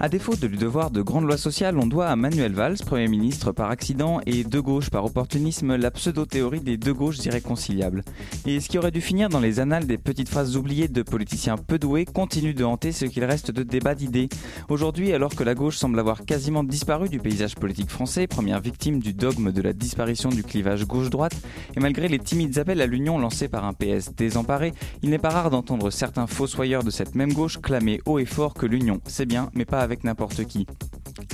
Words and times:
À 0.00 0.08
défaut 0.08 0.36
de 0.36 0.46
lui 0.46 0.58
devoir 0.58 0.92
de 0.92 1.02
grandes 1.02 1.24
lois 1.24 1.36
sociales, 1.36 1.76
on 1.76 1.88
doit 1.88 2.06
à 2.06 2.14
Manuel 2.14 2.52
Valls, 2.52 2.76
Premier 2.86 3.08
ministre 3.08 3.50
par 3.50 3.68
accident, 3.68 4.20
et 4.26 4.44
de 4.44 4.60
gauche 4.60 4.90
par 4.90 5.04
opportunisme, 5.04 5.74
la 5.74 5.90
pseudo-théorie 5.90 6.60
des 6.60 6.76
deux 6.76 6.94
gauches 6.94 7.24
irréconciliables. 7.24 8.04
Et 8.46 8.60
ce 8.60 8.68
qui 8.68 8.78
aurait 8.78 8.92
dû 8.92 9.00
finir 9.00 9.28
dans 9.28 9.40
les 9.40 9.58
annales 9.58 9.88
des 9.88 9.98
petites 9.98 10.28
phrases 10.28 10.56
oubliées 10.56 10.86
de 10.86 11.02
politiciens 11.02 11.56
peu 11.56 11.80
doués 11.80 12.04
continue 12.04 12.54
de 12.54 12.62
hanter 12.62 12.92
ce 12.92 13.06
qu'il 13.06 13.24
reste 13.24 13.50
de 13.50 13.64
débat 13.64 13.96
d'idées. 13.96 14.28
Aujourd'hui, 14.68 15.12
alors 15.12 15.34
que 15.34 15.42
la 15.42 15.56
gauche 15.56 15.76
semble 15.76 15.98
avoir 15.98 16.24
quasiment 16.24 16.62
disparu 16.62 17.08
du 17.08 17.18
paysage 17.18 17.56
politique 17.56 17.90
français, 17.90 18.28
première 18.28 18.60
victime 18.60 19.00
du 19.00 19.12
dogme 19.12 19.50
de 19.50 19.62
la 19.62 19.72
disparition 19.72 20.28
du 20.28 20.44
clivage 20.44 20.86
gauche-droite, 20.86 21.34
et 21.76 21.80
malgré 21.80 22.06
les 22.06 22.20
timides 22.20 22.56
appels 22.58 22.82
à 22.82 22.86
l'union 22.86 23.18
lancés 23.18 23.48
par 23.48 23.64
un 23.64 23.72
PS 23.72 24.14
désemparé, 24.16 24.74
il 25.02 25.10
n'est 25.10 25.18
pas 25.18 25.30
rare 25.30 25.50
d'entendre 25.50 25.90
certains 25.90 26.28
fossoyeurs 26.28 26.84
de 26.84 26.90
cette 26.90 27.16
même 27.16 27.32
gauche 27.32 27.60
clamer 27.60 28.00
haut 28.06 28.20
et 28.20 28.26
fort 28.26 28.54
que 28.54 28.64
l'union, 28.66 29.00
c'est 29.08 29.26
bien, 29.26 29.50
mais 29.54 29.64
pas 29.64 29.87
avec 29.88 30.04
n'importe 30.04 30.44
qui. 30.44 30.66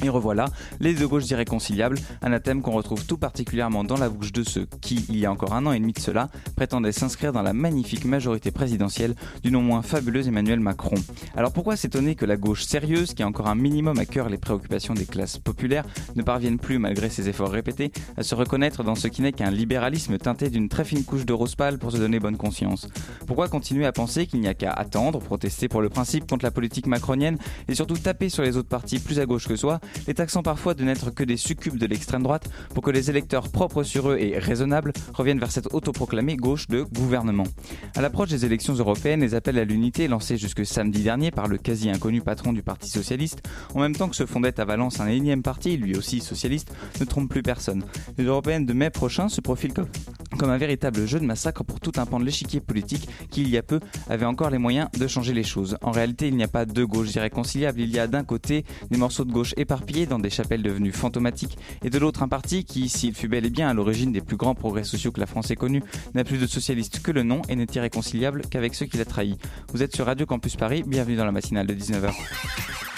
Et 0.03 0.09
revoilà, 0.09 0.47
les 0.81 0.95
deux 0.95 1.09
gauches 1.09 1.31
irréconciliables, 1.31 1.99
un 2.23 2.39
thème 2.41 2.63
qu'on 2.63 2.73
retrouve 2.73 3.07
tout 3.07 3.17
particulièrement 3.17 3.85
dans 3.85 3.97
la 3.97 4.09
bouche 4.09 4.33
de 4.33 4.43
ceux 4.43 4.67
qui, 4.81 5.07
il 5.09 5.19
y 5.19 5.25
a 5.25 5.33
encore 5.33 5.55
un 5.55 5.67
an 5.67 5.73
et 5.73 5.79
demi 5.79 5.93
de 5.93 6.01
cela, 6.01 6.29
prétendaient 6.57 6.93
s'inscrire 6.93 7.33
dans 7.33 7.43
la 7.43 7.53
magnifique 7.53 8.05
majorité 8.05 8.51
présidentielle 8.51 9.15
du 9.43 9.51
non 9.51 9.63
moins 9.63 9.83
fabuleux 9.83 10.27
Emmanuel 10.27 10.61
Macron. 10.61 10.97
Alors 11.37 11.53
pourquoi 11.53 11.77
s'étonner 11.77 12.15
que 12.15 12.27
la 12.27 12.37
gauche 12.37 12.65
sérieuse, 12.65 13.15
qui 13.15 13.23
a 13.23 13.27
encore 13.27 13.47
un 13.47 13.55
minimum 13.55 13.99
à 13.99 14.05
cœur 14.05 14.29
les 14.29 14.39
préoccupations 14.39 14.95
des 14.95 15.07
classes 15.07 15.39
populaires, 15.39 15.85
ne 16.17 16.23
parvienne 16.23 16.59
plus, 16.59 16.79
malgré 16.79 17.09
ses 17.09 17.29
efforts 17.29 17.51
répétés, 17.51 17.93
à 18.17 18.23
se 18.23 18.35
reconnaître 18.35 18.83
dans 18.83 18.95
ce 18.95 19.09
qui 19.09 19.23
n'est 19.23 19.33
qu'un 19.33 19.51
libéralisme 19.51 20.19
teinté 20.19 20.51
d'une 20.51 20.69
très 20.69 20.85
fine 20.85 21.05
couche 21.05 21.25
de 21.25 21.33
rose 21.33 21.55
pâle 21.55 21.79
pour 21.79 21.93
se 21.93 21.99
donner 21.99 22.19
bonne 22.19 22.37
conscience? 22.37 22.89
Pourquoi 23.27 23.49
continuer 23.49 23.87
à 23.87 23.93
penser 23.93 24.27
qu'il 24.27 24.41
n'y 24.41 24.49
a 24.49 24.55
qu'à 24.55 24.73
attendre, 24.73 25.21
protester 25.21 25.69
pour 25.69 25.83
le 25.83 25.89
principe 25.89 26.29
contre 26.29 26.45
la 26.45 26.51
politique 26.51 26.87
macronienne 26.87 27.39
et 27.69 27.75
surtout 27.75 27.97
taper 27.97 28.29
sur 28.29 28.43
les 28.43 28.57
autres 28.57 28.69
partis 28.69 28.99
plus 28.99 29.21
à 29.21 29.27
gauche 29.27 29.47
que 29.47 29.57
soi, 29.57 29.74
les 30.07 30.15
taxant 30.15 30.43
parfois 30.43 30.75
de 30.75 30.85
n'être 30.85 31.11
que 31.11 31.25
des 31.25 31.37
succubes 31.37 31.79
de 31.79 31.87
l'extrême 31.87 32.23
droite 32.23 32.49
pour 32.75 32.83
que 32.83 32.91
les 32.91 33.11
électeurs 33.11 33.49
propres 33.49 33.83
sur 33.83 34.11
eux 34.11 34.19
et 34.19 34.39
raisonnables 34.39 34.93
reviennent 35.13 35.39
vers 35.39 35.51
cette 35.51 35.73
autoproclamée 35.73 36.37
gauche 36.37 36.69
de 36.69 36.83
gouvernement. 36.83 37.45
À 37.97 38.03
l'approche 38.03 38.31
des 38.31 38.45
élections 38.45 38.75
européennes, 38.75 39.21
les 39.21 39.35
appels 39.35 39.59
à 39.59 39.65
l'unité 39.65 40.09
lancés 40.09 40.37
jusque 40.37 40.65
samedi 40.67 41.03
dernier 41.03 41.31
par 41.31 41.49
le 41.49 41.59
quasi 41.59 41.91
inconnu 41.91 42.21
patron 42.21 42.53
du 42.53 42.63
Parti 42.63 42.89
socialiste, 42.89 43.43
en 43.75 43.81
même 43.81 43.95
temps 43.95 44.09
que 44.09 44.17
se 44.17 44.27
fondait 44.27 44.61
à 44.61 44.65
Valence 44.65 45.01
un 45.01 45.09
énième 45.09 45.43
parti, 45.43 45.77
lui 45.77 45.97
aussi 45.97 46.21
socialiste, 46.21 46.73
ne 47.01 47.05
trompent 47.05 47.31
plus 47.31 47.43
personne. 47.43 47.85
Les 48.19 48.25
européennes 48.25 48.67
de 48.67 48.73
mai 48.73 48.91
prochain 48.91 49.29
se 49.29 49.41
profilent 49.41 49.75
comme, 49.75 49.89
comme 50.39 50.51
un 50.51 50.59
véritable 50.59 51.07
jeu 51.07 51.21
de 51.21 51.25
massacre 51.25 51.65
pour 51.65 51.81
tout 51.81 51.93
un 51.97 52.07
pan 52.07 52.21
de 52.21 52.25
l'échiquier 52.25 52.61
politique 52.61 53.09
qui, 53.31 53.43
il 53.43 53.49
y 53.49 53.59
a 53.59 53.63
peu, 53.63 53.81
avait 54.09 54.27
encore 54.27 54.51
les 54.51 54.59
moyens 54.59 54.89
de 54.99 55.07
changer 55.07 55.33
les 55.33 55.43
choses. 55.43 55.77
En 55.83 55.91
réalité, 55.91 56.29
il 56.29 56.37
n'y 56.37 56.45
a 56.45 56.49
pas 56.49 56.65
deux 56.65 56.87
gauches 56.87 57.15
irréconciliables, 57.15 57.81
il 57.81 57.91
y 57.91 57.99
a 57.99 58.07
d'un 58.07 58.25
côté 58.25 58.65
des 58.91 58.99
morceaux 58.99 59.25
de 59.25 59.33
gauche 59.33 59.55
éparpillés 59.57 60.07
dans 60.07 60.19
des 60.19 60.31
chapelles 60.31 60.63
devenues 60.63 60.93
fantomatiques, 60.93 61.59
et 61.83 61.91
de 61.91 61.99
l'autre 61.99 62.23
un 62.23 62.29
parti 62.29 62.65
qui, 62.65 62.89
s'il 62.89 63.15
fut 63.15 63.29
bel 63.29 63.47
et 63.47 63.51
bien 63.51 63.69
à 63.69 63.75
l'origine 63.75 64.13
des 64.13 64.21
plus 64.21 64.37
grands 64.37 64.55
progrès 64.55 64.85
sociaux 64.85 65.13
que 65.13 65.21
la 65.21 65.27
France 65.27 65.51
ait 65.51 65.57
connus, 65.57 65.83
n'a 66.15 66.25
plus 66.25 66.39
de 66.39 66.47
socialiste 66.47 67.01
que 67.01 67.11
le 67.11 67.23
nom 67.23 67.43
et 67.49 67.57
n'est 67.57 67.67
irréconciliable 67.75 68.43
qu'avec 68.51 68.75
ceux 68.75 68.87
qui 68.87 68.97
l'a 68.97 69.05
trahi. 69.05 69.37
Vous 69.73 69.83
êtes 69.83 69.95
sur 69.95 70.07
Radio 70.07 70.27
Campus 70.27 70.57
Paris, 70.57 70.83
bienvenue 70.87 71.17
dans 71.17 71.27
la 71.27 71.33
matinale 71.33 71.67
de 71.67 71.75
19h. 71.75 72.94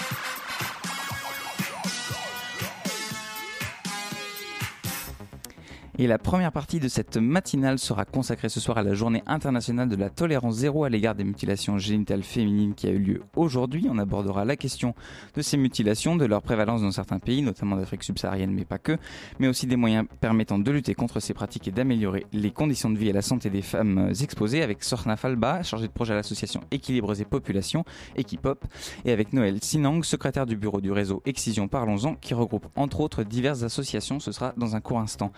Et 5.99 6.05
la 6.05 6.19
première 6.19 6.51
partie 6.51 6.79
de 6.79 6.87
cette 6.89 7.17
matinale 7.17 7.79
sera 7.79 8.05
consacrée 8.05 8.49
ce 8.49 8.59
soir 8.59 8.77
à 8.77 8.83
la 8.83 8.93
journée 8.93 9.23
internationale 9.25 9.89
de 9.89 9.95
la 9.95 10.11
tolérance 10.11 10.57
zéro 10.57 10.83
à 10.83 10.89
l'égard 10.89 11.15
des 11.15 11.23
mutilations 11.23 11.79
génitales 11.79 12.21
féminines 12.21 12.75
qui 12.75 12.85
a 12.85 12.91
eu 12.91 12.99
lieu 12.99 13.23
aujourd'hui. 13.35 13.87
On 13.89 13.97
abordera 13.97 14.45
la 14.45 14.55
question 14.55 14.93
de 15.33 15.41
ces 15.41 15.57
mutilations, 15.57 16.15
de 16.15 16.25
leur 16.25 16.43
prévalence 16.43 16.83
dans 16.83 16.91
certains 16.91 17.17
pays, 17.17 17.41
notamment 17.41 17.77
d'Afrique 17.77 18.03
subsaharienne, 18.03 18.51
mais 18.51 18.63
pas 18.63 18.77
que, 18.77 18.99
mais 19.39 19.47
aussi 19.47 19.65
des 19.65 19.75
moyens 19.75 20.05
permettant 20.21 20.59
de 20.59 20.69
lutter 20.69 20.93
contre 20.93 21.19
ces 21.19 21.33
pratiques 21.33 21.67
et 21.67 21.71
d'améliorer 21.71 22.27
les 22.31 22.51
conditions 22.51 22.91
de 22.91 22.97
vie 22.99 23.09
et 23.09 23.13
la 23.13 23.23
santé 23.23 23.49
des 23.49 23.63
femmes 23.63 24.11
exposées 24.21 24.61
avec 24.61 24.83
Sorna 24.83 25.15
Falba, 25.15 25.63
chargée 25.63 25.87
de 25.87 25.93
projet 25.93 26.13
à 26.13 26.17
l'association 26.17 26.61
Équilibres 26.69 27.19
et 27.19 27.25
Populations, 27.25 27.85
Equipop, 28.15 28.65
et 29.03 29.11
avec 29.11 29.33
Noël 29.33 29.57
Sinang, 29.63 30.03
secrétaire 30.03 30.45
du 30.45 30.57
bureau 30.57 30.79
du 30.79 30.91
réseau 30.91 31.23
Excision 31.25 31.67
Parlons-en, 31.67 32.13
qui 32.13 32.35
regroupe 32.35 32.67
entre 32.75 32.99
autres 32.99 33.23
diverses 33.23 33.63
associations. 33.63 34.19
Ce 34.19 34.31
sera 34.31 34.53
dans 34.57 34.75
un 34.75 34.79
court 34.79 34.99
instant. 34.99 35.31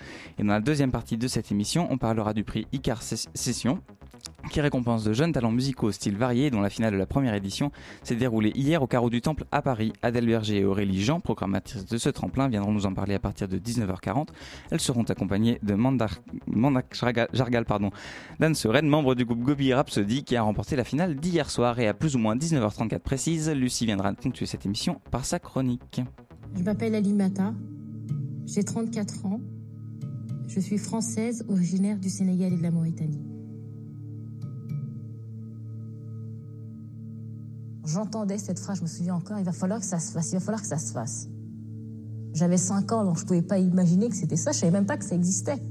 Dans 0.49 0.55
la 0.55 0.61
deuxième 0.61 0.89
partie 0.89 1.15
de 1.15 1.27
cette 1.27 1.51
émission, 1.51 1.87
on 1.91 1.99
parlera 1.99 2.33
du 2.33 2.43
prix 2.43 2.65
Icar 2.73 3.03
Session 3.03 3.83
qui 4.49 4.61
récompense 4.61 5.03
de 5.03 5.13
jeunes 5.13 5.31
talents 5.31 5.51
musicaux 5.51 5.89
au 5.89 5.91
style 5.91 6.17
varié 6.17 6.49
dont 6.49 6.59
la 6.59 6.71
finale 6.71 6.91
de 6.91 6.97
la 6.97 7.05
première 7.05 7.35
édition 7.35 7.71
s'est 8.01 8.15
déroulée 8.15 8.51
hier 8.55 8.81
au 8.81 8.87
carreau 8.87 9.11
du 9.11 9.21
Temple 9.21 9.45
à 9.51 9.61
Paris. 9.61 9.93
Adèle 10.01 10.25
Berger 10.25 10.57
et 10.57 10.65
Aurélie 10.65 11.03
Jean, 11.03 11.19
programmatrices 11.19 11.85
de 11.85 11.97
ce 11.99 12.09
tremplin, 12.09 12.47
viendront 12.47 12.71
nous 12.71 12.87
en 12.87 12.95
parler 12.95 13.13
à 13.13 13.19
partir 13.19 13.47
de 13.47 13.59
19h40. 13.59 14.29
Elles 14.71 14.79
seront 14.79 15.03
accompagnées 15.03 15.59
de 15.61 15.75
Mandak, 15.75 16.19
Jargal, 17.31 17.65
pardon, 17.65 17.91
Dan 18.39 18.55
Seren, 18.55 18.87
membre 18.87 19.13
du 19.13 19.25
groupe 19.25 19.43
Gobi 19.43 19.71
Rhapsody, 19.71 20.23
qui 20.23 20.35
a 20.35 20.41
remporté 20.41 20.75
la 20.75 20.83
finale 20.83 21.15
d'hier 21.15 21.51
soir 21.51 21.77
et 21.79 21.87
à 21.87 21.93
plus 21.93 22.15
ou 22.15 22.19
moins 22.19 22.35
19h34 22.35 22.99
précise, 22.99 23.51
Lucie 23.51 23.85
viendra 23.85 24.13
ponctuer 24.13 24.47
cette 24.47 24.65
émission 24.65 24.99
par 25.11 25.25
sa 25.25 25.37
chronique. 25.37 26.01
Je 26.57 26.63
m'appelle 26.63 26.95
Alimata, 26.95 27.53
j'ai 28.47 28.63
34 28.63 29.27
ans. 29.27 29.39
Je 30.49 30.59
suis 30.59 30.79
française, 30.79 31.45
originaire 31.47 31.99
du 31.99 32.09
Sénégal 32.09 32.51
et 32.53 32.57
de 32.57 32.63
la 32.63 32.71
Mauritanie. 32.71 33.23
J'entendais 37.85 38.39
cette 38.39 38.57
phrase, 38.57 38.79
je 38.79 38.81
me 38.81 38.87
souviens 38.87 39.13
encore, 39.13 39.37
il 39.37 39.45
va 39.45 39.51
falloir 39.51 39.79
que 39.79 39.85
ça 39.85 39.99
se 39.99 40.11
fasse, 40.11 40.31
il 40.31 40.35
va 40.35 40.39
falloir 40.39 40.61
que 40.61 40.67
ça 40.67 40.79
se 40.79 40.91
fasse. 40.91 41.29
J'avais 42.33 42.57
5 42.57 42.91
ans, 42.91 43.05
donc 43.05 43.17
je 43.17 43.23
ne 43.23 43.27
pouvais 43.27 43.41
pas 43.43 43.59
imaginer 43.59 44.09
que 44.09 44.15
c'était 44.15 44.37
ça, 44.37 44.51
je 44.51 44.57
ne 44.57 44.61
savais 44.61 44.71
même 44.71 44.87
pas 44.87 44.97
que 44.97 45.05
ça 45.05 45.13
existait. 45.13 45.61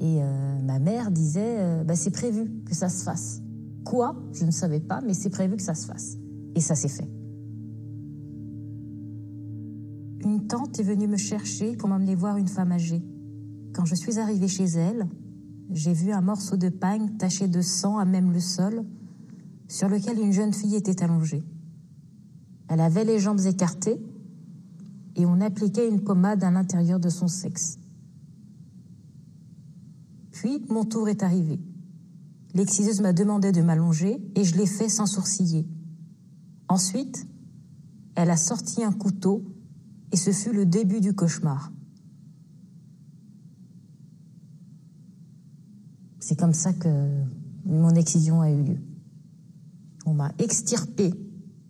Et 0.00 0.20
euh, 0.20 0.60
ma 0.62 0.80
mère 0.80 1.12
disait, 1.12 1.60
euh, 1.60 1.84
bah, 1.84 1.94
c'est 1.94 2.10
prévu 2.10 2.50
que 2.64 2.74
ça 2.74 2.88
se 2.88 3.04
fasse. 3.04 3.40
Quoi? 3.84 4.16
Je 4.32 4.44
ne 4.44 4.50
savais 4.50 4.80
pas, 4.80 5.00
mais 5.00 5.14
c'est 5.14 5.30
prévu 5.30 5.56
que 5.56 5.62
ça 5.62 5.74
se 5.74 5.86
fasse. 5.86 6.16
Et 6.56 6.60
ça 6.60 6.74
s'est 6.74 6.88
fait. 6.88 7.08
Tante 10.46 10.78
est 10.78 10.84
venue 10.84 11.08
me 11.08 11.16
chercher 11.16 11.76
pour 11.76 11.88
m'emmener 11.88 12.14
voir 12.14 12.36
une 12.36 12.48
femme 12.48 12.72
âgée. 12.72 13.02
Quand 13.72 13.84
je 13.84 13.94
suis 13.94 14.18
arrivée 14.18 14.48
chez 14.48 14.64
elle, 14.64 15.08
j'ai 15.70 15.92
vu 15.92 16.12
un 16.12 16.20
morceau 16.20 16.56
de 16.56 16.68
pagne 16.68 17.16
taché 17.18 17.48
de 17.48 17.60
sang 17.60 17.98
à 17.98 18.04
même 18.04 18.32
le 18.32 18.40
sol, 18.40 18.84
sur 19.68 19.88
lequel 19.88 20.18
une 20.18 20.32
jeune 20.32 20.52
fille 20.52 20.76
était 20.76 21.02
allongée. 21.02 21.44
Elle 22.68 22.80
avait 22.80 23.04
les 23.04 23.18
jambes 23.18 23.40
écartées 23.40 24.00
et 25.16 25.26
on 25.26 25.40
appliquait 25.40 25.88
une 25.88 26.02
pommade 26.02 26.44
à 26.44 26.50
l'intérieur 26.50 27.00
de 27.00 27.08
son 27.08 27.28
sexe. 27.28 27.78
Puis 30.32 30.64
mon 30.68 30.84
tour 30.84 31.08
est 31.08 31.22
arrivé. 31.22 31.60
L'exciseuse 32.54 33.00
m'a 33.00 33.12
demandé 33.12 33.52
de 33.52 33.60
m'allonger 33.60 34.22
et 34.34 34.44
je 34.44 34.56
l'ai 34.56 34.66
fait 34.66 34.88
sans 34.88 35.06
sourciller. 35.06 35.66
Ensuite, 36.68 37.26
elle 38.14 38.30
a 38.30 38.36
sorti 38.36 38.82
un 38.82 38.92
couteau 38.92 39.44
et 40.12 40.16
ce 40.16 40.30
fut 40.30 40.52
le 40.52 40.66
début 40.66 41.00
du 41.00 41.14
cauchemar. 41.14 41.72
C'est 46.20 46.38
comme 46.38 46.52
ça 46.52 46.72
que 46.72 46.88
mon 47.64 47.94
excision 47.94 48.40
a 48.42 48.50
eu 48.50 48.62
lieu. 48.62 48.78
On 50.04 50.14
m'a 50.14 50.32
extirpé 50.38 51.14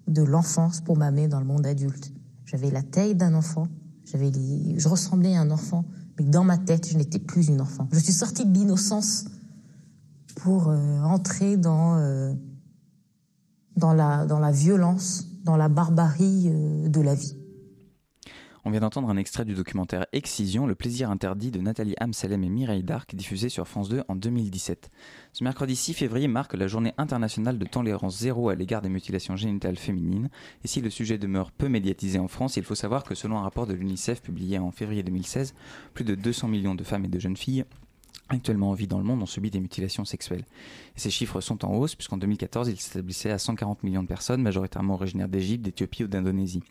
de 0.06 0.22
l'enfance 0.22 0.80
pour 0.80 0.96
m'amener 0.96 1.28
dans 1.28 1.38
le 1.38 1.46
monde 1.46 1.66
adulte. 1.66 2.12
J'avais 2.44 2.70
la 2.70 2.82
taille 2.82 3.14
d'un 3.14 3.34
enfant, 3.34 3.68
j'avais 4.04 4.32
je 4.32 4.88
ressemblais 4.88 5.36
à 5.36 5.42
un 5.42 5.50
enfant, 5.50 5.84
mais 6.18 6.24
dans 6.24 6.44
ma 6.44 6.58
tête, 6.58 6.88
je 6.88 6.96
n'étais 6.96 7.18
plus 7.18 7.48
une 7.48 7.60
enfant. 7.60 7.88
Je 7.92 7.98
suis 7.98 8.12
sortie 8.12 8.46
de 8.46 8.52
l'innocence 8.52 9.26
pour 10.36 10.68
euh, 10.68 11.00
entrer 11.02 11.56
dans, 11.56 11.96
euh, 11.96 12.32
dans, 13.76 13.92
la, 13.92 14.24
dans 14.24 14.38
la 14.38 14.50
violence, 14.50 15.28
dans 15.44 15.56
la 15.56 15.68
barbarie 15.68 16.48
euh, 16.48 16.88
de 16.88 17.00
la 17.00 17.14
vie. 17.14 17.36
On 18.64 18.70
vient 18.70 18.80
d'entendre 18.80 19.08
un 19.08 19.16
extrait 19.16 19.44
du 19.44 19.54
documentaire 19.54 20.06
Excision, 20.12 20.66
le 20.66 20.74
plaisir 20.74 21.10
interdit 21.10 21.50
de 21.50 21.60
Nathalie 21.60 21.94
Amsalem 22.00 22.42
et 22.42 22.48
Mireille 22.48 22.82
Darc, 22.82 23.14
diffusé 23.14 23.48
sur 23.48 23.68
France 23.68 23.88
2 23.88 24.02
en 24.08 24.16
2017. 24.16 24.90
Ce 25.32 25.44
mercredi 25.44 25.76
6 25.76 25.94
février 25.94 26.26
marque 26.26 26.54
la 26.54 26.66
journée 26.66 26.92
internationale 26.98 27.58
de 27.58 27.64
tolérance 27.64 28.18
zéro 28.18 28.48
à 28.48 28.56
l'égard 28.56 28.82
des 28.82 28.88
mutilations 28.88 29.36
génitales 29.36 29.76
féminines. 29.76 30.28
Et 30.64 30.68
si 30.68 30.80
le 30.80 30.90
sujet 30.90 31.18
demeure 31.18 31.52
peu 31.52 31.68
médiatisé 31.68 32.18
en 32.18 32.28
France, 32.28 32.56
il 32.56 32.64
faut 32.64 32.74
savoir 32.74 33.04
que 33.04 33.14
selon 33.14 33.38
un 33.38 33.42
rapport 33.42 33.66
de 33.66 33.74
l'UNICEF 33.74 34.22
publié 34.22 34.58
en 34.58 34.72
février 34.72 35.04
2016, 35.04 35.54
plus 35.94 36.04
de 36.04 36.16
200 36.16 36.48
millions 36.48 36.74
de 36.74 36.84
femmes 36.84 37.04
et 37.04 37.08
de 37.08 37.18
jeunes 37.18 37.36
filles 37.36 37.64
actuellement 38.28 38.70
en 38.70 38.74
vie 38.74 38.86
dans 38.86 38.98
le 38.98 39.04
monde 39.04 39.22
ont 39.22 39.26
subi 39.26 39.50
des 39.50 39.60
mutilations 39.60 40.04
sexuelles. 40.04 40.44
Ces 40.96 41.10
chiffres 41.10 41.40
sont 41.40 41.64
en 41.64 41.74
hausse 41.74 41.94
puisqu'en 41.94 42.18
2014, 42.18 42.68
ils 42.68 42.78
s'établissaient 42.78 43.30
à 43.30 43.38
140 43.38 43.82
millions 43.84 44.02
de 44.02 44.08
personnes, 44.08 44.42
majoritairement 44.42 44.94
originaires 44.94 45.28
d'Égypte, 45.28 45.64
d'Éthiopie 45.64 46.04
ou 46.04 46.08
d'Indonésie. 46.08 46.62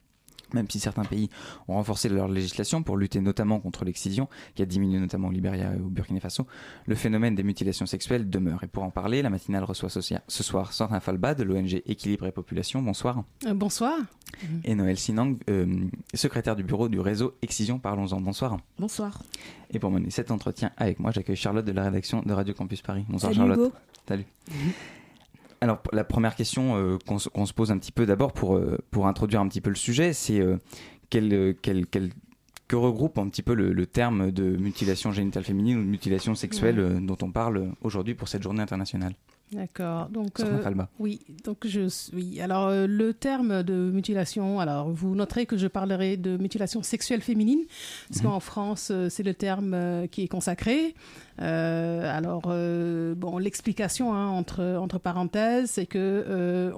Même 0.53 0.69
si 0.69 0.79
certains 0.79 1.03
pays 1.03 1.29
ont 1.67 1.73
renforcé 1.73 2.09
leur 2.09 2.27
législation 2.27 2.83
pour 2.83 2.97
lutter 2.97 3.21
notamment 3.21 3.59
contre 3.59 3.85
l'excision, 3.85 4.27
qui 4.55 4.61
a 4.61 4.65
diminué 4.65 4.99
notamment 4.99 5.27
au 5.27 5.31
Libéria 5.31 5.73
et 5.73 5.79
au 5.79 5.89
Burkina 5.89 6.19
Faso, 6.19 6.47
le 6.85 6.95
phénomène 6.95 7.35
des 7.35 7.43
mutilations 7.43 7.85
sexuelles 7.85 8.29
demeure. 8.29 8.63
Et 8.63 8.67
pour 8.67 8.83
en 8.83 8.91
parler, 8.91 9.21
la 9.21 9.29
matinale 9.29 9.63
reçoit 9.63 9.89
ce 9.89 10.43
soir 10.43 10.73
Sandra 10.73 10.99
Falba 10.99 11.35
de 11.35 11.43
l'ONG 11.43 11.81
Équilibre 11.85 12.27
et 12.27 12.31
Population. 12.31 12.81
Bonsoir. 12.81 13.23
Euh, 13.45 13.53
bonsoir. 13.53 13.97
Et 14.63 14.75
Noël 14.75 14.97
Sinang, 14.97 15.37
euh, 15.49 15.85
secrétaire 16.13 16.55
du 16.55 16.63
bureau 16.63 16.89
du 16.89 16.99
réseau 16.99 17.35
Excision 17.41 17.79
Parlons-en. 17.79 18.21
Bonsoir. 18.21 18.57
Bonsoir. 18.77 19.23
Et 19.71 19.79
pour 19.79 19.91
mener 19.91 20.09
cet 20.09 20.31
entretien 20.31 20.71
avec 20.77 20.99
moi, 20.99 21.11
j'accueille 21.11 21.35
Charlotte 21.35 21.65
de 21.65 21.71
la 21.71 21.83
rédaction 21.83 22.21
de 22.21 22.33
Radio 22.33 22.53
Campus 22.53 22.81
Paris. 22.81 23.05
Bonsoir 23.09 23.33
Charlotte. 23.33 23.73
Salut. 24.07 24.25
Alors 25.61 25.81
la 25.91 26.03
première 26.03 26.35
question 26.35 26.75
euh, 26.77 26.97
qu'on 27.05 27.17
se 27.45 27.53
pose 27.53 27.71
un 27.71 27.77
petit 27.77 27.91
peu 27.91 28.05
d'abord 28.05 28.33
pour, 28.33 28.55
euh, 28.55 28.77
pour 28.91 29.07
introduire 29.07 29.41
un 29.41 29.47
petit 29.47 29.61
peu 29.61 29.69
le 29.69 29.75
sujet, 29.75 30.13
c'est 30.13 30.39
euh, 30.39 30.57
quel, 31.09 31.55
quel, 31.61 31.87
quel, 31.87 32.11
que 32.67 32.75
regroupe 32.75 33.17
un 33.17 33.27
petit 33.29 33.41
peu 33.41 33.53
le, 33.53 33.85
terme 33.87 34.31
de 34.31 34.43
mutilation 34.57 35.11
génitale 35.11 35.43
féminine 35.43 35.79
ou 35.79 35.83
de 35.83 35.89
mutilation 35.89 36.35
sexuelle 36.35 36.99
dont 37.05 37.17
on 37.21 37.31
parle 37.31 37.71
aujourd'hui 37.81 38.13
pour 38.13 38.27
cette 38.27 38.43
journée 38.43 38.61
internationale? 38.61 39.13
D'accord. 39.53 40.09
Donc 40.09 40.41
oui, 40.99 41.21
donc 41.45 41.65
je 41.65 41.87
oui. 42.13 42.41
Alors 42.41 42.69
le 42.69 43.13
terme 43.13 43.63
de 43.63 43.89
mutilation, 43.93 44.59
alors 44.59 44.89
vous 44.91 45.15
noterez 45.15 45.45
que 45.45 45.55
je 45.55 45.67
parlerai 45.67 46.17
de 46.17 46.35
mutilation 46.35 46.83
sexuelle 46.83 47.21
féminine 47.21 47.61
parce 48.09 48.21
mhm. 48.21 48.29
qu'en 48.29 48.39
France 48.41 48.91
c'est 49.07 49.23
le 49.23 49.33
terme 49.33 50.05
qui 50.11 50.23
est 50.23 50.27
consacré. 50.27 50.93
Euh, 51.41 52.17
alors, 52.17 52.43
euh, 52.47 53.13
bon, 53.15 53.37
l'explication 53.37 54.13
hein, 54.13 54.27
entre, 54.27 54.63
entre 54.79 54.97
parenthèses, 54.97 55.71
c'est 55.71 55.85
que 55.85 55.97
euh, 55.99 56.71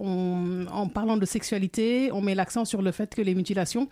en 0.71 0.87
parlant 0.87 1.17
de 1.17 1.25
sexualité, 1.25 2.11
on 2.11 2.21
met 2.21 2.35
l'accent 2.35 2.65
sur 2.65 2.81
le 2.81 2.91
fait 2.91 3.15
que 3.15 3.21
les 3.21 3.35
mutilations 3.35 3.87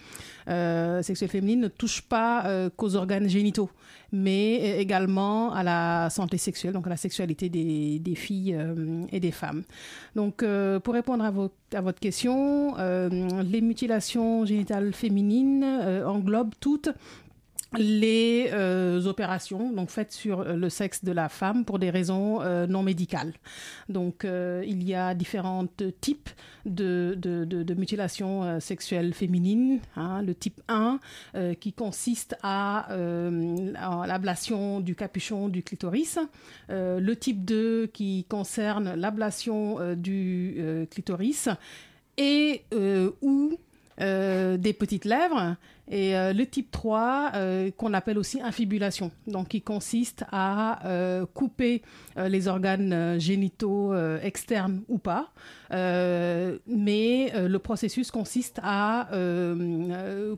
sexuelles 0.48 1.30
féminines 1.30 1.60
ne 1.60 1.68
touchent 1.68 2.04
pas 2.04 2.70
qu'aux 2.78 2.96
organes 2.96 3.28
génitaux, 3.28 3.70
mais 4.14 4.80
également 4.80 5.54
à 5.54 5.62
la 5.62 6.10
santé 6.10 6.38
sexuelle, 6.38 6.74
donc 6.74 6.88
à 6.88 6.90
la 6.90 6.98
sexualité 6.98 7.50
des, 7.50 8.16
filles 8.16 8.58
et 9.12 9.20
des 9.20 9.32
femmes. 9.32 9.64
Donc, 10.16 10.46
pour 10.84 10.94
répondre 10.94 11.26
à, 11.26 11.78
à 11.78 11.82
votre 11.82 12.00
question, 12.00 12.76
les 12.78 13.62
mutilations 13.62 14.46
génitales 14.46 14.94
féminines 14.94 15.66
englobent 16.06 16.56
toutes 16.62 16.90
les 17.74 18.50
euh, 18.54 19.06
opérations 19.06 19.72
donc 19.72 19.90
faites 19.90 20.14
sur 20.14 20.40
euh, 20.40 20.56
le 20.56 20.70
sexe 20.70 21.04
de 21.04 21.12
la 21.12 21.28
femme 21.28 21.66
pour 21.66 21.80
des 21.80 21.90
raisons 21.90 22.42
euh, 22.42 22.66
non 22.66 22.84
médicales. 22.84 23.34
Donc 23.90 24.26
il 24.26 24.84
y 24.84 24.94
a 24.94 25.14
différents 25.14 25.66
types 26.02 26.30
de, 26.66 27.74
mutilations 27.78 28.60
sexuelles 28.60 29.14
féminines. 29.14 29.80
Hein. 29.96 30.22
le 30.22 30.34
type 30.36 30.62
1 30.68 31.00
qui 31.60 31.74
consiste 31.74 32.36
à, 32.44 32.88
l'ablation 34.08 34.80
du 34.80 34.96
capuchon 34.96 35.50
du 35.50 35.64
clitoris. 35.64 36.20
le 36.70 37.14
type 37.14 37.46
2 37.46 37.88
qui 37.88 38.26
concerne 38.30 38.96
l'ablation 38.96 39.96
du 39.96 40.88
clitoris 40.92 41.50
et 42.18 42.64
ou 43.22 43.58
des 44.00 44.76
petites 44.78 45.06
lèvres 45.06 45.56
et 45.90 46.16
euh, 46.16 46.34
le 46.34 46.46
type 46.46 46.70
3, 46.72 47.32
euh, 47.36 47.72
qu'on 47.72 47.94
appelle 47.94 48.18
aussi 48.18 48.42
infibulation, 48.42 49.12
donc 49.26 49.50
qui 49.50 49.62
consiste 49.62 50.26
à 50.32 50.86
euh, 50.86 51.26
couper 51.34 51.82
les 52.18 52.48
organes 52.48 53.20
génitaux 53.20 53.96
externes 54.24 54.82
ou 54.90 54.98
pas. 54.98 55.30
Mais 55.72 57.32
le 57.36 57.58
processus 57.58 58.12
consiste 58.12 58.60
à 58.64 59.10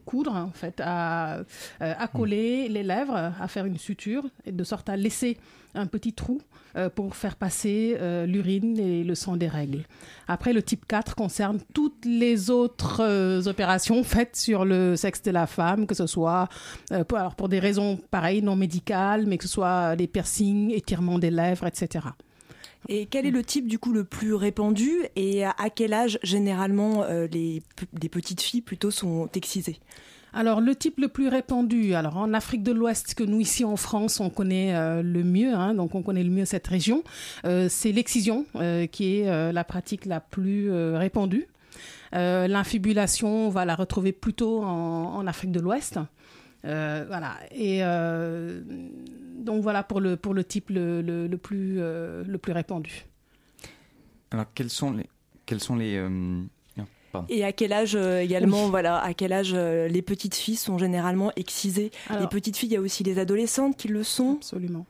coudre, 0.06 0.36
en 0.36 0.52
fait, 0.52 0.81
à, 0.84 1.42
à 1.80 2.08
coller 2.08 2.70
les 2.70 2.84
lèvres, 2.84 3.16
à 3.16 3.48
faire 3.48 3.66
une 3.66 3.78
suture, 3.78 4.24
de 4.46 4.64
sorte 4.64 4.90
à 4.90 4.98
laisser 4.98 5.38
un 5.76 5.86
petit 5.86 6.14
trou 6.14 6.42
euh, 6.76 6.90
pour 6.90 7.16
faire 7.16 7.36
passer 7.36 7.96
euh, 8.00 8.26
l'urine 8.26 8.78
et 8.80 9.04
le 9.04 9.16
sang 9.16 9.38
des 9.38 9.48
règles. 9.48 9.84
Après, 10.28 10.54
le 10.54 10.62
type 10.62 10.86
4 10.88 11.16
concerne 11.16 11.60
toutes 11.74 12.06
les 12.06 12.50
autres 12.50 13.02
euh, 13.02 13.42
opérations 13.48 14.04
faites 14.04 14.36
sur 14.36 14.66
le 14.66 14.96
sexe 14.96 15.22
de 15.24 15.31
la 15.31 15.48
femme, 15.48 15.88
que 15.88 15.96
ce 15.96 16.08
soit 16.08 16.48
pour, 17.08 17.18
alors 17.18 17.36
pour 17.36 17.50
des 17.50 17.60
raisons 17.60 18.00
pareilles, 18.12 18.42
non 18.42 18.56
médicales, 18.56 19.26
mais 19.26 19.38
que 19.38 19.44
ce 19.46 19.50
soit 19.50 19.96
des 19.96 20.08
piercings, 20.08 20.72
étirements 20.72 21.20
des 21.20 21.31
lèvres, 21.31 21.68
etc. 21.68 22.06
Et 22.88 23.06
quel 23.06 23.26
est 23.26 23.31
le 23.31 23.44
type 23.44 23.68
du 23.68 23.78
coup 23.78 23.92
le 23.92 24.04
plus 24.04 24.34
répandu 24.34 24.92
et 25.16 25.44
à 25.44 25.70
quel 25.74 25.94
âge 25.94 26.18
généralement 26.24 27.04
les, 27.31 27.62
les 28.02 28.10
petites 28.10 28.42
filles 28.42 28.62
plutôt 28.62 28.90
sont 28.90 29.30
excisées? 29.36 29.80
Alors 30.34 30.62
le 30.62 30.76
type 30.76 31.00
le 31.00 31.08
plus 31.08 31.28
répandu, 31.28 31.96
alors 31.96 32.18
en 32.18 32.34
Afrique 32.34 32.64
de 32.64 32.72
l'Ouest 32.72 33.16
que 33.16 33.24
nous 33.24 33.40
ici 33.40 33.66
en 33.66 33.76
France 33.76 34.20
on 34.20 34.30
connaît 34.30 34.76
euh, 34.76 35.02
le 35.02 35.24
mieux, 35.24 35.54
hein, 35.54 35.74
donc 35.74 35.96
on 35.96 36.04
connaît 36.04 36.24
le 36.24 36.30
mieux 36.30 36.46
cette 36.46 36.68
région, 36.68 37.04
euh, 37.46 37.68
c'est 37.70 37.92
l'excision 37.92 38.46
euh, 38.56 38.86
qui 38.86 39.18
est 39.18 39.52
la 39.52 39.64
pratique 39.64 40.06
la 40.06 40.20
plus 40.20 40.72
répandue. 40.96 41.48
L'infibulation, 42.12 43.48
on 43.48 43.50
va 43.50 43.66
la 43.66 43.76
retrouver 43.76 44.12
plutôt 44.12 44.64
en, 44.64 45.26
Afrique 45.28 45.52
de 45.52 45.60
l'Ouest. 45.60 46.00
voilà. 46.64 47.36
Et 47.52 47.81
donc 49.39 49.62
voilà 49.62 49.83
pour 49.83 50.00
le 50.00 50.18
pour 50.18 50.33
le 50.33 50.44
type 50.44 50.69
le, 50.69 51.01
le, 51.01 51.38
plus 51.38 51.77
le 51.77 52.38
plus 52.38 52.53
répandu. 52.53 53.06
Alors 54.31 54.45
quels 54.53 54.69
sont 54.69 54.91
les 54.91 55.07
quels 55.45 55.59
sont 55.59 55.75
les 55.75 55.97
et 57.30 57.44
à 57.44 57.51
quel 57.51 57.74
âge 57.74 57.95
euh, 57.95 58.21
également, 58.21 58.69
voilà, 58.69 59.00
à 59.00 59.13
quel 59.13 59.33
âge 59.33 59.51
euh, 59.53 59.88
les 59.88 60.01
petites 60.01 60.36
filles 60.36 60.56
sont 60.56 60.77
généralement 60.77 61.31
excisées? 61.36 61.91
Les 62.19 62.27
petites 62.27 62.57
filles, 62.57 62.69
il 62.69 62.74
y 62.74 62.77
a 62.77 62.81
aussi 62.81 63.03
les 63.03 63.19
adolescentes 63.19 63.77
qui 63.77 63.88
le 63.88 64.03
sont? 64.03 64.36
Absolument. 64.38 64.86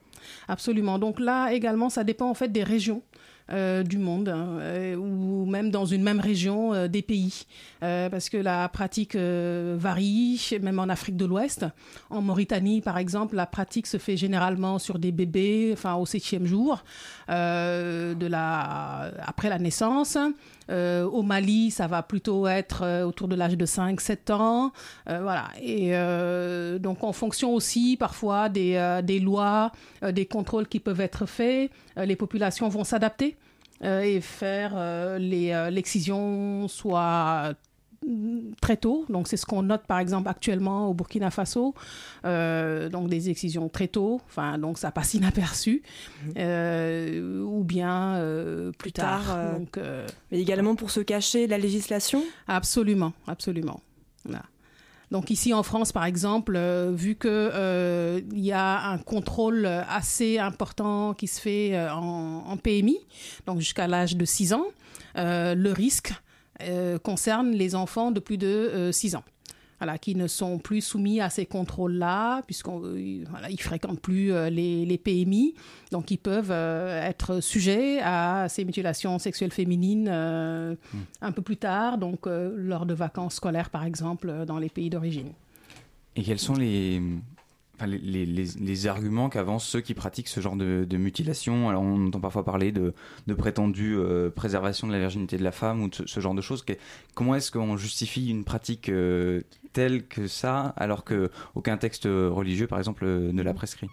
Absolument. 0.48 1.00
Donc 1.00 1.20
là 1.20 1.52
également, 1.54 1.90
ça 1.90 2.04
dépend 2.04 2.30
en 2.30 2.34
fait 2.34 2.50
des 2.50 2.64
régions. 2.64 3.02
Euh, 3.52 3.82
du 3.82 3.98
monde 3.98 4.30
hein, 4.30 4.60
ou 4.96 5.46
même 5.46 5.72
dans 5.72 5.86
une 5.86 6.04
même 6.04 6.20
région 6.20 6.88
des 6.88 7.02
pays. 7.02 7.46
Parce 7.80 8.30
que 8.30 8.38
la 8.38 8.68
pratique 8.70 9.16
varie 9.16 10.50
même 10.62 10.80
en 10.80 10.90
Afrique 10.90 11.18
de 11.18 11.26
l'Ouest. 11.26 11.66
En 12.10 12.22
Mauritanie 12.22 12.82
par 12.82 12.98
exemple 12.98 13.36
la 13.36 13.46
pratique 13.46 13.88
se 13.88 13.98
fait 13.98 14.18
généralement 14.18 14.78
sur 14.78 15.00
des 15.00 15.12
bébés 15.12 15.72
enfin 15.74 15.96
au 15.96 16.06
septième 16.06 16.46
jour 16.46 16.84
après 17.28 18.20
la 19.50 19.60
naissance 19.60 20.18
euh, 20.70 21.06
au 21.06 21.24
Mali, 21.24 21.72
ça 21.72 21.88
va 21.88 22.04
plutôt 22.04 22.48
être 22.48 22.84
euh, 22.84 23.04
autour 23.04 23.28
de 23.28 23.36
l'âge 23.36 23.58
de 23.58 23.66
5-7 23.66 24.32
ans. 24.34 24.72
Euh, 25.10 25.20
voilà. 25.22 25.50
Et 25.62 25.90
donc, 26.80 27.04
en 27.04 27.14
fonction 27.14 27.54
aussi 27.54 27.98
parfois 27.98 28.50
des, 28.50 29.02
des 29.04 29.20
lois, 29.20 29.72
des 30.02 30.26
contrôles 30.26 30.68
qui 30.68 30.80
peuvent 30.80 31.02
être 31.02 31.26
faits, 31.26 31.72
les 31.98 32.16
populations 32.16 32.70
vont 32.70 32.84
s'adapter 32.84 33.38
et 33.84 34.22
faire 34.22 34.76
l'excision 35.20 36.68
soit 36.68 37.54
très 38.62 38.78
tôt. 38.78 39.06
Donc, 39.10 39.28
c'est 39.28 39.38
ce 39.38 39.46
qu'on 39.46 39.64
note, 39.64 39.84
par 39.88 40.00
exemple, 40.00 40.30
actuellement 40.30 40.90
au 40.90 40.94
Burkina 40.94 41.32
Faso. 41.32 41.74
Euh, 42.26 42.90
donc, 42.90 43.10
des 43.10 43.30
excisions 43.30 43.70
très 43.70 43.88
tôt. 43.88 44.22
Enfin, 44.28 44.58
donc, 44.58 44.78
ça 44.78 44.92
passe 44.92 45.14
inaperçu. 45.14 45.84
Mhm. 46.26 46.34
Euh, 46.38 47.44
ou 47.44 47.64
bien 47.64 48.16
euh, 48.16 48.72
plus, 48.78 48.92
tard. 48.92 49.54
donc, 49.58 49.80
Mais 50.32 50.40
également 50.40 50.76
pour 50.76 50.92
se 50.92 51.00
cacher 51.00 51.48
la 51.48 51.58
législation? 51.58 52.24
Absolument, 52.48 53.14
absolument. 53.28 53.82
Donc 55.12 55.32
ici 55.32 55.56
en 55.56 55.64
France, 55.64 55.92
par 55.92 56.06
exemple, 56.06 56.60
vu 56.94 57.16
que 57.16 58.22
il 58.32 58.46
y 58.46 58.52
a 58.52 58.90
un 58.90 59.00
contrôle 59.00 59.66
assez 59.66 60.38
important 60.38 61.16
qui 61.16 61.26
se 61.26 61.42
fait 61.42 61.90
en, 61.90 62.44
en, 62.46 62.58
PMI, 62.58 63.00
donc 63.48 63.60
jusqu'à 63.60 63.88
l'âge 63.88 64.16
de 64.16 64.26
6 64.26 64.54
ans, 64.54 64.66
le 65.16 65.72
risque 65.72 66.14
euh, 66.14 66.29
concerne 67.04 67.52
les 67.52 67.76
enfants 67.76 68.12
de 68.12 68.20
plus 68.20 68.38
de 68.38 68.90
6 68.92 69.16
euh, 69.16 69.18
ans. 69.18 69.24
Voilà, 69.80 69.98
qui 69.98 70.14
ne 70.14 70.28
sont 70.28 70.60
plus 70.60 70.82
soumis 70.82 71.22
à 71.22 71.30
ces 71.30 71.46
contrôles-là, 71.46 72.42
puisqu'ils 72.42 72.70
euh, 72.84 73.24
voilà, 73.30 73.48
fréquentent 73.60 74.02
plus 74.02 74.34
les, 74.50 74.98
PMI, 75.02 75.54
donc 75.92 76.12
ils 76.12 76.18
peuvent 76.18 76.52
être 76.52 77.40
sujets 77.40 78.02
à 78.04 78.48
ces 78.50 78.66
mutilations 78.66 79.18
sexuelles 79.20 79.54
féminines 79.54 80.10
hmm. 80.10 80.76
un 81.22 81.32
peu 81.32 81.42
plus 81.42 81.56
tard, 81.56 81.98
donc 81.98 82.26
lors 82.26 82.86
de 82.86 82.94
vacances 82.94 83.36
scolaires 83.36 83.70
par 83.70 83.86
exemple, 83.86 84.44
dans 84.46 84.58
les 84.58 84.68
pays 84.68 84.90
d'origine. 84.90 85.32
Et 86.18 86.24
quels 86.24 86.40
sont 86.40 86.56
les, 86.56 87.02
les, 87.86 88.26
les, 88.26 88.88
arguments 88.88 89.30
qu'avancent 89.30 89.68
ceux 89.68 89.82
qui 89.82 89.94
pratiquent 89.94 90.28
ce 90.28 90.42
genre 90.42 90.56
de, 90.56 90.98
mutilation. 90.98 91.70
Alors 91.70 91.82
on 91.84 92.08
entend 92.08 92.20
parfois 92.20 92.44
parler 92.44 92.72
de, 92.72 92.94
de 93.28 93.34
prétendue 93.34 93.96
euh, 93.98 94.30
préservation 94.30 94.88
de 94.88 94.94
la 94.94 95.00
virginité 95.00 95.38
de 95.38 95.44
la 95.44 95.52
femme 95.52 95.82
ou 95.82 95.90
de 95.90 95.96
ce, 96.06 96.20
genre 96.20 96.34
de 96.34 96.42
choses. 96.42 96.66
comment 97.14 97.36
est-ce 97.36 97.52
qu'on 97.52 97.78
justifie 97.78 98.30
une 98.30 98.44
pratique 98.44 98.90
euh, 98.90 99.42
telle 99.74 100.06
que 100.06 100.28
ça 100.28 100.74
alors 100.78 101.04
qu'aucun 101.04 101.78
texte 101.78 102.06
religieux, 102.06 102.68
par 102.68 102.80
exemple, 102.80 103.06
ne 103.06 103.42
la 103.42 103.54
prescrit? 103.54 103.90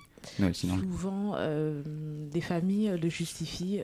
Souvent, 0.52 1.35
euh, 1.37 1.83
des 2.33 2.40
familles 2.40 2.99
le 3.00 3.09
justifient 3.09 3.83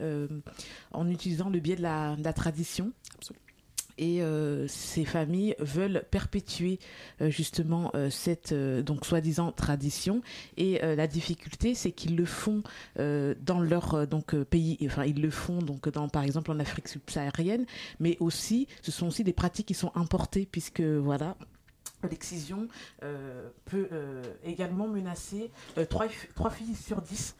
en 0.92 1.08
utilisant 1.08 1.50
le 1.50 1.60
biais 1.60 1.76
de 1.76 1.82
la, 1.82 2.16
de 2.16 2.24
la 2.24 2.32
tradition. 2.32 2.92
Absolument. 3.16 3.51
Et 3.98 4.22
euh, 4.22 4.66
ces 4.68 5.04
familles 5.04 5.54
veulent 5.58 6.04
perpétuer 6.10 6.78
euh, 7.20 7.30
justement 7.30 7.90
euh, 7.94 8.10
cette 8.10 8.54
donc 8.54 9.04
soi-disant 9.06 9.52
tradition. 9.52 10.22
Et 10.56 10.80
la 10.82 11.06
difficulté, 11.06 11.74
c'est 11.74 11.92
qu'ils 11.92 12.16
le 12.16 12.24
font 12.24 12.62
dans 12.96 13.60
leur 13.60 14.06
donc 14.06 14.34
pays. 14.44 14.78
Enfin, 14.84 15.04
ils 15.04 15.20
le 15.20 15.30
font 15.30 15.58
donc 15.58 15.88
dans 15.88 16.08
par 16.08 16.24
exemple 16.24 16.50
en 16.50 16.58
Afrique 16.58 16.88
subsaharienne, 16.88 17.66
mais 18.00 18.16
aussi 18.20 18.66
ce 18.82 18.90
sont 18.90 19.06
aussi 19.06 19.24
des 19.24 19.32
pratiques 19.32 19.66
qui 19.66 19.74
sont 19.74 19.92
importées 19.94 20.48
puisque 20.50 20.80
voilà 20.80 21.36
l'excision 22.10 22.68
peut 23.64 23.88
également 24.44 24.88
menacer 24.88 25.50
3, 25.88 26.06
3, 26.34 26.50
filles 26.50 26.74
sur 26.74 27.00
10 27.00 27.36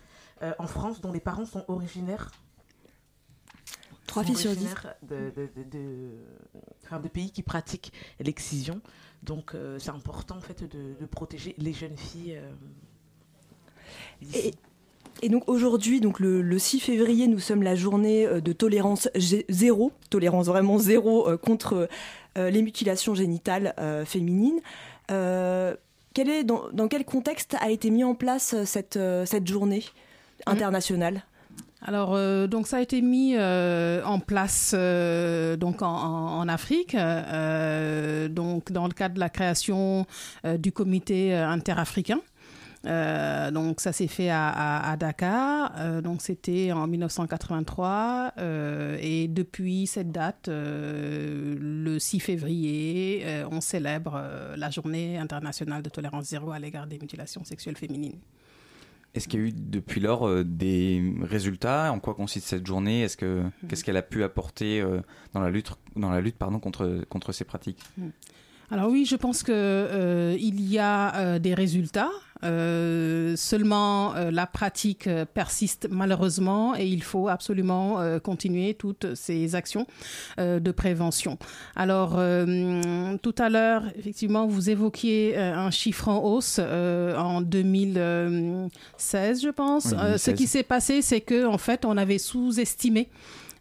en 0.59 0.66
France 0.66 1.00
dont 1.00 1.12
les 1.12 1.21
parents 1.21 1.47
sont 1.47 1.64
originaires 1.68 2.30
Trois 4.12 4.25
filles 4.25 4.37
sur 4.37 4.54
dix. 4.54 4.69
De, 5.09 5.33
de, 7.00 7.09
pays 7.09 7.31
qui 7.31 7.42
pratiquent 7.42 7.95
l'excision. 8.21 8.83
Donc, 9.23 9.54
euh, 9.54 9.78
c'est 9.78 9.88
important 9.90 10.37
en 10.37 10.42
fait 10.42 10.64
de, 10.64 11.07
protéger 11.07 11.54
les 11.57 11.73
jeunes 11.73 11.97
filles. 11.97 12.38
Euh, 14.35 14.50
et, 15.23 15.28
donc 15.31 15.49
aujourd'hui, 15.49 16.02
donc 16.02 16.21
le, 16.21 16.59
6 16.59 16.81
février, 16.81 17.26
nous 17.26 17.38
sommes 17.38 17.62
la 17.62 17.75
journée 17.75 18.26
euh, 18.26 18.42
de 18.42 18.52
tolérance 18.52 19.09
zéro, 19.49 19.92
tolérance 20.11 20.47
vraiment 20.47 20.76
zéro 20.76 21.35
contre 21.38 21.88
les 22.37 22.62
mutilations 22.62 23.14
génitales 23.14 23.75
féminines. 24.04 24.61
Quel 25.09 26.28
est, 26.28 26.45
dans, 26.45 26.69
dans, 26.71 26.88
quel 26.88 27.07
contexte 27.07 27.57
a 27.61 27.71
été 27.71 27.88
mis 27.88 28.04
en 28.04 28.14
place 28.14 28.62
cette, 28.64 28.99
cette 29.25 29.47
journée 29.47 29.85
mmh. 30.47 31.32
Alors, 31.85 32.15
euh, 32.15 32.47
donc 32.47 32.69
ça 32.69 32.77
a 32.77 32.81
été 32.81 33.03
mis 33.03 33.35
euh, 33.37 34.05
en 34.05 34.21
place 34.21 34.73
euh, 34.75 35.57
donc 35.57 35.83
en, 35.83 36.47
Afrique, 36.49 36.95
donc 36.95 38.73
dans 38.73 38.87
le 38.87 38.93
cadre 38.93 39.15
de 39.15 39.21
la 39.21 39.29
création 39.29 40.07
du 40.59 40.73
comité 40.73 41.35
interafricain. 41.35 42.21
donc 42.85 43.81
ça 43.81 43.93
s'est 43.93 44.09
fait 44.09 44.29
à, 44.31 44.97
Dakar, 44.99 46.03
donc 46.03 46.21
c'était 46.21 46.73
en 46.73 46.87
1983 46.87 48.35
et 49.01 49.29
depuis 49.29 49.87
cette 49.87 50.11
date, 50.11 50.49
le 50.49 51.99
6 51.99 52.21
février, 52.21 53.25
on 53.51 53.61
célèbre 53.61 54.21
la 54.57 54.71
journée 54.71 55.17
internationale 55.17 55.83
de 55.83 55.89
tolérance 55.89 56.25
zéro 56.27 56.51
à 56.51 56.59
l'égard 56.59 56.87
des 56.87 56.99
mutilations 56.99 57.45
sexuelles 57.45 57.77
féminines. 57.77 58.19
Est-ce 59.14 59.28
qu'il 59.28 59.40
y 59.40 59.42
a 59.42 59.47
eu 59.49 59.52
depuis 59.52 60.00
lors 60.00 60.26
euh, 60.26 60.42
des 60.42 61.14
résultats? 61.21 61.92
En 61.92 62.00
quoi 62.00 62.14
consiste 62.14 62.47
cette 62.47 62.66
journée? 62.66 63.02
Est-ce 63.02 63.16
que 63.16 63.42
mhm. 63.42 63.50
qu'est-ce 63.69 63.85
qu'elle 63.85 63.97
a 63.99 64.02
pu 64.02 64.23
apporter 64.23 64.81
euh, 64.81 65.00
dans 65.35 65.40
la 65.40 65.50
lutte 65.50 65.73
dans 65.97 66.11
la 66.11 66.21
lutte 66.21 66.37
pardon 66.37 66.59
contre 66.59 67.04
contre 67.09 67.33
ces 67.33 67.45
pratiques? 67.45 67.81
Mhm. 67.99 68.12
Alors 68.71 68.90
oui, 68.90 69.04
je 69.04 69.16
pense 69.16 69.42
que 69.42 69.52
euh, 69.52 70.35
il 70.40 70.62
y 70.62 70.78
a 70.78 71.38
des 71.38 71.52
résultats. 71.52 72.11
Euh, 72.44 73.37
seulement, 73.37 74.14
euh, 74.16 74.30
la 74.30 74.46
pratique 74.46 75.06
euh, 75.06 75.25
persiste 75.25 75.88
malheureusement 75.90 76.75
et 76.76 76.87
il 76.87 77.02
faut 77.02 77.28
absolument 77.28 77.72
continuer 78.22 78.75
toutes 78.75 79.14
ces 79.14 79.54
actions 79.54 79.87
de 80.38 80.70
prévention. 80.70 81.38
Alors, 81.76 82.20
tout 83.22 83.34
à 83.38 83.49
l'heure, 83.49 83.84
effectivement, 83.99 84.46
vous 84.46 84.70
évoquiez 84.70 85.37
un 85.37 85.70
chiffre 85.70 86.08
en 86.08 86.25
hausse 86.25 86.58
en 86.58 87.40
2016, 87.40 89.42
je 89.42 89.49
pense. 89.50 89.94
ce 90.16 90.30
qui 90.30 90.46
s'est 90.46 90.62
passé, 90.62 91.02
c'est 91.02 91.20
que 91.20 91.46
en 91.46 91.58
fait, 91.58 91.84
on 91.84 91.96
avait 91.96 92.18
sous-estimé 92.18 93.08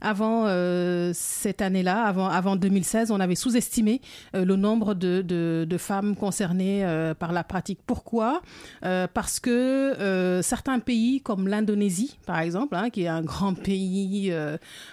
avant 0.02 0.46
euh, 0.48 1.12
cette 1.14 1.62
année-là, 1.62 2.04
avant, 2.04 2.28
avant 2.28 2.56
2016, 2.56 3.12
on 3.12 3.20
avait 3.20 3.36
sous-estimé 3.36 4.02
euh, 4.36 4.44
le 4.44 4.56
nombre 4.56 4.94
de, 4.94 5.22
de, 5.22 5.78
femmes 5.78 6.16
concernées 6.16 6.84
euh, 6.86 7.14
par 7.14 7.32
la 7.32 7.44
pratique. 7.44 7.80
Pourquoi? 7.86 8.42
Parce 8.82 9.40
que 9.40 10.42
certains 10.44 10.80
pays, 10.80 11.22
comme 11.22 11.48
l'Indonésie, 11.48 12.18
par 12.26 12.40
exemple, 12.40 12.76
hein, 12.76 12.90
qui 12.90 13.04
est 13.04 13.08
un 13.08 13.22
grand 13.22 13.54
pays, 13.54 14.34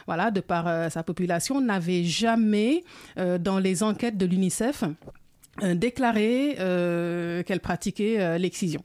voilà, 0.06 0.30
de 0.30 0.40
par 0.40 0.90
sa 0.90 1.02
population, 1.02 1.60
n'avaient 1.60 2.04
jamais, 2.04 2.84
dans 3.16 3.58
les 3.58 3.82
enquêtes 3.82 4.16
de 4.16 4.26
l'UNICEF, 4.26 4.84
déclaré 5.62 6.54
qu'elle 7.46 7.60
pratiquait 7.60 8.38
l'excision 8.38 8.82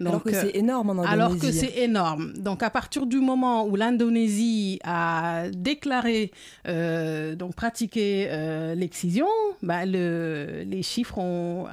alors 0.00 0.22
que 0.22 0.30
euh, 0.30 0.40
c'est 0.40 0.56
énorme 0.56 0.90
en 0.90 0.92
Indonésie. 0.92 1.12
Alors 1.12 1.38
que 1.38 1.52
c'est 1.52 1.78
énorme. 1.78 2.32
Donc 2.34 2.62
à 2.62 2.70
partir 2.70 3.06
du 3.06 3.18
moment 3.18 3.66
où 3.66 3.76
l'Indonésie 3.76 4.78
a 4.84 5.44
déclaré 5.52 6.30
euh, 6.68 7.34
donc 7.34 7.54
pratiquer 7.54 8.28
euh, 8.30 8.74
l'excision, 8.74 9.26
bah, 9.62 9.84
le, 9.86 10.64
les 10.66 10.82
chiffres 10.82 11.18
ont 11.18 11.68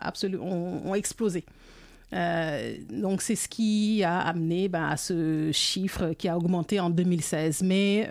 explosé. 0.96 1.46
donc 2.12 3.22
c'est 3.22 3.36
ce 3.36 3.48
qui 3.48 4.04
a 4.04 4.20
amené 4.20 4.68
bah, 4.68 4.90
à 4.90 4.98
ce 4.98 5.52
chiffre 5.52 6.14
qui 6.18 6.28
a 6.28 6.38
augmenté 6.38 6.80
en 6.80 6.90
2016. 6.90 7.62
Mais 7.64 8.08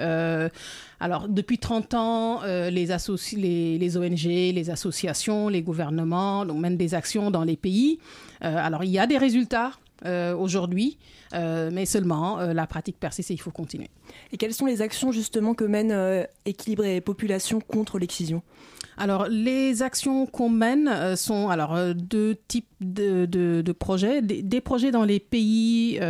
alors 1.00 1.28
depuis 1.28 1.58
30 1.58 1.94
ans, 1.94 2.40
les, 2.44 2.70
les, 2.70 3.78
les, 3.78 3.96
ONG, 3.96 4.24
les 4.24 4.70
associations, 4.70 5.48
les 5.48 5.62
gouvernements 5.62 6.44
donc 6.44 6.60
mènent 6.60 6.76
des 6.76 6.94
actions 6.94 7.30
dans 7.30 7.44
les 7.44 7.56
pays. 7.56 7.98
alors 8.40 8.84
il 8.84 8.90
y 8.90 8.98
a 8.98 9.06
des 9.06 9.18
résultats. 9.18 9.72
Euh, 10.07 10.37
aujourd'hui, 10.37 10.97
euh, 11.35 11.71
mais 11.73 11.85
seulement 11.85 12.38
euh, 12.38 12.52
la 12.52 12.69
pratique 12.69 13.00
persiste 13.00 13.33
et 13.33 13.35
il 13.35 13.40
faut 13.40 13.50
continuer. 13.50 13.90
Et 14.33 14.37
quelles 14.37 14.55
sont 14.55 14.67
les 14.67 14.81
actions 14.81 15.11
justement 15.11 15.55
que 15.55 15.64
mène 15.64 16.26
Équilibré 16.47 17.00
Population 17.00 17.61
contre 17.61 17.99
l'excision? 17.99 18.43
Alors, 18.97 19.26
les 19.28 19.83
actions 19.83 20.26
qu'on 20.26 20.50
mène 20.50 21.17
sont 21.17 21.49
alors 21.49 21.95
deux 21.95 22.37
types 22.49 22.67
de, 22.81 23.26
de, 23.26 23.73
projets. 23.73 24.23
Des, 24.23 24.61
projets 24.61 24.90
dans 24.90 25.05
les 25.05 25.21
pays 25.21 26.00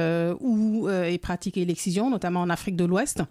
où 0.40 0.88
est 0.88 1.18
pratiquée 1.18 1.64
l'excision, 1.64 2.09
notamment 2.09 2.40
en 2.40 2.50
Afrique 2.50 2.76
de 2.76 2.85
l'Ouest, 2.85 3.23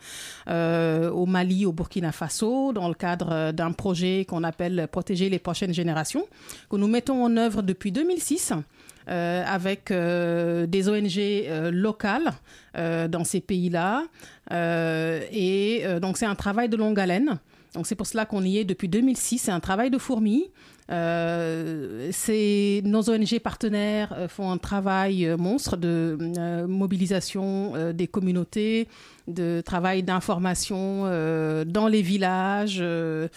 au 0.47 1.25
Mali, 1.25 1.65
au 1.65 1.71
Burkina 1.71 2.11
Faso, 2.11 2.71
dans 2.73 2.87
le 2.87 2.93
cadre 2.93 3.51
d'un 3.51 3.71
projet 3.71 4.25
qu'on 4.25 4.43
appelle 4.43 4.87
Protéger 4.91 5.29
les 5.29 5.39
prochaines 5.39 5.73
générations, 5.73 6.27
que 6.69 6.75
nous 6.75 6.87
mettons 6.87 7.23
en 7.23 7.35
œuvre 7.37 7.63
depuis 7.63 7.91
2006. 7.91 8.53
Euh, 9.09 9.41
avec 9.47 9.89
euh, 9.89 10.67
des 10.67 10.89
ONG 10.89 11.17
euh, 11.17 11.71
locales 11.71 12.33
dans 13.09 13.23
ces 13.23 13.41
pays-là. 13.41 14.03
et 14.51 15.83
donc 15.99 16.17
c'est 16.17 16.27
un 16.27 16.35
travail 16.35 16.69
de 16.69 16.77
longue 16.77 16.99
haleine. 16.99 17.39
Donc 17.73 17.87
c'est 17.87 17.95
pour 17.95 18.05
cela 18.05 18.27
qu'on 18.27 18.43
y 18.43 18.59
est 18.59 18.65
depuis 18.65 18.87
2006. 18.87 19.39
C'est 19.39 19.51
un 19.51 19.59
travail 19.59 19.89
de 19.89 19.97
fourmi. 19.97 20.51
Euh, 20.91 22.11
nos 22.83 23.09
ONG 23.09 23.39
partenaires 23.39 24.15
font 24.29 24.51
un 24.51 24.59
travail 24.59 25.27
monstre 25.39 25.75
de 25.75 26.65
mobilisation 26.67 27.91
des 27.93 28.05
communautés, 28.05 28.87
de 29.27 29.63
travail 29.65 30.03
d'information 30.03 31.05
dans 31.65 31.87
les 31.87 32.03
villages, 32.03 32.77
de 32.77 33.29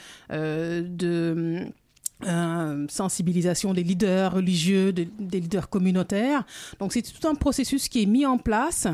euh, 2.27 2.87
sensibilisation 2.89 3.73
des 3.73 3.83
leaders 3.83 4.35
religieux, 4.35 4.93
des, 4.93 5.09
leaders 5.19 5.71
communautaires. 5.71 6.45
Donc 6.79 6.93
c'est 6.93 7.03
tout 7.03 7.27
un 7.27 7.35
processus 7.35 7.89
qui 7.89 8.03
est 8.03 8.07
mis 8.07 8.27
en 8.27 8.37
place, 8.37 8.87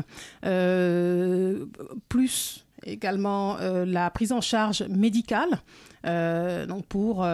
euh, 0.45 1.65
plus 2.07 2.65
également 2.85 3.57
euh, 3.59 3.85
la 3.85 4.09
prise 4.11 4.31
en 4.31 4.39
charge 4.39 4.83
médicale, 4.83 5.59
donc 6.69 6.85
pour 6.85 7.27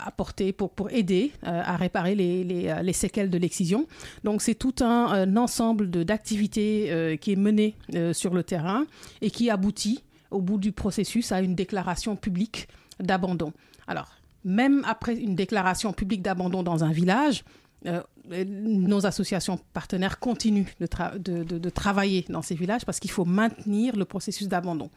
apporter, 0.00 0.52
pour, 0.52 0.70
pour 0.70 0.90
aider 0.90 1.30
à 1.42 1.76
réparer 1.76 2.16
les, 2.16 2.42
les, 2.42 2.74
les, 2.82 2.92
séquelles 2.92 3.30
de 3.30 3.38
l'excision. 3.38 3.86
Donc 4.24 4.42
c'est 4.42 4.56
tout 4.56 4.74
un, 4.80 5.06
un 5.06 5.36
ensemble 5.36 5.90
d'activités 5.90 7.18
qui 7.20 7.32
est 7.32 7.36
mené 7.36 7.76
sur 8.12 8.34
le 8.34 8.42
terrain 8.42 8.84
et 9.22 9.30
qui 9.30 9.48
aboutit 9.48 10.02
au 10.32 10.40
bout 10.40 10.58
du 10.58 10.72
processus 10.72 11.30
à 11.30 11.40
une 11.40 11.54
déclaration 11.54 12.16
publique 12.16 12.66
d'abandon. 12.98 13.52
Alors, 13.86 14.08
même 14.44 14.84
après 14.86 15.16
une 15.16 15.34
déclaration 15.34 15.92
publique 15.92 16.22
d'abandon 16.22 16.62
dans 16.62 16.84
un 16.84 16.92
village, 16.92 17.44
euh, 17.86 18.02
nos 18.46 19.06
associations 19.06 19.58
partenaires 19.72 20.18
continuent 20.18 20.66
de, 20.80 21.68
travailler 21.70 22.24
dans 22.28 22.42
ces 22.42 22.54
villages 22.54 22.84
parce 22.84 23.00
qu'il 23.00 23.10
faut 23.10 23.24
maintenir 23.24 23.96
le 23.96 24.04
processus 24.04 24.48
d'abandon. 24.48 24.90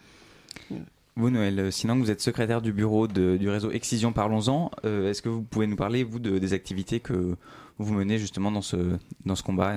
Vous, 1.15 1.29
Noël 1.29 1.71
Sinon, 1.71 1.97
vous 1.97 2.11
êtes 2.11 2.21
secrétaire 2.21 2.61
du 2.61 2.73
bureau 2.73 3.07
du 3.07 3.49
réseau 3.49 3.71
Excision 3.71 4.11
Parlons-en. 4.11 4.71
Est-ce 4.83 5.21
que 5.21 5.29
vous 5.29 5.43
pouvez 5.43 5.67
nous 5.67 5.75
parler, 5.75 6.03
vous, 6.03 6.19
de, 6.19 6.37
des 6.37 6.53
activités 6.53 6.99
que 6.99 7.35
vous 7.77 7.93
menez 7.93 8.19
justement 8.19 8.51
dans 8.51 8.61
ce, 8.61 8.97
dans 9.25 9.35
ce 9.35 9.43
combat 9.43 9.75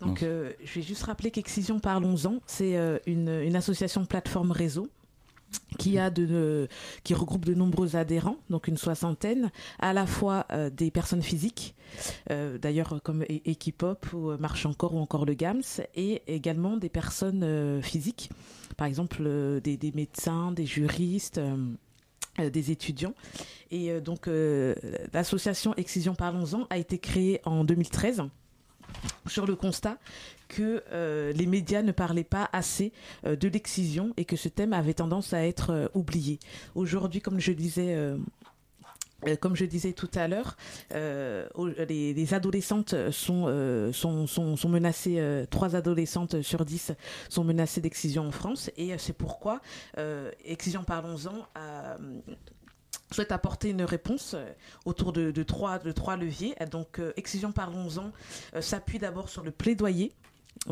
Donc, 0.00 0.20
je 0.20 0.74
vais 0.74 0.82
juste 0.82 1.02
rappeler 1.02 1.30
qu'Excision 1.30 1.80
Parlons-en, 1.80 2.40
c'est 2.46 2.78
une, 3.06 3.28
une 3.28 3.56
association 3.56 4.04
plateforme 4.06 4.52
réseau 4.52 4.88
qui 5.76 7.14
regroupe 7.14 7.44
de 7.44 7.54
nombreux 7.54 7.96
adhérents, 7.96 8.38
donc 8.50 8.68
une 8.68 8.76
soixantaine, 8.76 9.50
à 9.78 9.92
la 9.92 10.06
fois 10.06 10.46
euh, 10.52 10.70
des 10.70 10.90
personnes 10.90 11.22
physiques, 11.22 11.74
euh, 12.30 12.58
d'ailleurs 12.58 13.00
comme 13.02 13.24
Equipop 13.28 14.12
ou 14.12 14.30
euh, 14.30 14.38
Marche 14.38 14.66
encore 14.66 14.94
ou 14.94 14.98
encore 14.98 15.26
le 15.26 15.34
GAMS, 15.34 15.82
et 15.94 16.22
également 16.26 16.76
des 16.76 16.88
personnes 16.88 17.80
physiques, 17.82 18.30
par 18.76 18.86
exemple 18.86 19.22
des, 19.62 19.76
des, 19.76 19.92
médecins, 19.92 20.52
des 20.52 20.66
juristes. 20.66 21.40
des 22.38 22.70
étudiants. 22.70 23.14
Et 23.70 23.98
donc, 24.00 24.28
l'association 25.14 25.74
Excision 25.76 26.14
Parlons-en 26.14 26.66
a 26.68 26.76
été 26.76 26.98
créée 26.98 27.40
en 27.44 27.64
2013 27.64 28.24
sur 29.26 29.46
le 29.46 29.56
constat 29.56 29.98
que 30.48 30.82
euh, 30.92 31.32
les 31.32 31.46
médias 31.46 31.82
ne 31.82 31.92
parlaient 31.92 32.24
pas 32.24 32.48
assez 32.52 32.92
euh, 33.24 33.36
de 33.36 33.48
l'excision 33.48 34.12
et 34.16 34.24
que 34.24 34.36
ce 34.36 34.48
thème 34.48 34.72
avait 34.72 34.94
tendance 34.94 35.32
à 35.32 35.46
être 35.46 35.70
euh, 35.70 35.88
oublié. 35.94 36.38
Aujourd'hui, 36.74 37.20
comme 37.20 37.40
je 37.40 37.52
disais 37.52 37.96
comme 39.40 39.56
je 39.56 39.64
disais 39.64 39.92
tout 39.92 40.10
à 40.14 40.28
l'heure, 40.28 40.56
les, 40.92 42.34
adolescentes 42.34 42.94
sont, 43.10 43.90
sont, 43.92 44.26
sont, 44.26 44.68
menacées, 44.68 45.46
trois 45.50 45.74
adolescentes 45.74 46.42
sur 46.42 46.64
dix 46.64 46.92
sont 47.28 47.42
menacées 47.42 47.80
d'excision 47.80 48.28
en 48.28 48.30
France, 48.30 48.70
et 48.76 48.96
c'est 48.98 49.14
pourquoi 49.14 49.60
Excision 50.44 50.84
Parlons-en 50.84 51.48
souhaite 53.10 53.32
apporter 53.32 53.70
une 53.70 53.82
réponse 53.82 54.34
euh, 54.34 54.50
autour 54.84 55.12
de, 55.12 55.30
trois, 55.42 55.78
leviers. 56.16 56.54
Donc, 56.70 56.98
euh, 56.98 57.12
Excision 57.16 57.52
Parlons-en 57.52 58.12
euh, 58.54 58.60
s'appuie 58.60 58.98
d'abord 58.98 59.28
sur 59.28 59.42
le 59.42 59.50
plaidoyer 59.50 60.12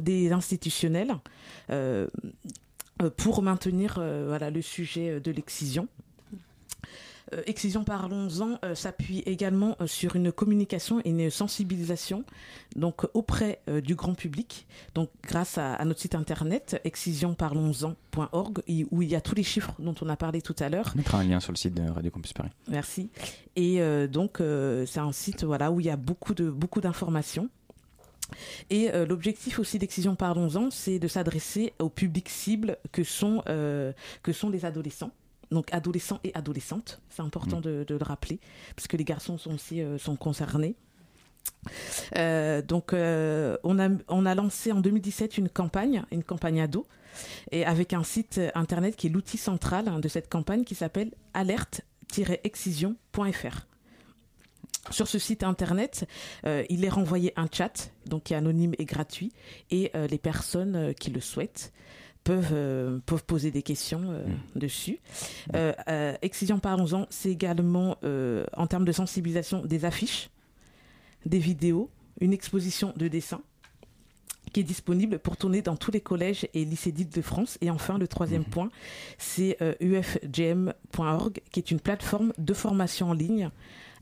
des 0.00 0.33
institutionnels 0.33 1.14
pour 3.16 3.43
maintenir 3.43 3.99
le 4.00 4.61
sujet 4.62 5.21
de 5.21 5.31
l'excision. 5.31 5.88
Euh, 7.35 7.43
Excision 7.47 7.85
Parlons-en 7.85 8.59
euh, 8.64 8.75
s'appuie 8.75 9.23
également 9.26 9.76
euh, 9.81 9.87
sur 9.87 10.17
une 10.17 10.33
communication 10.33 11.00
et 11.05 11.11
une 11.11 11.31
sensibilisation 11.31 12.25
donc 12.76 13.07
auprès 13.14 13.61
du 13.85 13.95
grand 13.95 14.14
public. 14.14 14.67
Donc 14.95 15.11
grâce 15.23 15.59
à, 15.59 15.83
notre 15.85 16.00
site 16.00 16.14
internet 16.14 16.81
excisionparlonsen.org 16.85 18.62
où 18.91 19.03
il 19.03 19.09
y 19.09 19.14
a 19.14 19.21
tous 19.21 19.35
les 19.35 19.43
chiffres 19.45 19.75
dont 19.79 19.95
on 20.00 20.09
a 20.09 20.17
parlé 20.17 20.43
tout 20.43 20.57
à 20.59 20.69
l'heure. 20.69 20.91
On 20.95 20.99
mettra 20.99 21.19
un 21.19 21.25
lien 21.25 21.41
sur 21.41 21.53
le 21.53 21.57
site 21.57 21.75
de 21.75 21.88
Radio 21.88 22.11
Campus 22.11 22.33
Paris. 22.33 22.50
Merci. 22.69 23.11
Et 23.55 23.81
donc 24.09 24.38
c'est 24.87 24.99
un 24.99 25.12
site 25.12 25.45
voilà 25.45 25.71
où 25.71 25.79
il 25.79 25.87
y 25.87 25.91
a 25.91 25.97
beaucoup 25.97 26.35
de 26.35 26.50
beaucoup 26.50 26.81
d'informations. 26.81 27.49
Et 28.71 28.91
l'objectif 29.07 29.61
aussi 29.61 29.79
d'Excision 29.79 30.17
Parlons-en, 30.17 30.71
c'est 30.71 30.99
de 30.99 31.07
s'adresser 31.07 31.75
au 31.79 31.88
public 31.88 32.29
cible 32.29 32.76
que 32.91 33.05
sont, 33.05 33.43
que 33.47 34.33
sont 34.33 34.50
les 34.50 34.64
adolescents 34.64 35.12
donc 35.51 35.73
adolescents 35.73 36.21
et 36.25 36.33
adolescentes. 36.35 37.01
C'est 37.11 37.23
important 37.23 37.59
mm. 37.59 37.85
de, 37.85 37.87
le 37.89 38.05
rappeler, 38.05 38.41
parce 38.77 38.89
que 38.89 38.97
les 38.97 39.05
garçons 39.05 39.39
sont 39.39 39.55
aussi 39.55 39.81
euh, 39.81 39.97
sont 39.99 40.17
concernés. 40.17 40.75
Euh, 42.17 42.63
donc, 42.63 42.93
euh, 42.93 43.57
on, 43.65 43.79
a, 43.79 43.89
on 44.09 44.27
a 44.27 44.35
lancé 44.35 44.73
en 44.73 44.81
2017 44.81 45.39
une 45.39 45.49
campagne, 45.49 46.05
une 46.11 46.25
campagne 46.25 46.61
ado, 46.61 46.87
et 47.53 47.65
avec 47.65 47.93
un 47.93 48.03
site 48.03 48.41
internet 48.55 48.97
qui 48.97 49.07
est 49.07 49.11
l'outil 49.11 49.39
central 49.39 49.87
hein, 49.89 50.01
de 50.01 50.09
cette 50.09 50.29
campagne 50.29 50.65
qui 50.65 50.75
s'appelle 50.75 51.13
alerte-excision.fr. 51.33 53.67
Sur 54.91 55.09
ce 55.09 55.19
site 55.19 55.45
internet, 55.45 56.07
il 56.45 56.85
est 56.85 56.91
renvoyé 56.91 57.33
un 57.37 57.47
chat, 57.51 57.91
donc 58.05 58.25
qui 58.25 58.35
est 58.35 58.37
anonyme 58.37 58.75
et 58.79 58.85
gratuit, 58.85 59.33
et 59.71 59.91
les 59.95 60.19
personnes 60.19 60.93
qui 61.01 61.09
le 61.09 61.23
souhaitent 61.23 61.73
peuvent, 62.25 62.52
euh, 62.52 62.99
peuvent 63.07 63.25
poser 63.25 63.50
des 63.50 63.62
questions 63.62 64.11
euh, 64.11 64.26
mm. 64.26 64.59
dessus. 64.59 64.99
Euh, 65.54 66.14
Excision 66.23 66.59
Parlons-en, 66.59 67.07
c'est 67.11 67.31
également, 67.31 67.97
en 68.57 68.66
termes 68.66 68.85
de 68.85 68.93
sensibilisation, 68.93 69.64
des 69.64 69.85
affiches, 69.85 70.31
des 71.26 71.38
vidéos, 71.38 71.91
une 72.21 72.32
exposition 72.32 72.93
de 72.97 73.08
dessins 73.08 73.43
qui 74.52 74.60
est 74.60 74.65
disponible 74.65 75.19
pour 75.19 75.37
tourner 75.37 75.63
dans 75.63 75.75
tous 75.75 75.91
les 75.91 76.00
collèges 76.00 76.47
et 76.54 76.65
lycées 76.65 76.93
d'Île-de-France. 76.93 77.58
Et 77.60 77.71
enfin, 77.71 77.99
le 77.99 78.06
troisième 78.06 78.43
mm-hmm. 78.43 78.50
point, 78.50 78.71
c'est 79.19 79.58
ufgm.org, 79.80 81.41
qui 81.50 81.60
est 81.60 81.71
une 81.71 81.80
plateforme 81.80 82.32
de 82.39 82.54
formation 82.54 83.10
en 83.10 83.15
ligne 83.15 83.50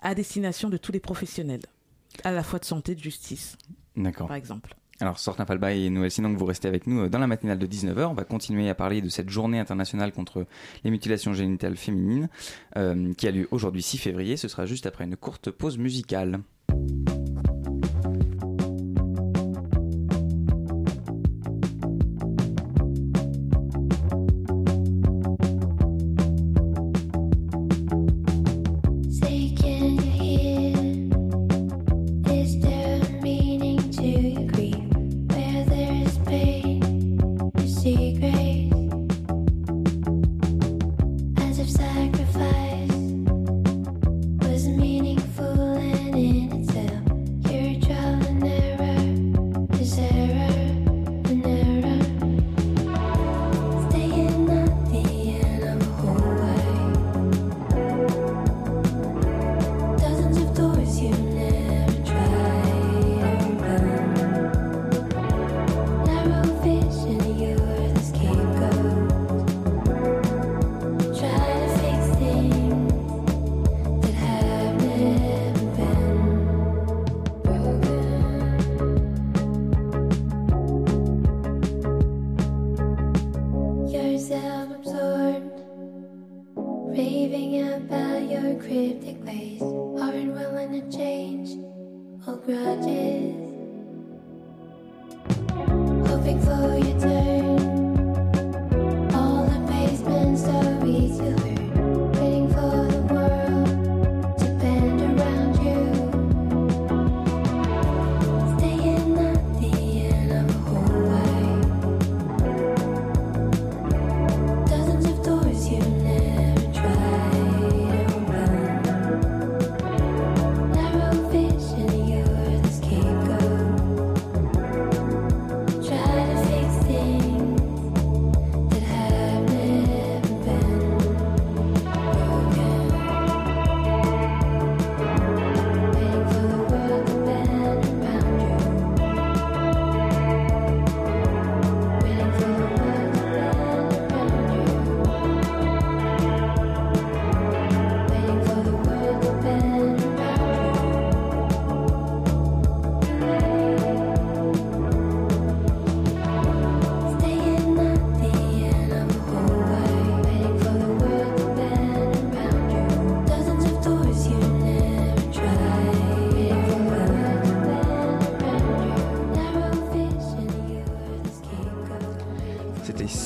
à 0.00 0.14
destination 0.14 0.68
de 0.68 0.76
tous 0.76 0.92
les 0.92 1.00
professionnels, 1.00 1.62
à 2.24 2.32
la 2.32 2.42
fois 2.42 2.58
de 2.58 2.64
santé, 2.64 2.94
de 2.94 3.00
justice, 3.00 3.56
par 4.18 4.35
exemple. 4.35 4.76
Alors, 5.00 5.18
Sortin 5.18 5.44
Falba 5.46 5.72
et 5.72 5.90
Noël 5.90 6.11
Sinon, 6.11 6.33
que 6.33 6.38
vous 6.38 6.44
restez 6.44 6.68
avec 6.68 6.87
nous 6.87 7.02
euh, 7.02 7.09
dans 7.09 7.18
la 7.18 7.26
matinale 7.26 7.59
de 7.59 7.66
19h. 7.66 8.07
On 8.07 8.14
va 8.14 8.24
continuer 8.24 8.68
à 8.68 8.74
parler 8.74 9.00
de 9.00 9.09
cette 9.09 9.31
journée 9.31 9.59
internationale 9.59 10.12
contre 10.12 10.46
les 10.85 10.90
mutilations 10.90 11.33
génitales 11.33 11.76
féminines 11.76 12.28
euh, 12.76 13.12
qui 13.14 13.26
a 13.26 13.31
lieu 13.31 13.48
aujourd'hui 13.50 13.83
6 13.83 13.98
février. 13.98 14.37
Ce 14.37 14.48
sera 14.48 14.66
juste 14.66 14.87
après 14.87 15.05
une 15.05 15.16
courte 15.16 15.50
pause 15.50 15.78
musicale. 15.78 16.40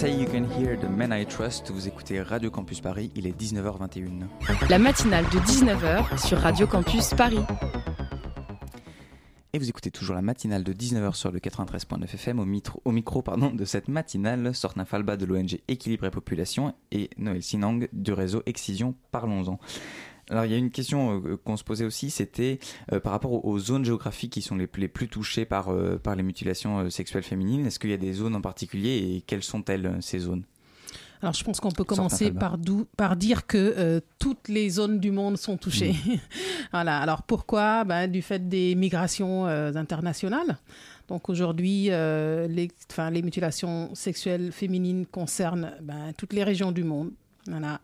De 0.02 0.88
Men 0.88 1.10
I 1.10 1.24
Trust. 1.24 1.70
Vous 1.70 1.88
écoutez 1.88 2.20
Radio 2.20 2.50
Campus 2.50 2.82
Paris, 2.82 3.10
il 3.14 3.26
est 3.26 3.40
19h21. 3.40 4.26
La 4.68 4.78
matinale 4.78 5.24
de 5.24 5.38
19h 5.38 6.18
sur 6.18 6.38
Radio 6.38 6.66
Campus 6.66 7.14
Paris. 7.14 7.40
Et 9.54 9.58
vous 9.58 9.70
écoutez 9.70 9.90
toujours 9.90 10.14
la 10.14 10.20
matinale 10.20 10.64
de 10.64 10.74
19h 10.74 11.14
sur 11.14 11.32
le 11.32 11.38
93.9 11.38 12.04
FM 12.12 12.40
au, 12.40 12.46
au 12.84 12.92
micro 12.92 13.22
pardon, 13.22 13.50
de 13.50 13.64
cette 13.64 13.88
matinale, 13.88 14.54
Sortna 14.54 14.84
Falba 14.84 15.16
de 15.16 15.24
l'ONG 15.24 15.60
Équilibre 15.66 16.04
et 16.04 16.10
Population 16.10 16.74
et 16.92 17.08
Noël 17.16 17.42
Sinang 17.42 17.88
du 17.94 18.12
réseau 18.12 18.42
Excision 18.44 18.94
Parlons-en. 19.12 19.58
Alors 20.30 20.44
il 20.44 20.50
y 20.50 20.54
a 20.54 20.58
une 20.58 20.70
question 20.70 21.22
euh, 21.24 21.36
qu'on 21.36 21.56
se 21.56 21.62
posait 21.62 21.84
aussi, 21.84 22.10
c'était 22.10 22.58
euh, 22.92 22.98
par 22.98 23.12
rapport 23.12 23.44
aux, 23.44 23.58
zones 23.58 23.84
géographiques 23.84 24.32
qui 24.32 24.42
sont 24.42 24.56
les, 24.56 24.66
plus 24.66 25.08
touchées 25.08 25.44
par, 25.44 25.68
euh, 25.68 25.98
par 25.98 26.16
les 26.16 26.22
mutilations 26.22 26.90
sexuelles 26.90 27.22
féminines. 27.22 27.66
Est-ce 27.66 27.78
qu'il 27.78 27.90
y 27.90 27.94
a 27.94 27.98
des 27.98 28.12
zones 28.12 28.34
en 28.34 28.40
particulier 28.40 28.96
et 28.96 29.20
quelles 29.26 29.44
sont-elles 29.44 29.96
ces 30.00 30.20
zones? 30.20 30.42
Alors, 31.22 31.32
je 31.32 31.42
pense 31.44 31.60
qu'on 31.60 31.70
peut 31.70 31.84
commencer 31.84 32.30
par, 32.30 32.58
par, 32.94 33.16
dire 33.16 33.46
que 33.46 34.02
toutes 34.18 34.48
les 34.48 34.68
zones 34.68 35.00
du 35.00 35.10
monde 35.10 35.38
sont 35.38 35.56
touchées. 35.56 35.92
Mm. 35.92 36.16
voilà. 36.72 36.98
Alors, 36.98 37.22
pourquoi? 37.22 37.84
Ben, 37.84 38.06
Du 38.06 38.20
fait 38.20 38.48
des 38.48 38.74
migrations 38.74 39.46
internationales. 39.46 40.58
Donc, 41.08 41.30
aujourd'hui, 41.30 41.84
les, 41.84 42.68
les 43.10 43.22
mutilations 43.22 43.94
sexuelles 43.94 44.52
féminines 44.52 45.06
concernent 45.06 45.72
ben, 45.80 46.12
toutes 46.18 46.34
les 46.34 46.44
régions 46.44 46.70
du 46.70 46.84
monde. 46.84 47.12
Voilà. 47.48 47.80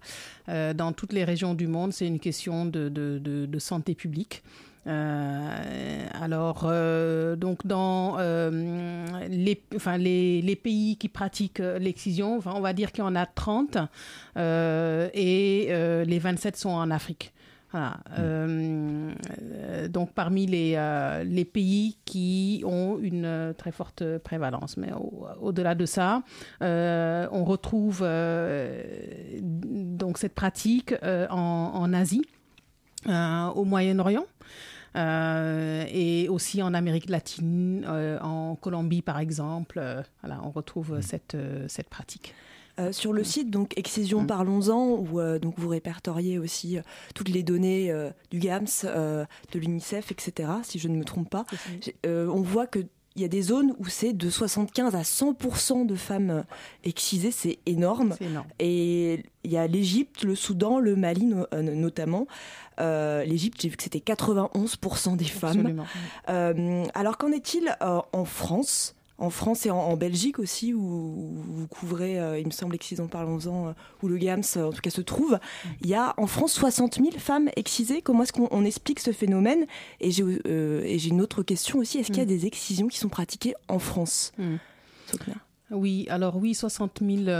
Euh, 0.48 0.74
dans 0.74 0.92
toutes 0.92 1.12
les 1.12 1.24
régions 1.24 1.54
du 1.54 1.66
monde, 1.66 1.92
c'est 1.92 2.06
une 2.06 2.20
question 2.20 2.66
de, 2.66 2.88
de, 2.88 3.18
de, 3.18 3.58
santé 3.58 3.94
publique. 3.94 4.42
Euh, 4.88 6.06
alors, 6.20 6.64
euh, 6.64 7.36
donc 7.36 7.66
dans 7.66 8.16
les, 9.28 9.62
enfin, 9.76 9.96
les, 9.98 10.42
les, 10.42 10.56
pays 10.56 10.96
qui 10.96 11.08
pratiquent 11.08 11.62
l'excision, 11.78 12.40
on 12.44 12.60
va 12.60 12.72
dire 12.72 12.90
qu'il 12.92 13.04
y 13.04 13.06
en 13.06 13.14
a 13.14 13.26
30 13.26 13.78
et 14.36 15.66
les 16.06 16.18
27 16.18 16.56
sont 16.56 16.70
en 16.70 16.90
Afrique. 16.90 17.32
Voilà. 17.72 17.96
Euh, 18.18 19.88
donc 19.88 20.12
parmi 20.12 20.46
les, 20.46 20.74
euh, 20.76 21.24
les, 21.24 21.46
pays 21.46 21.96
qui 22.04 22.62
ont 22.66 22.98
une 23.00 23.54
très 23.56 23.72
forte 23.72 24.18
prévalence. 24.18 24.76
Mais 24.76 24.90
au-delà 25.40 25.74
de 25.74 25.86
ça, 25.86 26.22
euh, 26.62 27.26
on 27.32 27.44
retrouve 27.44 28.06
donc 29.40 30.18
cette 30.18 30.34
pratique 30.34 30.94
en, 31.02 31.72
en, 31.74 31.92
Asie, 31.94 32.26
au 33.06 33.64
Moyen-Orient. 33.64 34.26
et 34.94 36.28
aussi 36.28 36.62
en 36.62 36.74
Amérique 36.74 37.08
latine, 37.08 37.86
en 38.20 38.54
Colombie 38.56 39.00
par 39.02 39.18
exemple, 39.18 39.80
voilà, 40.22 40.40
on 40.44 40.50
retrouve 40.50 40.98
mmh. 40.98 41.02
cette, 41.02 41.36
cette 41.68 41.88
pratique. 41.88 42.34
Euh, 42.78 42.90
sur 42.90 43.12
le 43.12 43.22
site 43.22 43.50
donc 43.50 43.76
Excision 43.76 44.22
mm. 44.22 44.26
Parlons-en 44.26 44.88
où 44.88 45.20
euh, 45.20 45.38
donc 45.38 45.58
vous 45.58 45.68
répertoriez 45.68 46.38
aussi 46.38 46.78
euh, 46.78 46.82
toutes 47.14 47.28
les 47.28 47.42
données 47.42 47.92
du 48.30 48.38
GAMS, 48.38 48.84
de 48.84 49.58
l'UNICEF, 49.58 50.10
etc. 50.10 50.50
Si 50.62 50.78
je 50.78 50.88
ne 50.88 50.96
me 50.96 51.04
trompe 51.04 51.28
pas, 51.28 51.44
on 52.04 52.40
voit 52.40 52.66
que 52.66 52.80
il 53.14 53.20
y 53.20 53.26
a 53.26 53.28
des 53.28 53.42
zones 53.42 53.74
où 53.78 53.88
c'est 53.88 54.14
de 54.14 54.30
75 54.30 54.94
à 54.94 55.02
100% 55.02 55.84
de 55.84 55.94
femmes 55.94 56.44
excisées, 56.82 57.30
c'est 57.30 57.58
énorme. 57.66 58.16
énorme. 58.22 58.46
Et 58.58 59.22
il 59.44 59.50
y 59.50 59.58
a 59.58 59.66
l'Égypte, 59.66 60.24
le 60.24 60.34
Soudan, 60.34 60.78
le 60.78 60.96
Mali 60.96 61.30
notamment. 61.52 62.26
L'Égypte, 62.78 63.60
j'ai 63.60 63.68
vu 63.68 63.76
que 63.76 63.82
c'était 63.82 63.98
91% 63.98 65.16
des 65.16 65.24
femmes. 65.26 65.84
alors 66.26 67.18
qu'en 67.18 67.32
est-il 67.32 67.76
en 67.80 68.24
France? 68.24 68.94
En 69.22 69.30
France 69.30 69.66
et 69.66 69.70
en, 69.70 69.96
Belgique 69.96 70.40
aussi, 70.40 70.74
où, 70.74 70.80
vous 70.80 71.66
couvrez, 71.68 72.20
euh, 72.20 72.40
il 72.40 72.46
me 72.46 72.50
semble, 72.50 72.74
Excision 72.74 73.06
Parlons-en, 73.06 73.68
euh, 73.68 73.72
où 74.02 74.08
le 74.08 74.18
GAMS 74.18 74.42
euh, 74.56 74.64
en 74.64 74.72
tout 74.72 74.80
cas 74.80 74.90
se 74.90 75.00
trouve. 75.00 75.38
Il 75.80 75.88
y 75.88 75.94
a 75.94 76.12
en 76.16 76.26
France 76.26 76.52
60 76.54 76.96
000 76.96 77.10
femmes 77.18 77.48
excisées. 77.54 78.02
Comment 78.02 78.24
est-ce 78.24 78.32
qu'on 78.32 78.64
explique 78.64 78.98
ce 78.98 79.12
phénomène? 79.12 79.66
Et 80.00 80.10
j'ai 80.10 81.08
une 81.08 81.20
autre 81.20 81.44
question 81.44 81.78
aussi, 81.78 81.98
est-ce 81.98 82.08
qu'il 82.08 82.18
y 82.18 82.20
a 82.20 82.24
mm. 82.24 82.26
des 82.26 82.46
excisions 82.46 82.88
qui 82.88 82.98
sont 82.98 83.08
pratiquées 83.08 83.54
en 83.68 83.78
France? 83.78 84.32
Mm. 84.38 84.56
Oui, 85.72 86.06
alors 86.10 86.36
oui, 86.36 86.54
60 86.54 87.00
000 87.00 87.30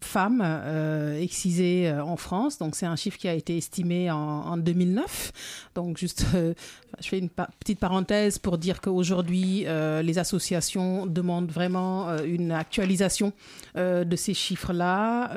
femmes 0.00 0.42
euh, 0.44 1.20
excisées 1.20 1.88
euh, 1.88 2.02
en 2.02 2.16
France. 2.16 2.58
Donc 2.58 2.76
c'est 2.76 2.86
un 2.86 2.96
chiffre 2.96 3.18
qui 3.18 3.28
a 3.28 3.34
été 3.34 3.56
estimé 3.56 4.10
en, 4.10 4.56
2009. 4.56 5.32
Donc 5.74 5.98
juste, 5.98 6.26
euh, 6.34 6.54
je 7.00 7.08
fais 7.08 7.18
une 7.18 7.28
petite 7.28 7.78
parenthèse 7.78 8.38
pour 8.38 8.58
dire 8.58 8.80
qu'aujourd'hui, 8.80 9.66
les 10.02 10.18
associations 10.18 11.06
demandent 11.06 11.50
vraiment 11.50 12.16
une 12.18 12.52
actualisation 12.52 13.32
de 13.76 14.16
ces 14.16 14.34
chiffres-là, 14.34 15.30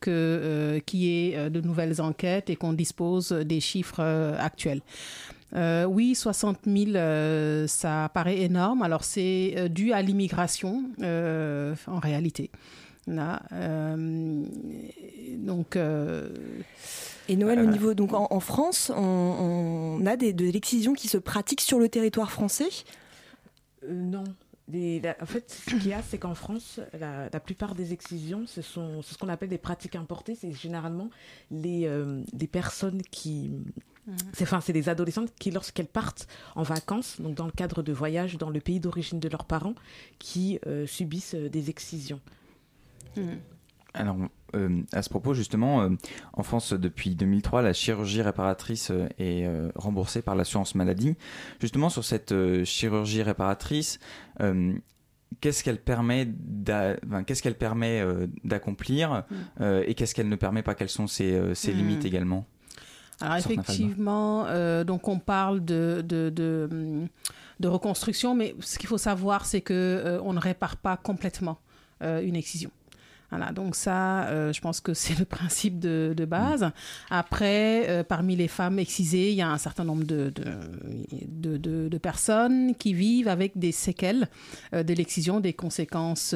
que 0.00 0.80
qu'il 0.86 1.00
y 1.00 1.32
ait 1.32 1.50
de 1.50 1.60
nouvelles 1.60 2.00
enquêtes 2.00 2.50
et 2.50 2.56
qu'on 2.56 2.72
dispose 2.72 3.32
des 3.32 3.60
chiffres 3.60 4.02
actuels. 4.38 4.80
Oui, 5.54 6.14
60 6.14 6.58
000, 6.66 7.66
ça 7.66 8.10
paraît 8.12 8.40
énorme. 8.40 8.82
Alors 8.82 9.04
c'est 9.04 9.68
dû 9.70 9.92
à 9.92 10.02
l'immigration 10.02 10.84
en 11.00 11.98
réalité. 11.98 12.50
Euh, 13.52 14.44
donc. 15.38 15.76
Euh, 15.76 16.28
et 17.28 17.36
Noël, 17.36 17.60
au 17.60 17.66
niveau 17.66 17.92
donc 17.92 18.14
en, 18.14 18.40
France, 18.40 18.90
on, 18.94 20.02
a 20.06 20.16
des, 20.16 20.32
de 20.32 20.46
l'excision 20.46 20.94
qui 20.94 21.08
se 21.08 21.18
pratique 21.18 21.60
sur 21.60 21.78
le 21.78 21.90
territoire 21.90 22.30
français? 22.30 22.68
Euh, 23.84 23.92
Non. 23.92 24.24
en 24.72 25.26
fait, 25.26 25.50
ce 25.50 25.74
qu'il 25.74 25.88
y 25.88 25.92
a, 25.92 26.00
c'est 26.00 26.16
qu'en 26.16 26.34
France, 26.34 26.80
la, 26.98 27.28
plupart 27.40 27.74
des 27.74 27.92
excisions, 27.92 28.46
ce 28.46 28.62
sont 28.62 29.02
ce 29.02 29.18
qu'on 29.18 29.28
appelle 29.28 29.50
des 29.50 29.58
pratiques 29.58 29.94
importées. 29.94 30.36
C'est 30.40 30.52
généralement 30.52 31.10
les, 31.50 31.90
des 32.32 32.46
personnes 32.46 33.02
qui. 33.10 33.50
C'est 34.32 34.44
enfin, 34.44 34.60
des 34.72 34.88
adolescentes 34.88 35.32
qui, 35.38 35.50
lorsqu'elles 35.50 35.86
partent 35.86 36.26
en 36.54 36.62
vacances, 36.62 37.20
donc 37.20 37.34
dans 37.34 37.46
le 37.46 37.52
cadre 37.52 37.82
de 37.82 37.92
voyages 37.92 38.36
dans 38.38 38.50
le 38.50 38.60
pays 38.60 38.80
d'origine 38.80 39.20
de 39.20 39.28
leurs 39.28 39.44
parents, 39.44 39.74
qui 40.18 40.58
subissent 40.86 41.34
des 41.34 41.70
excisions. 41.70 42.20
Hmm. 43.16 43.36
Alors, 43.94 44.16
euh, 44.54 44.82
à 44.92 45.02
ce 45.02 45.08
propos, 45.08 45.34
justement, 45.34 45.82
euh, 45.82 45.90
en 46.32 46.42
France, 46.42 46.72
depuis 46.72 47.14
2003, 47.14 47.62
la 47.62 47.72
chirurgie 47.72 48.22
réparatrice 48.22 48.90
euh, 48.90 49.08
est 49.18 49.48
remboursée 49.74 50.22
par 50.22 50.36
l'assurance 50.36 50.74
maladie. 50.74 51.16
Justement, 51.60 51.88
sur 51.88 52.04
cette 52.04 52.34
chirurgie 52.64 53.22
réparatrice, 53.22 53.98
qu'est-ce 55.40 55.64
qu'elle 55.64 55.80
permet 55.80 56.28
qu'est-ce 57.26 57.42
qu'elle 57.42 57.56
permet 57.58 58.02
d'accomplir 58.44 59.24
hmm. 59.30 59.82
et 59.86 59.94
qu'est-ce 59.94 60.14
qu'elle 60.14 60.28
ne 60.28 60.36
permet 60.36 60.62
pas? 60.62 60.74
Quelles 60.74 60.88
sont 60.88 61.06
ses, 61.06 61.54
ses 61.54 61.72
hmm. 61.72 61.76
limites 61.76 62.04
également? 62.04 62.46
Alors 63.20 63.36
effectivement, 63.36 64.44
donc 64.84 65.08
on 65.08 65.18
parle 65.18 65.64
de, 65.64 66.04
de, 66.06 66.30
de, 66.30 67.68
reconstruction, 67.68 68.34
mais 68.34 68.54
ce 68.60 68.78
qu'il 68.78 68.88
faut 68.88 68.98
savoir, 68.98 69.44
c'est 69.44 69.60
que 69.60 70.20
on 70.22 70.32
ne 70.32 70.40
répare 70.40 70.76
pas 70.76 70.96
complètement 70.96 71.58
une 72.00 72.36
excision. 72.36 72.70
Voilà, 73.30 73.52
donc 73.52 73.74
ça, 73.74 74.24
euh, 74.28 74.52
je 74.54 74.60
pense 74.60 74.80
que 74.80 74.94
c'est 74.94 75.18
le 75.18 75.24
principe 75.24 75.78
de, 75.78 76.14
de 76.16 76.24
base. 76.24 76.70
Après, 77.10 77.88
euh, 77.88 78.02
parmi 78.02 78.36
les 78.36 78.48
femmes 78.48 78.78
excisées, 78.78 79.30
il 79.30 79.36
y 79.36 79.42
a 79.42 79.50
un 79.50 79.58
certain 79.58 79.84
nombre 79.84 80.04
de, 80.04 80.32
de, 81.26 81.56
de, 81.58 81.88
de 81.88 81.98
personnes 81.98 82.74
qui 82.74 82.94
vivent 82.94 83.28
avec 83.28 83.58
des 83.58 83.72
séquelles 83.72 84.28
euh, 84.74 84.82
de 84.82 84.94
l'excision, 84.94 85.40
des 85.40 85.52
conséquences 85.52 86.34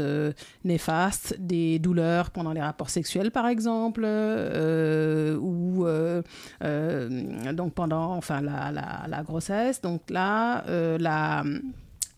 néfastes, 0.64 1.36
des 1.38 1.78
douleurs 1.78 2.30
pendant 2.30 2.52
les 2.52 2.60
rapports 2.60 2.90
sexuels, 2.90 3.30
par 3.30 3.46
exemple, 3.46 4.02
ou 4.02 5.86
donc 7.52 7.74
pendant 7.74 8.12
enfin 8.14 8.40
la, 8.40 8.70
la, 8.70 9.06
la, 9.08 9.22
grossesse. 9.22 9.80
Donc 9.80 10.10
là, 10.10 10.64
la 10.98 11.44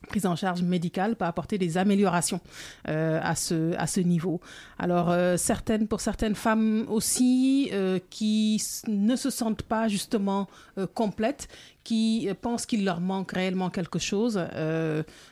prise 0.05 0.27
en 0.27 0.37
charge 0.37 0.63
médicale 0.63 1.17
peut 1.17 1.25
apporter 1.25 1.59
des 1.59 1.79
améliorations 1.79 2.41
euh, 2.89 3.21
à, 3.23 3.35
ce, 3.35 3.75
à 3.77 3.87
ce 3.87 4.01
niveau. 4.01 4.41
Alors, 4.79 5.11
euh, 5.11 5.37
certaines, 5.37 5.89
pour 5.89 6.01
certaines 6.01 6.35
femmes 6.35 6.87
aussi 6.89 7.71
euh, 7.73 7.99
qui 8.11 8.63
ne 8.89 9.17
se 9.17 9.31
sentent 9.31 9.63
pas 9.63 9.89
justement 9.89 10.49
complètes, 10.95 11.49
qui 11.85 12.29
pensent 12.41 12.67
qu'il 12.67 12.85
leur 12.85 13.01
manque 13.01 13.33
réellement 13.33 13.71
quelque 13.71 13.99
chose, 13.99 14.43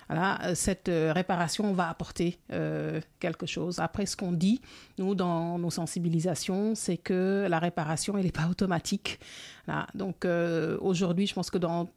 voilà, 0.09 0.55
cette 0.55 0.89
réparation 0.89 1.73
va 1.73 1.89
apporter 1.89 2.39
quelque 3.19 3.47
chose. 3.47 3.81
Après, 3.81 4.07
ce 4.07 4.17
qu'on 4.17 4.33
dit, 4.33 4.61
nous, 4.99 5.15
dans 5.15 5.59
nos 5.59 5.71
sensibilisations, 5.71 6.75
c'est 6.75 6.99
que 6.99 7.47
la 7.49 7.59
réparation, 7.59 8.17
elle 8.19 8.27
n'est 8.27 8.33
pas 8.33 8.49
automatique. 8.49 9.19
Donc, 9.95 10.27
aujourd'hui, 10.81 11.27
je 11.27 11.35
pense 11.35 11.51
que 11.51 11.59
dans 11.59 11.89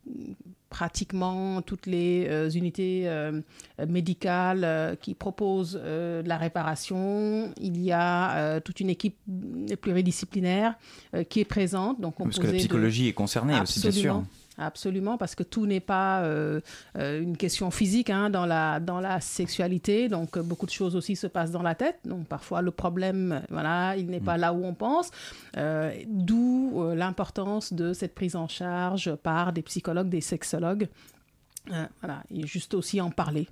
pratiquement 0.76 1.62
toutes 1.62 1.86
les 1.86 2.28
euh, 2.28 2.50
unités 2.50 3.04
euh, 3.06 3.40
médicales 3.88 4.66
euh, 4.66 4.96
qui 4.98 5.14
proposent 5.14 5.80
la 5.82 6.38
réparation. 6.38 7.54
Il 7.62 7.82
y 7.82 7.94
a 7.94 8.60
toute 8.60 8.82
une 8.82 8.90
équipe 8.90 9.16
pluridisciplinaire 9.80 10.76
qui 11.30 11.40
est 11.40 11.46
présente. 11.46 12.02
Donc 12.02 12.16
Parce 12.18 12.40
que 12.40 12.48
la 12.48 12.54
psychologie 12.54 13.08
est 13.08 13.14
concernée 13.14 13.58
aussi, 13.62 13.80
bien 13.80 13.92
sûr. 13.92 14.24
Absolument, 14.58 15.18
parce 15.18 15.36
que 15.36 15.44
tout 15.44 15.66
n'est 15.66 15.80
pas 15.80 16.22
euh, 16.22 16.62
euh, 16.98 17.22
une 17.22 17.36
question 17.36 17.72
physique 17.72 18.10
hein, 18.10 18.30
dans, 18.30 18.46
la, 18.46 18.80
dans 18.80 19.00
la 19.00 19.20
sexualité. 19.20 20.08
Donc, 20.08 20.40
beaucoup 20.40 20.66
de 20.66 20.72
choses 20.72 20.96
aussi 20.96 21.16
se 21.16 21.28
passent 21.28 21.52
dans 21.52 21.62
la 21.62 21.76
tête. 21.76 22.00
Donc, 22.06 22.28
parfois, 22.28 22.62
le 22.62 22.72
problème, 22.72 23.42
voilà, 23.50 23.98
il 23.98 24.08
n'est 24.08 24.20
pas 24.20 24.38
mm. 24.38 24.42
là 24.42 24.54
où 24.54 24.64
on 24.64 24.74
pense. 24.74 25.12
D'où 26.08 26.92
l'importance 26.96 27.74
de 27.74 27.94
cette 27.94 28.16
prise 28.16 28.36
en 28.36 28.48
charge 28.48 29.16
par 29.16 29.52
des 29.52 29.62
psychologues, 29.62 30.10
des 30.10 30.22
sexologues. 30.22 30.88
voilà, 31.68 32.24
et 32.30 32.48
juste 32.48 32.74
aussi 32.74 33.02
en 33.02 33.12
parler. 33.12 33.48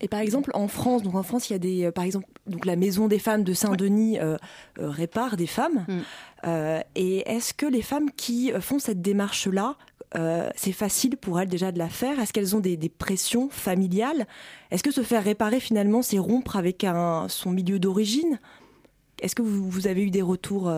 Et 0.00 0.08
par 0.08 0.20
exemple, 0.20 0.50
en 0.54 0.68
France, 0.68 1.02
donc 1.02 1.14
en 1.14 1.22
France, 1.22 1.48
il 1.48 1.54
y 1.54 1.56
a 1.56 1.58
des, 1.58 1.84
euh, 1.84 1.92
par 1.92 2.04
exemple, 2.04 2.26
donc 2.46 2.66
la 2.66 2.76
Maison 2.76 3.08
des 3.08 3.18
femmes 3.18 3.44
de 3.44 3.54
Saint-Denis 3.54 4.18
euh, 4.18 4.36
euh, 4.78 4.90
répare 4.90 5.36
des 5.36 5.46
femmes. 5.46 5.86
Mm. 5.88 6.82
et 6.94 7.28
est-ce 7.28 7.54
que 7.54 7.66
les 7.66 7.82
femmes 7.82 8.10
qui 8.10 8.52
font 8.60 8.78
cette 8.78 9.02
démarche-là, 9.02 9.76
c'est 10.54 10.72
facile 10.72 11.16
pour 11.16 11.40
elles 11.40 11.48
déjà 11.48 11.72
de 11.72 11.78
la 11.78 11.88
faire? 11.88 12.20
Est-ce 12.20 12.32
qu'elles 12.32 12.54
ont 12.54 12.60
des, 12.60 12.76
pressions 12.88 13.48
familiales? 13.50 14.26
Est-ce 14.70 14.82
que 14.82 14.92
se 14.92 15.02
faire 15.02 15.24
réparer 15.24 15.60
finalement, 15.60 16.02
c'est 16.02 16.18
rompre 16.18 16.56
avec 16.56 16.84
un, 16.84 17.26
son 17.28 17.50
milieu 17.50 17.78
d'origine? 17.78 18.38
Est-ce 19.20 19.34
que 19.34 19.42
vous, 19.42 19.68
vous, 19.68 19.86
avez 19.88 20.02
eu 20.02 20.10
des 20.10 20.22
retours 20.22 20.70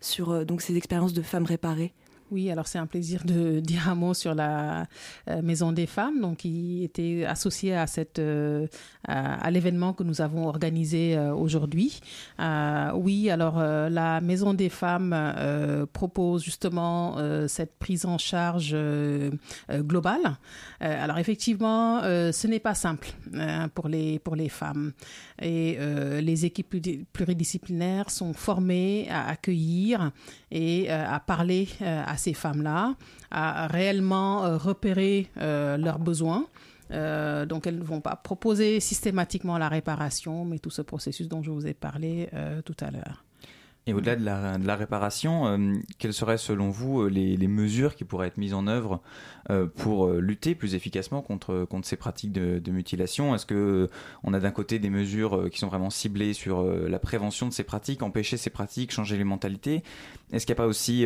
sur 0.00 0.46
donc 0.46 0.62
ces 0.62 0.76
expériences 0.76 1.12
de 1.12 1.22
femmes 1.22 1.44
réparées? 1.44 1.92
Oui, 2.32 2.50
alors 2.50 2.66
c'est 2.66 2.78
un 2.78 2.86
plaisir 2.86 3.22
de 3.24 3.60
dire 3.60 3.88
un 3.88 3.94
mot 3.94 4.14
sur 4.14 4.34
la 4.34 4.86
euh, 5.28 5.42
Maison 5.42 5.72
des 5.72 5.86
femmes, 5.86 6.20
donc 6.20 6.38
qui 6.38 6.82
était 6.82 7.24
associée 7.26 7.76
à 7.76 7.86
cette 7.86 8.18
euh, 8.18 8.66
à, 9.06 9.50
l'événement 9.50 9.92
que 9.92 10.02
nous 10.02 10.20
avons 10.22 10.48
organisé 10.48 11.16
euh, 11.16 11.34
aujourd'hui. 11.34 12.00
oui, 12.94 13.30
alors 13.30 13.58
la 13.60 14.20
Maison 14.20 14.54
des 14.54 14.68
femmes 14.70 15.14
propose 15.92 16.42
justement 16.42 17.16
cette 17.48 17.78
prise 17.78 18.06
en 18.06 18.18
charge 18.18 18.76
globale. 19.70 20.38
alors 20.80 21.18
effectivement, 21.18 22.00
ce 22.02 22.46
n'est 22.46 22.60
pas 22.60 22.74
simple 22.74 23.08
pour 23.74 23.88
les 23.88 24.18
pour 24.18 24.36
les 24.36 24.48
femmes 24.48 24.92
et 25.40 25.78
les 26.20 26.44
équipes 26.44 26.76
pluridisciplinaires 27.12 28.10
sont 28.10 28.32
formées 28.32 29.08
à 29.10 29.28
accueillir 29.28 30.12
et 30.54 30.90
à 30.90 31.18
parler 31.18 31.66
à 31.80 32.16
ces 32.16 32.34
femmes-là 32.34 32.94
à 33.32 33.66
réellement 33.66 34.44
euh, 34.44 34.56
repérer 34.56 35.28
euh, 35.38 35.76
leurs 35.76 35.98
besoins. 35.98 36.46
Euh, 36.90 37.46
donc 37.46 37.66
elles 37.66 37.78
ne 37.78 37.84
vont 37.84 38.02
pas 38.02 38.16
proposer 38.16 38.78
systématiquement 38.78 39.56
la 39.56 39.68
réparation, 39.68 40.44
mais 40.44 40.58
tout 40.58 40.70
ce 40.70 40.82
processus 40.82 41.28
dont 41.28 41.42
je 41.42 41.50
vous 41.50 41.66
ai 41.66 41.74
parlé 41.74 42.28
tout 42.64 42.76
à 42.80 42.90
l'heure. 42.90 43.24
Et 43.86 43.94
au-delà 43.94 44.14
de 44.14 44.66
la, 44.66 44.76
réparation, 44.76 45.74
quelles 45.98 46.12
seraient 46.12 46.38
selon 46.38 46.70
vous 46.70 47.08
les, 47.08 47.48
mesures 47.48 47.96
qui 47.96 48.04
pourraient 48.04 48.28
être 48.28 48.36
mises 48.36 48.54
en 48.54 48.68
œuvre 48.68 49.00
euh, 49.41 49.41
pour 49.76 50.06
euh, 50.06 50.20
lutter 50.20 50.54
plus 50.54 50.74
efficacement 50.74 51.20
contre, 51.20 51.64
contre 51.64 51.86
ces 51.86 51.96
pratiques 51.96 52.32
de, 52.32 52.58
de 52.58 52.72
mutilation 52.72 53.34
Est-ce 53.34 53.46
que 53.46 53.54
euh, 53.54 53.86
on 54.22 54.34
a 54.34 54.40
d'un 54.40 54.50
côté 54.50 54.78
des 54.78 54.90
mesures 54.90 55.50
qui 55.50 55.58
sont 55.58 55.68
vraiment 55.68 55.90
ciblées 55.90 56.32
sur 56.32 56.62
la 56.62 56.98
prévention 56.98 57.48
de 57.48 57.52
ces 57.52 57.64
pratiques, 57.64 58.02
empêcher 58.02 58.36
ces 58.36 58.50
pratiques, 58.50 58.92
changer 58.92 59.16
les 59.16 59.24
mentalités? 59.24 59.82
Est-ce 60.32 60.46
qu'il 60.46 60.54
n'y 60.54 60.60
a 60.60 60.62
pas 60.62 60.66
aussi 60.66 61.04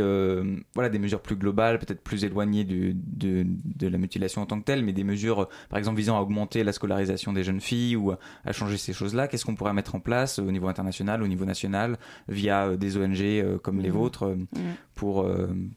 voilà, 0.74 0.88
des 0.88 0.98
mesures 0.98 1.20
plus 1.20 1.36
globales, 1.36 1.78
peut-être 1.78 2.02
plus 2.02 2.24
éloignées 2.24 2.64
de, 2.64 2.92
de, 2.94 3.46
de, 3.46 3.88
la 3.88 3.98
mutilation 3.98 4.42
en 4.42 4.46
tant 4.46 4.58
que 4.60 4.64
telle, 4.64 4.84
mais 4.84 4.92
des 4.92 5.04
mesures, 5.04 5.48
par 5.68 5.78
exemple, 5.78 5.96
visant 5.98 6.16
à 6.16 6.20
augmenter 6.20 6.62
la 6.62 6.72
scolarisation 6.72 7.32
des 7.32 7.42
jeunes 7.42 7.60
filles 7.60 7.96
ou 7.96 8.12
à 8.12 8.52
changer 8.52 8.76
ces 8.76 8.92
choses-là? 8.92 9.28
Qu'est-ce 9.28 9.44
qu'on 9.44 9.56
pourrait 9.56 9.72
mettre 9.72 9.94
en 9.94 10.00
place 10.00 10.38
au 10.38 10.50
niveau 10.50 10.68
international, 10.68 11.22
au 11.22 11.28
niveau 11.28 11.44
national, 11.44 11.98
via 12.28 12.76
des 12.76 12.96
ONG 12.96 13.58
comme 13.62 13.80
les 13.80 13.90
mmh. 13.90 13.92
vôtres, 13.92 14.26
mmh. 14.26 14.46
pour, 14.94 15.28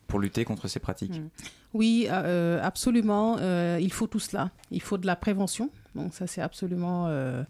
pour 0.08 0.20
lutter 0.20 0.46
contre 0.46 0.68
ces 0.68 0.80
pratiques? 0.80 1.20
Mmh. 1.20 1.30
Oui, 1.74 2.08
euh, 2.10 2.60
absolument. 2.64 3.38
Euh, 3.40 3.78
il 3.82 3.94
faut 3.94 4.08
tout 4.08 4.20
cela. 4.20 4.52
Il 4.72 4.82
faut 4.82 4.98
de 4.98 5.06
la 5.06 5.16
prévention. 5.16 5.70
Donc 5.96 6.14
ça, 6.14 6.28
c'est 6.28 6.42
absolument 6.42 7.08
euh, 7.08 7.44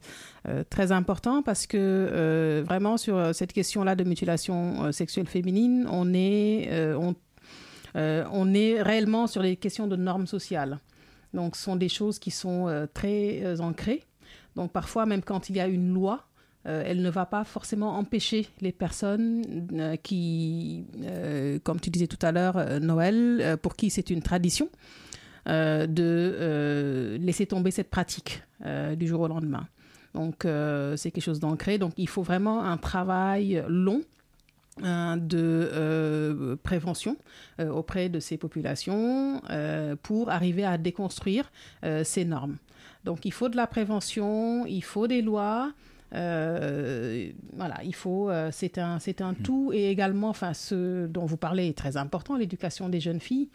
très 0.69 0.91
important 0.91 1.41
parce 1.41 1.67
que 1.67 2.63
vraiment 2.65 2.97
sur 2.97 3.34
cette 3.36 3.53
question-là 3.53 3.95
de 3.95 4.03
mutilation 4.03 4.91
sexuelle 4.91 5.27
féminine, 5.27 5.88
on 5.91 6.13
est, 6.13 6.69
on, 6.95 7.15
on, 7.95 8.53
est 8.53 8.82
réellement 8.82 9.27
sur 9.27 9.41
les 9.41 9.55
questions 9.55 9.88
de 9.88 9.95
normes 9.95 10.25
sociales. 10.25 10.79
Donc 11.34 11.55
ce 11.55 11.63
sont 11.63 11.75
des 11.75 11.89
choses 11.89 12.17
qui 12.17 12.32
sont 12.32 12.88
très 12.93 13.60
ancrées. 13.60 14.03
Donc 14.55 14.71
parfois, 14.71 15.05
même 15.05 15.21
quand 15.21 15.49
il 15.49 15.58
y 15.58 15.60
a 15.60 15.67
une 15.67 15.93
loi, 15.93 16.28
euh, 16.65 16.84
elle 16.86 17.02
ne 17.02 17.10
va 17.10 17.26
pas 17.26 17.45
forcément 17.45 17.98
empêcher 17.98 18.48
les 18.60 18.74
personnes 18.74 19.67
euh, 19.74 19.95
qui, 19.95 20.84
euh, 21.04 21.58
comme 21.63 21.80
tu 21.80 21.89
disais 21.89 22.08
tout 22.08 22.19
à 22.22 22.32
l'heure, 22.32 22.80
Noël, 22.82 23.58
pour 23.62 23.76
qui 23.76 23.89
c'est 23.89 24.10
une 24.10 24.22
tradition, 24.22 24.69
de 25.45 27.17
laisser 27.19 27.45
tomber 27.48 27.72
cette 27.72 27.89
pratique 27.89 28.43
du 28.98 29.08
jour 29.08 29.22
au 29.22 29.28
lendemain. 29.28 29.67
Donc 30.13 30.41
c'est 30.43 31.12
quelque 31.12 31.24
chose 31.24 31.39
d'ancré. 31.39 31.78
Donc 31.78 31.93
il 31.98 32.10
faut 32.10 32.22
vraiment 32.22 32.63
un 32.63 32.78
travail 32.78 33.63
long 33.67 34.02
de 34.78 36.58
prévention 36.62 37.17
auprès 37.60 38.10
de 38.10 38.19
ces 38.19 38.38
populations 38.38 39.41
pour 40.04 40.30
arriver 40.30 40.65
à 40.65 40.78
déconstruire 40.78 41.52
ces 42.04 42.26
normes. 42.26 42.58
Donc 43.06 43.26
il 43.26 43.34
faut 43.34 43.50
de 43.50 43.56
la 43.56 43.65
prévention, 43.65 44.67
il 44.67 44.84
faut 44.84 45.08
des 45.08 45.24
lois, 45.24 45.72
euh, 46.15 47.30
voilà, 47.56 47.76
il 47.84 47.93
faut, 47.93 48.30
euh, 48.30 48.50
c'est 48.52 48.78
un, 48.78 49.00
c'est 49.00 49.22
un 49.22 49.34
mmh. 49.34 49.43
tout 49.43 49.72
et 49.74 49.89
également, 49.89 50.30
enfin, 50.30 50.54
ce 50.54 51.08
dont 51.08 51.26
vous 51.26 51.38
parlez 51.38 51.67
est 51.67 51.78
très 51.78 51.98
important, 51.98 52.36
l'éducation 52.36 52.89
des 52.89 53.00
jeunes 53.00 53.19
filles. 53.19 53.50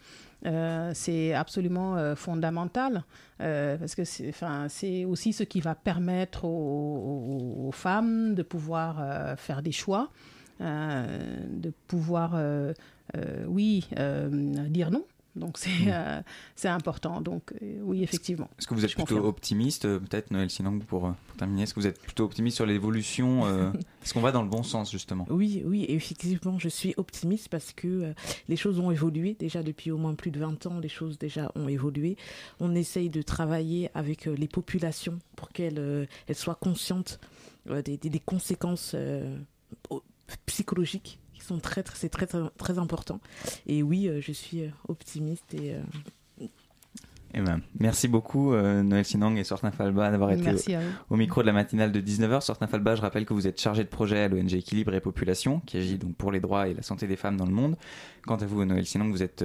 Euh, 0.45 0.91
c'est 0.93 1.33
absolument 1.33 2.15
fondamental 2.15 3.03
parce 3.39 3.95
que 3.95 4.03
c'est, 4.03 4.29
enfin, 4.29 4.67
c'est 4.69 5.03
aussi 5.05 5.33
ce 5.33 5.43
qui 5.43 5.59
va 5.59 5.73
permettre 5.75 6.45
aux, 6.45 7.65
aux 7.67 7.71
femmes 7.71 8.35
de 8.35 8.43
pouvoir 8.43 9.37
faire 9.39 9.61
des 9.61 9.71
choix, 9.71 10.11
de 10.59 11.73
pouvoir, 11.87 12.39
oui, 13.47 13.87
dire 14.69 14.91
non 14.91 15.05
donc 15.35 15.57
c'est 15.57 15.69
mm. 15.69 15.87
euh, 15.87 16.21
c'est 16.55 16.67
important. 16.67 17.21
Donc 17.21 17.53
euh, 17.61 17.79
oui, 17.81 18.03
effectivement. 18.03 18.49
Est-ce 18.57 18.67
que 18.67 18.73
vous 18.73 18.85
êtes 18.85 18.93
plutôt 18.93 19.25
optimiste, 19.25 19.85
euh, 19.85 19.99
peut-être 19.99 20.31
Noël 20.31 20.49
Sinang, 20.49 20.83
pour, 20.83 21.01
pour 21.01 21.37
terminer 21.37 21.63
Est-ce 21.63 21.73
que 21.73 21.79
vous 21.79 21.87
êtes 21.87 21.99
plutôt 21.99 22.23
optimiste 22.23 22.55
sur 22.57 22.65
l'évolution 22.65 23.45
Est-ce 24.03 24.13
qu'on 24.13 24.21
va 24.21 24.31
dans 24.31 24.43
le 24.43 24.49
bon 24.49 24.63
sens 24.63 24.91
justement? 24.91 25.25
Oui, 25.29 25.63
oui, 25.65 25.85
effectivement, 25.89 26.59
je 26.59 26.69
suis 26.69 26.93
optimiste 26.97 27.49
parce 27.49 27.73
que 27.73 28.13
les 28.47 28.55
choses 28.55 28.79
ont 28.79 28.91
évolué 28.91 29.35
déjà 29.37 29.63
depuis 29.63 29.91
au 29.91 29.97
moins 29.97 30.15
plus 30.15 30.31
de 30.31 30.39
20 30.39 30.65
ans. 30.67 30.79
Les 30.79 30.89
choses 30.89 31.17
déjà 31.17 31.51
ont 31.55 31.67
évolué. 31.67 32.17
On 32.59 32.75
essaye 32.75 33.09
de 33.09 33.21
travailler 33.21 33.89
avec 33.93 34.25
les 34.25 34.47
populations 34.47 35.19
pour 35.35 35.49
qu'elles 35.49 36.07
elles 36.27 36.35
soient 36.35 36.55
conscientes 36.55 37.19
des, 37.67 37.97
des, 37.97 38.09
des, 38.09 38.19
conséquences 38.19 38.95
psychologiques 40.45 41.19
sont 41.45 41.59
très, 41.59 41.83
très 41.83 41.95
c'est 41.97 42.09
très, 42.09 42.27
très, 42.27 42.79
important. 42.79 43.19
Et 43.67 43.83
oui, 43.83 44.07
euh, 44.07 44.19
je 44.21 44.31
suis 44.31 44.63
euh, 44.63 44.69
optimiste 44.87 45.53
et 45.53 45.75
eh 47.37 47.41
ben, 47.41 47.59
merci 47.81 48.07
beaucoup 48.07 48.53
euh, 48.53 48.81
Noël 48.81 49.03
Sinang 49.03 49.37
et 49.37 49.43
Sortin 49.43 49.69
Falba 49.69 50.09
d'avoir 50.09 50.31
été 50.31 50.77
au, 51.09 51.17
micro 51.17 51.41
de 51.41 51.47
la 51.47 51.51
matinale 51.51 51.91
de 51.91 51.99
19h. 51.99 52.39
Sortin 52.39 52.65
Falba, 52.65 52.95
je 52.95 53.01
rappelle 53.01 53.25
que 53.25 53.33
vous 53.33 53.45
êtes 53.45 53.59
chargé 53.59 53.83
de 53.83 53.89
projet 53.89 54.19
à 54.19 54.29
l'ONG 54.29 54.53
Équilibre 54.53 54.93
et 54.93 55.01
Population, 55.01 55.59
qui 55.65 55.75
agit 55.75 55.97
donc 55.97 56.15
pour 56.15 56.31
les 56.31 56.39
droits 56.39 56.69
et 56.69 56.73
la 56.73 56.81
santé 56.81 57.07
des 57.07 57.17
femmes 57.17 57.35
dans 57.35 57.45
le 57.45 57.51
monde. 57.51 57.75
Quant 58.25 58.37
à 58.37 58.45
vous, 58.45 58.63
Noël 58.63 58.85
Sinang, 58.85 59.11
vous 59.11 59.21
êtes 59.21 59.43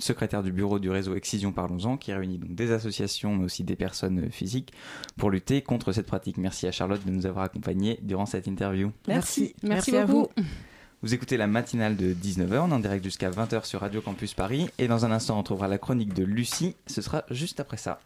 secrétaire 0.00 0.42
du 0.42 0.52
bureau 0.52 0.78
du 0.78 0.90
réseau 0.90 1.14
Excision 1.14 1.50
Parlons-en, 1.50 1.96
qui 1.96 2.12
réunit 2.12 2.36
donc 2.36 2.54
des 2.54 2.72
associations 2.72 3.34
mais 3.34 3.44
aussi 3.44 3.64
des 3.64 3.76
personnes 3.76 4.30
physiques 4.30 4.74
pour 5.16 5.30
lutter 5.30 5.62
contre 5.62 5.92
cette 5.92 6.06
pratique. 6.06 6.36
Merci 6.36 6.66
à 6.66 6.72
Charlotte 6.72 7.06
de 7.06 7.10
nous 7.10 7.24
avoir 7.24 7.46
accompagnés 7.46 7.98
durant 8.02 8.26
cette 8.26 8.48
interview. 8.48 8.92
Merci, 9.08 9.54
merci, 9.62 9.96
à 9.96 10.04
vous. 10.04 10.28
Vous 10.36 10.44
écoutez 11.08 11.38
la 11.38 11.46
matinale 11.46 11.96
de 11.96 12.12
19h, 12.12 12.58
on 12.58 12.70
est 12.70 12.74
en 12.74 12.78
direct 12.78 13.02
jusqu'à 13.02 13.30
20h 13.30 13.64
sur 13.64 13.80
Radio 13.80 14.02
Campus 14.02 14.34
Paris. 14.34 14.68
Et 14.78 14.86
dans 14.86 15.06
un 15.06 15.10
instant, 15.10 15.36
on 15.36 15.38
retrouvera 15.38 15.66
la 15.66 15.78
chronique 15.78 16.12
de 16.12 16.24
Lucie. 16.24 16.76
Ce 16.86 17.00
sera 17.00 17.24
juste 17.30 17.58
après 17.58 17.78
ça. 17.78 18.00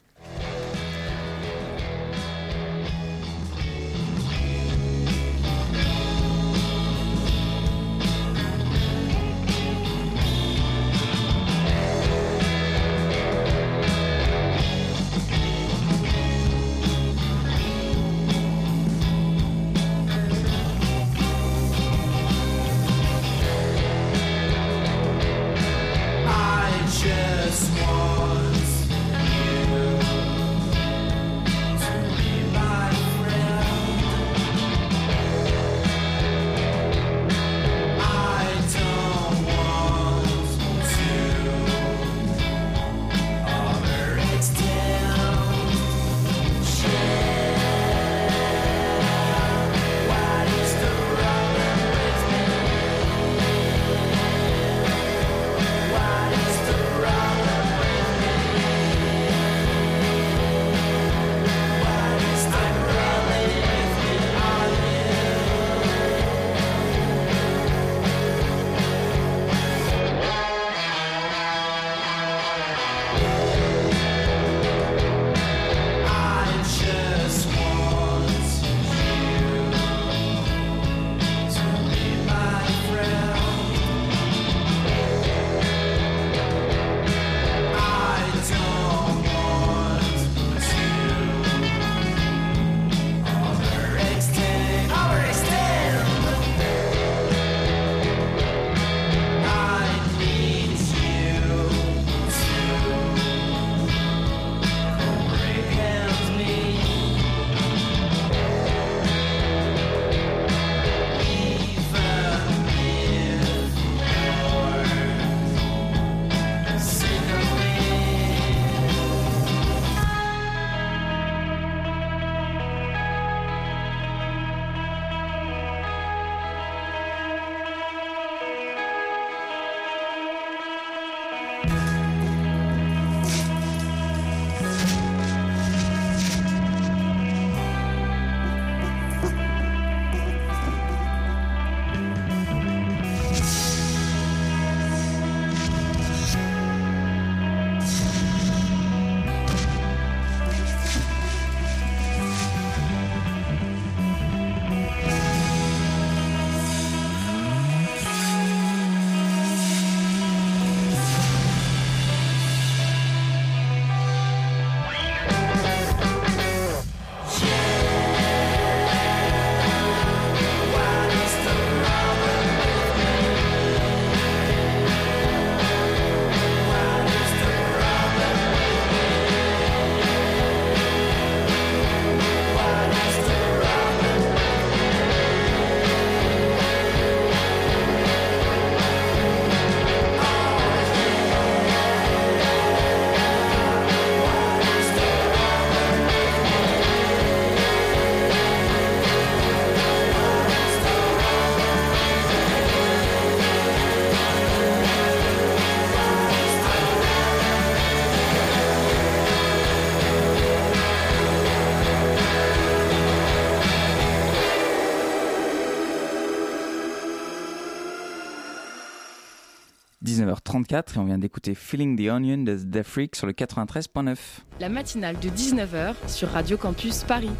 19h34 220.34 220.94
et 220.94 220.98
on 220.98 221.04
vient 221.04 221.18
d'écouter 221.18 221.54
Feeling 221.54 221.96
the 221.96 222.10
Onion 222.10 222.38
de 222.38 222.56
The 222.56 222.82
Freak 222.82 223.16
sur 223.16 223.26
le 223.26 223.32
93.9. 223.32 224.16
La 224.60 224.68
matinale 224.68 225.18
de 225.20 225.28
19h 225.28 225.94
sur 226.08 226.28
Radio 226.30 226.56
Campus 226.56 227.04
Paris. 227.04 227.30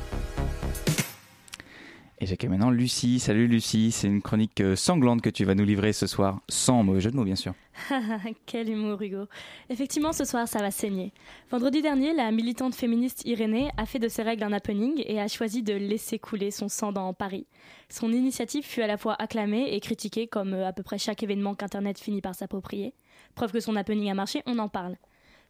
Et 2.21 2.27
j'accueille 2.27 2.51
maintenant 2.51 2.71
Lucie. 2.71 3.19
Salut 3.19 3.49
Lucie, 3.49 3.91
c'est 3.91 4.07
une 4.07 4.23
chronique 4.23 4.61
euh, 4.61 4.77
sanglante 4.77 5.21
que 5.21 5.31
tu 5.31 5.45
vas 5.45 5.57
nous 5.57 5.65
livrer 5.65 5.93
ce 5.93 6.07
soir, 6.07 6.41
sans 6.49 6.85
mauvais 6.85 7.01
jeu 7.01 7.11
de 7.11 7.17
mots 7.17 7.25
bien 7.25 7.35
sûr. 7.35 7.55
Quel 8.47 8.71
humour 8.71 9.03
Hugo. 9.03 9.27
Effectivement 9.69 10.13
ce 10.13 10.25
soir 10.25 10.47
ça 10.47 10.61
va 10.61 10.71
saigner. 10.71 11.13
Vendredi 11.51 11.83
dernier, 11.83 12.15
la 12.15 12.31
militante 12.31 12.77
féministe 12.77 13.23
Irénée 13.27 13.69
a 13.77 13.85
fait 13.85 13.99
de 13.99 14.07
ses 14.07 14.23
règles 14.23 14.45
un 14.45 14.53
happening 14.53 15.03
et 15.07 15.21
a 15.21 15.27
choisi 15.27 15.65
de 15.65 15.75
laisser 15.75 16.21
couler 16.21 16.53
son 16.53 16.69
sang 16.69 16.93
dans 16.93 17.13
Paris. 17.15 17.47
Son 17.89 18.13
initiative 18.13 18.65
fut 18.65 18.83
à 18.83 18.87
la 18.87 18.97
fois 18.97 19.15
acclamée 19.21 19.75
et 19.75 19.81
critiquée 19.81 20.29
comme 20.29 20.55
euh, 20.55 20.69
à 20.69 20.73
peu 20.73 20.85
près 20.85 20.99
chaque 20.99 21.25
événement 21.25 21.57
qu'Internet 21.57 21.99
finit 21.99 22.21
par 22.21 22.37
s'approprier. 22.37 22.95
Preuve 23.35 23.51
que 23.51 23.61
son 23.61 23.75
happening 23.75 24.09
a 24.11 24.15
marché, 24.15 24.43
on 24.47 24.61
en 24.61 24.69
parle. 24.69 24.97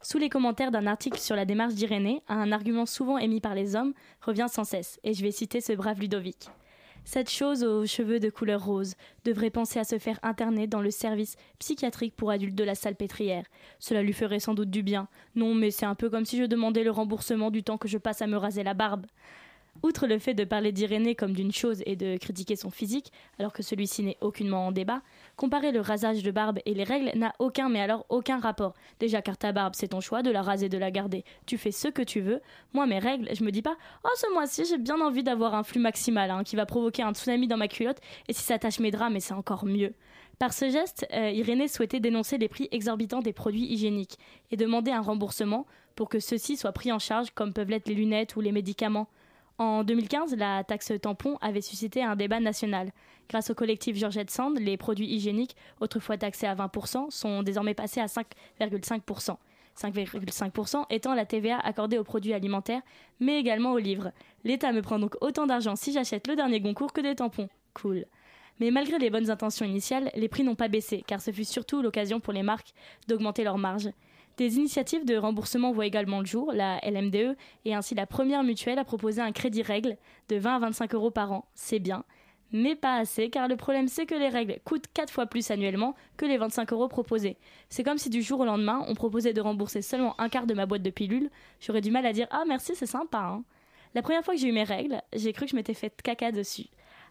Sous 0.07 0.19
les 0.19 0.29
commentaires 0.29 0.69
d'un 0.69 0.85
article 0.85 1.17
sur 1.17 1.35
la 1.35 1.45
démarche 1.45 1.73
d'Irénée, 1.73 2.21
un 2.27 2.51
argument 2.51 2.85
souvent 2.85 3.17
émis 3.17 3.41
par 3.41 3.55
les 3.55 3.75
hommes 3.75 3.95
revient 4.21 4.45
sans 4.47 4.63
cesse, 4.63 4.99
et 5.03 5.15
je 5.15 5.23
vais 5.23 5.31
citer 5.31 5.61
ce 5.61 5.73
brave 5.73 5.99
Ludovic. 5.99 6.47
Cette 7.05 7.31
chose 7.31 7.63
aux 7.63 7.87
cheveux 7.87 8.19
de 8.19 8.29
couleur 8.29 8.63
rose 8.63 8.93
devrait 9.23 9.49
penser 9.49 9.79
à 9.79 9.83
se 9.83 9.97
faire 9.97 10.19
interner 10.21 10.67
dans 10.67 10.81
le 10.81 10.91
service 10.91 11.37
psychiatrique 11.57 12.15
pour 12.15 12.29
adultes 12.29 12.53
de 12.53 12.63
la 12.63 12.75
salpêtrière. 12.75 13.45
Cela 13.79 14.03
lui 14.03 14.13
ferait 14.13 14.39
sans 14.39 14.53
doute 14.53 14.69
du 14.69 14.83
bien. 14.83 15.07
Non, 15.33 15.55
mais 15.55 15.71
c'est 15.71 15.87
un 15.87 15.95
peu 15.95 16.11
comme 16.11 16.25
si 16.25 16.37
je 16.37 16.43
demandais 16.43 16.83
le 16.83 16.91
remboursement 16.91 17.49
du 17.49 17.63
temps 17.63 17.79
que 17.79 17.87
je 17.87 17.97
passe 17.97 18.21
à 18.21 18.27
me 18.27 18.37
raser 18.37 18.61
la 18.61 18.75
barbe. 18.75 19.07
Outre 19.83 20.07
le 20.07 20.19
fait 20.19 20.33
de 20.33 20.43
parler 20.43 20.71
d'Irénée 20.71 21.15
comme 21.15 21.33
d'une 21.33 21.51
chose 21.51 21.83
et 21.85 21.95
de 21.95 22.17
critiquer 22.17 22.55
son 22.55 22.69
physique, 22.69 23.11
alors 23.37 23.53
que 23.53 23.61
celui-ci 23.61 24.03
n'est 24.03 24.17
aucunement 24.21 24.67
en 24.67 24.71
débat, 24.71 25.01
comparer 25.35 25.71
le 25.71 25.81
rasage 25.81 26.23
de 26.23 26.31
barbe 26.31 26.59
et 26.65 26.73
les 26.73 26.83
règles 26.83 27.11
n'a 27.15 27.33
aucun, 27.39 27.69
mais 27.69 27.81
alors 27.81 28.05
aucun 28.09 28.39
rapport. 28.39 28.73
Déjà 28.99 29.21
car 29.21 29.37
ta 29.37 29.51
barbe, 29.51 29.73
c'est 29.75 29.89
ton 29.89 30.01
choix 30.01 30.23
de 30.23 30.31
la 30.31 30.41
raser, 30.41 30.69
de 30.69 30.77
la 30.77 30.91
garder. 30.91 31.23
Tu 31.45 31.57
fais 31.57 31.71
ce 31.71 31.87
que 31.87 32.01
tu 32.01 32.21
veux. 32.21 32.41
Moi, 32.73 32.87
mes 32.87 32.99
règles, 32.99 33.29
je 33.35 33.43
me 33.43 33.51
dis 33.51 33.61
pas, 33.61 33.75
oh, 34.03 34.09
ce 34.15 34.33
mois-ci, 34.33 34.65
j'ai 34.65 34.77
bien 34.77 34.99
envie 35.01 35.23
d'avoir 35.23 35.53
un 35.55 35.63
flux 35.63 35.81
maximal, 35.81 36.31
hein, 36.31 36.43
qui 36.43 36.55
va 36.55 36.65
provoquer 36.65 37.03
un 37.03 37.13
tsunami 37.13 37.47
dans 37.47 37.57
ma 37.57 37.67
culotte, 37.67 37.99
et 38.27 38.33
si 38.33 38.43
ça 38.43 38.57
tâche 38.57 38.79
mes 38.79 38.91
draps, 38.91 39.13
mais 39.13 39.19
c'est 39.19 39.33
encore 39.33 39.65
mieux. 39.65 39.93
Par 40.39 40.51
ce 40.51 40.69
geste, 40.69 41.07
euh, 41.13 41.29
Irénée 41.31 41.67
souhaitait 41.67 41.99
dénoncer 41.99 42.37
les 42.37 42.49
prix 42.49 42.67
exorbitants 42.71 43.21
des 43.21 43.31
produits 43.33 43.71
hygiéniques 43.71 44.17
et 44.51 44.57
demander 44.57 44.91
un 44.91 45.01
remboursement 45.01 45.65
pour 45.95 46.09
que 46.09 46.19
ceux-ci 46.19 46.57
soient 46.57 46.73
pris 46.73 46.91
en 46.91 46.99
charge 46.99 47.31
comme 47.31 47.53
peuvent 47.53 47.69
l'être 47.69 47.87
les 47.87 47.95
lunettes 47.95 48.35
ou 48.35 48.41
les 48.41 48.51
médicaments. 48.51 49.07
En 49.57 49.85
2015, 49.85 50.35
la 50.35 50.65
taxe 50.65 50.91
tampon 51.01 51.37
avait 51.39 51.61
suscité 51.61 52.03
un 52.03 52.17
débat 52.17 52.41
national. 52.41 52.91
Grâce 53.29 53.49
au 53.49 53.55
collectif 53.55 53.95
Georgette 53.95 54.29
Sand, 54.29 54.59
les 54.59 54.75
produits 54.75 55.07
hygiéniques, 55.07 55.55
autrefois 55.79 56.17
taxés 56.17 56.45
à 56.45 56.55
20%, 56.55 57.09
sont 57.09 57.41
désormais 57.41 57.73
passés 57.73 58.01
à 58.01 58.07
5,5%. 58.07 59.37
5,5% 59.77 60.85
étant 60.89 61.13
la 61.13 61.25
TVA 61.25 61.57
accordée 61.59 61.97
aux 61.97 62.03
produits 62.03 62.33
alimentaires, 62.33 62.81
mais 63.19 63.39
également 63.39 63.71
aux 63.71 63.77
livres. 63.77 64.11
L'État 64.43 64.73
me 64.73 64.81
prend 64.81 64.99
donc 64.99 65.15
autant 65.21 65.47
d'argent 65.47 65.75
si 65.75 65.93
j'achète 65.93 66.27
le 66.27 66.35
dernier 66.35 66.59
Goncourt 66.59 66.93
que 66.93 67.01
des 67.01 67.15
tampons. 67.15 67.49
Cool. 67.73 68.05
Mais 68.59 68.71
malgré 68.71 68.99
les 68.99 69.09
bonnes 69.09 69.29
intentions 69.29 69.65
initiales, 69.65 70.11
les 70.15 70.29
prix 70.29 70.43
n'ont 70.43 70.55
pas 70.55 70.69
baissé, 70.69 71.03
car 71.07 71.21
ce 71.21 71.31
fut 71.31 71.43
surtout 71.43 71.81
l'occasion 71.81 72.19
pour 72.19 72.31
les 72.31 72.43
marques 72.43 72.73
d'augmenter 73.07 73.43
leurs 73.43 73.57
marges. 73.57 73.89
Des 74.37 74.57
initiatives 74.57 75.05
de 75.05 75.15
remboursement 75.15 75.71
voient 75.71 75.85
également 75.85 76.19
le 76.19 76.25
jour. 76.25 76.51
La 76.51 76.79
LMDE 76.83 77.37
est 77.63 77.73
ainsi 77.73 77.95
la 77.95 78.05
première 78.05 78.43
mutuelle 78.43 78.79
à 78.79 78.83
proposer 78.83 79.21
un 79.21 79.31
crédit 79.31 79.61
règle 79.61 79.97
de 80.27 80.35
20 80.35 80.55
à 80.55 80.59
25 80.59 80.93
euros 80.93 81.11
par 81.11 81.31
an. 81.31 81.45
C'est 81.53 81.79
bien, 81.79 82.03
mais 82.51 82.75
pas 82.75 82.97
assez, 82.97 83.29
car 83.29 83.47
le 83.47 83.55
problème 83.55 83.87
c'est 83.87 84.05
que 84.05 84.15
les 84.15 84.27
règles 84.27 84.59
coûtent 84.65 84.87
4 84.93 85.11
fois 85.11 85.25
plus 85.25 85.51
annuellement 85.51 85.95
que 86.17 86.25
les 86.25 86.37
25 86.37 86.73
euros 86.73 86.89
proposés. 86.89 87.37
C'est 87.69 87.83
comme 87.83 87.97
si 87.97 88.09
du 88.09 88.21
jour 88.21 88.41
au 88.41 88.45
lendemain, 88.45 88.83
on 88.89 88.93
proposait 88.93 89.31
de 89.31 89.39
rembourser 89.39 89.81
seulement 89.81 90.19
un 90.19 90.27
quart 90.27 90.47
de 90.47 90.53
ma 90.53 90.65
boîte 90.65 90.83
de 90.83 90.89
pilules. 90.89 91.29
J'aurais 91.61 91.81
du 91.81 91.91
mal 91.91 92.05
à 92.05 92.11
dire 92.11 92.27
Ah 92.29 92.43
merci, 92.45 92.75
c'est 92.75 92.85
sympa. 92.85 93.19
Hein. 93.19 93.43
La 93.93 94.01
première 94.01 94.25
fois 94.25 94.33
que 94.33 94.39
j'ai 94.41 94.49
eu 94.49 94.53
mes 94.53 94.63
règles, 94.63 95.01
j'ai 95.13 95.31
cru 95.31 95.45
que 95.45 95.51
je 95.51 95.55
m'étais 95.55 95.73
fait 95.73 95.93
caca 96.01 96.33
dessus. 96.33 96.67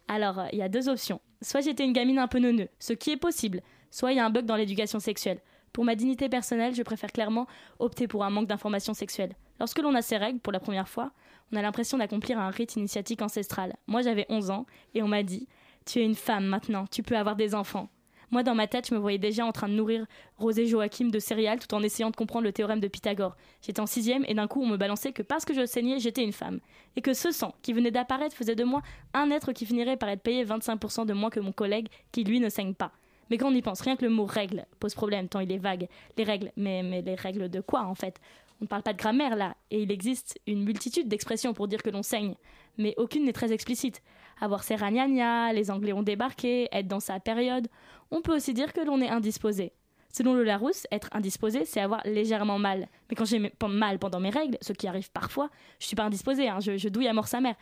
Alors, 0.07 0.43
il 0.53 0.59
y 0.59 0.61
a 0.61 0.69
deux 0.69 0.87
options. 0.89 1.19
Soit 1.41 1.61
j'étais 1.61 1.83
une 1.83 1.93
gamine 1.93 2.19
un 2.19 2.27
peu 2.27 2.37
neuneux, 2.37 2.69
ce 2.77 2.93
qui 2.93 3.09
est 3.09 3.17
possible, 3.17 3.61
soit 3.89 4.11
il 4.11 4.17
y 4.17 4.19
a 4.19 4.25
un 4.25 4.29
bug 4.29 4.45
dans 4.45 4.55
l'éducation 4.55 4.99
sexuelle. 4.99 5.39
Pour 5.75 5.83
ma 5.83 5.95
dignité 5.95 6.29
personnelle, 6.29 6.73
je 6.73 6.83
préfère 6.83 7.11
clairement 7.11 7.47
opter 7.79 8.07
pour 8.07 8.23
un 8.23 8.29
manque 8.29 8.47
d'informations 8.47 8.93
sexuelles. 8.93 9.33
Lorsque 9.59 9.79
l'on 9.79 9.93
a 9.93 10.01
ses 10.01 10.15
règles 10.15 10.39
pour 10.39 10.53
la 10.53 10.61
première 10.61 10.87
fois, 10.87 11.11
on 11.51 11.57
a 11.57 11.61
l'impression 11.61 11.97
d'accomplir 11.97 12.39
un 12.39 12.49
rite 12.49 12.77
initiatique 12.77 13.21
ancestral. 13.21 13.75
Moi, 13.85 14.01
j'avais 14.01 14.25
11 14.29 14.51
ans 14.51 14.65
et 14.93 15.03
on 15.03 15.09
m'a 15.09 15.21
dit 15.21 15.49
Tu 15.85 15.99
es 15.99 16.05
une 16.05 16.15
femme 16.15 16.45
maintenant, 16.45 16.85
tu 16.89 17.03
peux 17.03 17.17
avoir 17.17 17.35
des 17.35 17.53
enfants. 17.55 17.89
Moi, 18.31 18.41
dans 18.41 18.55
ma 18.55 18.67
tête, 18.67 18.87
je 18.87 18.95
me 18.95 18.99
voyais 18.99 19.17
déjà 19.17 19.45
en 19.45 19.51
train 19.51 19.67
de 19.67 19.73
nourrir 19.73 20.05
Rosé 20.37 20.65
Joachim 20.65 21.09
de 21.09 21.19
céréales 21.19 21.59
tout 21.59 21.75
en 21.75 21.83
essayant 21.83 22.09
de 22.09 22.15
comprendre 22.15 22.45
le 22.45 22.53
théorème 22.53 22.79
de 22.79 22.87
Pythagore. 22.87 23.35
J'étais 23.61 23.81
en 23.81 23.85
sixième 23.85 24.23
et 24.29 24.33
d'un 24.33 24.47
coup, 24.47 24.61
on 24.61 24.67
me 24.67 24.77
balançait 24.77 25.11
que 25.11 25.23
parce 25.23 25.43
que 25.43 25.53
je 25.53 25.65
saignais, 25.65 25.99
j'étais 25.99 26.23
une 26.23 26.31
femme. 26.31 26.61
Et 26.95 27.01
que 27.01 27.13
ce 27.13 27.31
sang 27.31 27.53
qui 27.61 27.73
venait 27.73 27.91
d'apparaître 27.91 28.33
faisait 28.33 28.55
de 28.55 28.63
moi 28.63 28.81
un 29.13 29.29
être 29.29 29.51
qui 29.51 29.65
finirait 29.65 29.97
par 29.97 30.07
être 30.07 30.21
payé 30.21 30.45
25% 30.45 31.05
de 31.05 31.11
moins 31.11 31.29
que 31.29 31.41
mon 31.41 31.51
collègue 31.51 31.89
qui, 32.13 32.23
lui, 32.23 32.39
ne 32.39 32.47
saigne 32.47 32.73
pas. 32.75 32.93
Mais 33.29 33.37
quand 33.37 33.49
on 33.49 33.55
y 33.55 33.61
pense, 33.61 33.81
rien 33.81 33.95
que 33.95 34.05
le 34.05 34.11
mot 34.11 34.25
règle 34.25 34.65
pose 34.79 34.93
problème, 34.93 35.27
tant 35.27 35.39
il 35.39 35.51
est 35.51 35.57
vague. 35.57 35.87
Les 36.17 36.23
règles, 36.23 36.51
mais, 36.55 36.83
mais 36.83 37.01
les 37.01 37.15
règles 37.15 37.49
de 37.49 37.61
quoi 37.61 37.83
en 37.83 37.95
fait? 37.95 38.19
On 38.61 38.65
ne 38.65 38.67
parle 38.67 38.83
pas 38.83 38.93
de 38.93 38.97
grammaire 38.97 39.35
là, 39.35 39.55
et 39.69 39.81
il 39.81 39.91
existe 39.91 40.39
une 40.47 40.63
multitude 40.63 41.09
d'expressions 41.09 41.53
pour 41.53 41.67
dire 41.67 41.83
que 41.83 41.89
l'on 41.89 42.03
saigne, 42.03 42.35
mais 42.77 42.93
aucune 42.97 43.25
n'est 43.25 43.33
très 43.33 43.51
explicite. 43.51 44.01
Avoir 44.39 44.63
ses 44.63 44.75
ragnagnas, 44.75 45.51
les 45.53 45.71
Anglais 45.71 45.93
ont 45.93 46.03
débarqué, 46.03 46.69
être 46.71 46.87
dans 46.87 46.99
sa 47.01 47.19
période. 47.19 47.67
On 48.11 48.21
peut 48.21 48.35
aussi 48.35 48.53
dire 48.53 48.71
que 48.71 48.81
l'on 48.81 49.01
est 49.01 49.09
indisposé. 49.09 49.73
Selon 50.09 50.33
le 50.33 50.43
Larousse, 50.43 50.87
être 50.91 51.09
indisposé, 51.11 51.65
c'est 51.65 51.81
avoir 51.81 52.01
légèrement 52.05 52.57
mal. 52.57 52.87
Mais 53.09 53.15
quand 53.17 53.25
j'ai 53.25 53.51
mal 53.67 53.99
pendant 53.99 54.21
mes 54.21 54.29
règles, 54.29 54.57
ce 54.61 54.71
qui 54.71 54.87
arrive 54.87 55.11
parfois, 55.11 55.49
je 55.79 55.87
suis 55.87 55.95
pas 55.97 56.03
indisposé, 56.03 56.47
hein, 56.47 56.59
je, 56.61 56.77
je 56.77 56.87
douille 56.87 57.09
à 57.09 57.13
mort 57.13 57.27
sa 57.27 57.41
mère. 57.41 57.55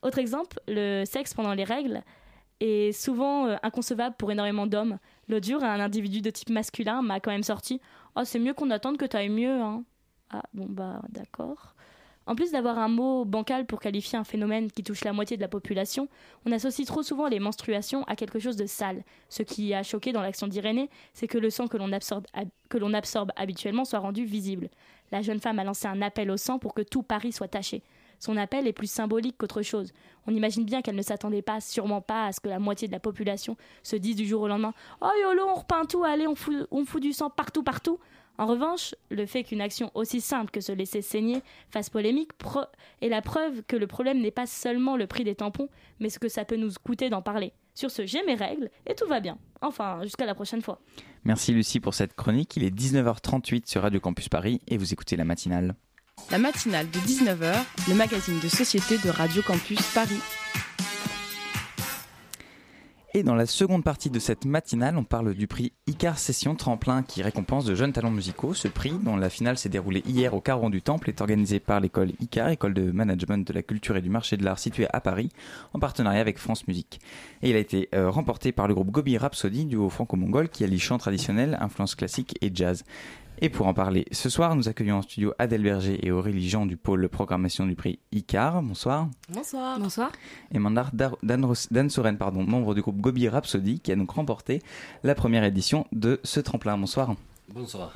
Autre 0.00 0.18
exemple, 0.18 0.58
le 0.66 1.04
sexe 1.04 1.34
pendant 1.34 1.52
les 1.52 1.64
règles, 1.64 2.02
est 2.60 2.92
souvent 2.92 3.46
euh, 3.46 3.56
inconcevable 3.62 4.16
pour 4.18 4.30
énormément 4.30 4.66
d'hommes. 4.66 4.98
L'autre 5.28 5.46
jour, 5.46 5.62
un 5.62 5.80
individu 5.80 6.20
de 6.20 6.30
type 6.30 6.50
masculin 6.50 7.02
m'a 7.02 7.20
quand 7.20 7.30
même 7.30 7.42
sorti 7.42 7.80
Oh, 8.16 8.22
c'est 8.24 8.38
mieux 8.38 8.54
qu'on 8.54 8.70
attende 8.70 8.96
que 8.96 9.04
tu 9.04 9.16
ailles 9.16 9.28
mieux. 9.28 9.60
Hein. 9.60 9.84
Ah, 10.30 10.42
bon, 10.52 10.66
bah, 10.68 11.00
d'accord. 11.08 11.74
En 12.28 12.34
plus 12.34 12.52
d'avoir 12.52 12.78
un 12.78 12.88
mot 12.88 13.24
bancal 13.24 13.64
pour 13.64 13.80
qualifier 13.80 14.18
un 14.18 14.24
phénomène 14.24 14.70
qui 14.70 14.82
touche 14.82 15.02
la 15.02 15.14
moitié 15.14 15.38
de 15.38 15.40
la 15.40 15.48
population, 15.48 16.08
on 16.44 16.52
associe 16.52 16.86
trop 16.86 17.02
souvent 17.02 17.26
les 17.26 17.40
menstruations 17.40 18.04
à 18.04 18.16
quelque 18.16 18.38
chose 18.38 18.56
de 18.56 18.66
sale. 18.66 19.02
Ce 19.30 19.42
qui 19.42 19.72
a 19.72 19.82
choqué 19.82 20.12
dans 20.12 20.20
l'action 20.20 20.46
d'Irénée, 20.46 20.90
c'est 21.14 21.26
que 21.26 21.38
le 21.38 21.48
sang 21.48 21.68
que 21.68 21.78
l'on 21.78 22.92
absorbe 22.92 23.32
habituellement 23.34 23.86
soit 23.86 23.98
rendu 24.00 24.26
visible. 24.26 24.68
La 25.10 25.22
jeune 25.22 25.40
femme 25.40 25.58
a 25.58 25.64
lancé 25.64 25.86
un 25.86 26.02
appel 26.02 26.30
au 26.30 26.36
sang 26.36 26.58
pour 26.58 26.74
que 26.74 26.82
tout 26.82 27.02
Paris 27.02 27.32
soit 27.32 27.48
taché. 27.48 27.82
Son 28.18 28.36
appel 28.36 28.66
est 28.66 28.72
plus 28.72 28.90
symbolique 28.90 29.36
qu'autre 29.38 29.62
chose. 29.62 29.92
On 30.26 30.34
imagine 30.34 30.64
bien 30.64 30.82
qu'elle 30.82 30.96
ne 30.96 31.02
s'attendait 31.02 31.42
pas, 31.42 31.60
sûrement 31.60 32.00
pas, 32.00 32.26
à 32.26 32.32
ce 32.32 32.40
que 32.40 32.48
la 32.48 32.58
moitié 32.58 32.88
de 32.88 32.92
la 32.92 33.00
population 33.00 33.56
se 33.82 33.96
dise 33.96 34.16
du 34.16 34.26
jour 34.26 34.42
au 34.42 34.48
lendemain 34.48 34.74
Oh 35.00 35.10
yolo, 35.22 35.46
on 35.48 35.54
repeint 35.54 35.84
tout, 35.84 36.04
allez, 36.04 36.26
on 36.26 36.34
fout, 36.34 36.66
on 36.70 36.84
fout 36.84 37.02
du 37.02 37.12
sang 37.12 37.30
partout, 37.30 37.62
partout. 37.62 37.98
En 38.38 38.46
revanche, 38.46 38.94
le 39.10 39.26
fait 39.26 39.42
qu'une 39.42 39.60
action 39.60 39.90
aussi 39.94 40.20
simple 40.20 40.52
que 40.52 40.60
se 40.60 40.70
laisser 40.70 41.02
saigner 41.02 41.42
fasse 41.70 41.90
polémique 41.90 42.30
est 43.00 43.08
la 43.08 43.20
preuve 43.20 43.62
que 43.64 43.76
le 43.76 43.88
problème 43.88 44.20
n'est 44.20 44.30
pas 44.30 44.46
seulement 44.46 44.96
le 44.96 45.08
prix 45.08 45.24
des 45.24 45.34
tampons, 45.34 45.68
mais 45.98 46.08
ce 46.08 46.20
que 46.20 46.28
ça 46.28 46.44
peut 46.44 46.56
nous 46.56 46.70
coûter 46.84 47.10
d'en 47.10 47.20
parler. 47.20 47.52
Sur 47.74 47.90
ce, 47.90 48.06
j'ai 48.06 48.24
mes 48.24 48.34
règles 48.34 48.70
et 48.86 48.94
tout 48.94 49.06
va 49.08 49.20
bien. 49.20 49.38
Enfin, 49.60 50.02
jusqu'à 50.04 50.24
la 50.24 50.36
prochaine 50.36 50.62
fois. 50.62 50.80
Merci 51.24 51.52
Lucie 51.52 51.80
pour 51.80 51.94
cette 51.94 52.14
chronique. 52.14 52.56
Il 52.56 52.62
est 52.62 52.74
19h38 52.74 53.68
sur 53.68 53.82
Radio 53.82 53.98
Campus 53.98 54.28
Paris 54.28 54.60
et 54.68 54.76
vous 54.76 54.92
écoutez 54.92 55.16
la 55.16 55.24
matinale. 55.24 55.74
La 56.30 56.38
matinale 56.38 56.90
de 56.90 56.98
19h, 56.98 57.54
le 57.88 57.94
magazine 57.94 58.38
de 58.40 58.48
société 58.48 58.98
de 58.98 59.08
Radio 59.08 59.42
Campus 59.42 59.80
Paris. 59.94 60.20
Et 63.14 63.22
dans 63.22 63.34
la 63.34 63.46
seconde 63.46 63.82
partie 63.82 64.10
de 64.10 64.18
cette 64.18 64.44
matinale, 64.44 64.98
on 64.98 65.04
parle 65.04 65.34
du 65.34 65.46
prix 65.46 65.72
Icar 65.86 66.18
Session 66.18 66.54
Tremplin 66.54 67.02
qui 67.02 67.22
récompense 67.22 67.64
de 67.64 67.74
jeunes 67.74 67.92
talents 67.92 68.10
musicaux. 68.10 68.52
Ce 68.52 68.68
prix, 68.68 68.92
dont 69.02 69.16
la 69.16 69.30
finale 69.30 69.56
s'est 69.56 69.70
déroulée 69.70 70.02
hier 70.06 70.34
au 70.34 70.42
Carreau 70.42 70.68
du 70.68 70.82
Temple, 70.82 71.08
est 71.08 71.22
organisé 71.22 71.58
par 71.58 71.80
l'école 71.80 72.12
Icar, 72.20 72.50
école 72.50 72.74
de 72.74 72.92
management 72.92 73.48
de 73.48 73.52
la 73.54 73.62
culture 73.62 73.96
et 73.96 74.02
du 74.02 74.10
marché 74.10 74.36
de 74.36 74.44
l'art 74.44 74.58
située 74.58 74.86
à 74.92 75.00
Paris, 75.00 75.30
en 75.72 75.78
partenariat 75.78 76.20
avec 76.20 76.38
France 76.38 76.68
Musique. 76.68 77.00
Et 77.42 77.48
il 77.50 77.56
a 77.56 77.58
été 77.58 77.88
euh, 77.94 78.10
remporté 78.10 78.52
par 78.52 78.68
le 78.68 78.74
groupe 78.74 78.90
Gobi 78.90 79.16
Rhapsody, 79.16 79.64
duo 79.64 79.88
franco-mongol 79.88 80.50
qui 80.50 80.62
allie 80.62 80.78
chant 80.78 80.98
traditionnel, 80.98 81.56
influence 81.60 81.94
classique 81.94 82.36
et 82.42 82.50
jazz. 82.54 82.84
Et 83.40 83.50
pour 83.50 83.68
en 83.68 83.74
parler 83.74 84.04
ce 84.10 84.28
soir, 84.28 84.56
nous 84.56 84.68
accueillons 84.68 84.96
en 84.96 85.02
studio 85.02 85.32
Adèle 85.38 85.62
Berger 85.62 86.04
et 86.04 86.10
Aurélie 86.10 86.48
Jean 86.48 86.66
du 86.66 86.76
pôle 86.76 87.08
programmation 87.08 87.66
du 87.66 87.76
prix 87.76 88.00
ICAR. 88.10 88.62
Bonsoir. 88.62 89.08
Bonsoir. 89.32 89.78
Bonsoir. 89.78 90.10
Et 90.50 90.58
Mandar 90.58 90.90
Dan 90.92 91.88
Soren, 91.88 92.18
pardon, 92.18 92.42
membre 92.42 92.74
du 92.74 92.82
groupe 92.82 93.00
Gobi 93.00 93.28
Rhapsody, 93.28 93.78
qui 93.78 93.92
a 93.92 93.96
donc 93.96 94.10
remporté 94.10 94.60
la 95.04 95.14
première 95.14 95.44
édition 95.44 95.86
de 95.92 96.18
ce 96.24 96.40
tremplin. 96.40 96.76
Bonsoir. 96.76 97.14
Bonsoir. 97.54 97.94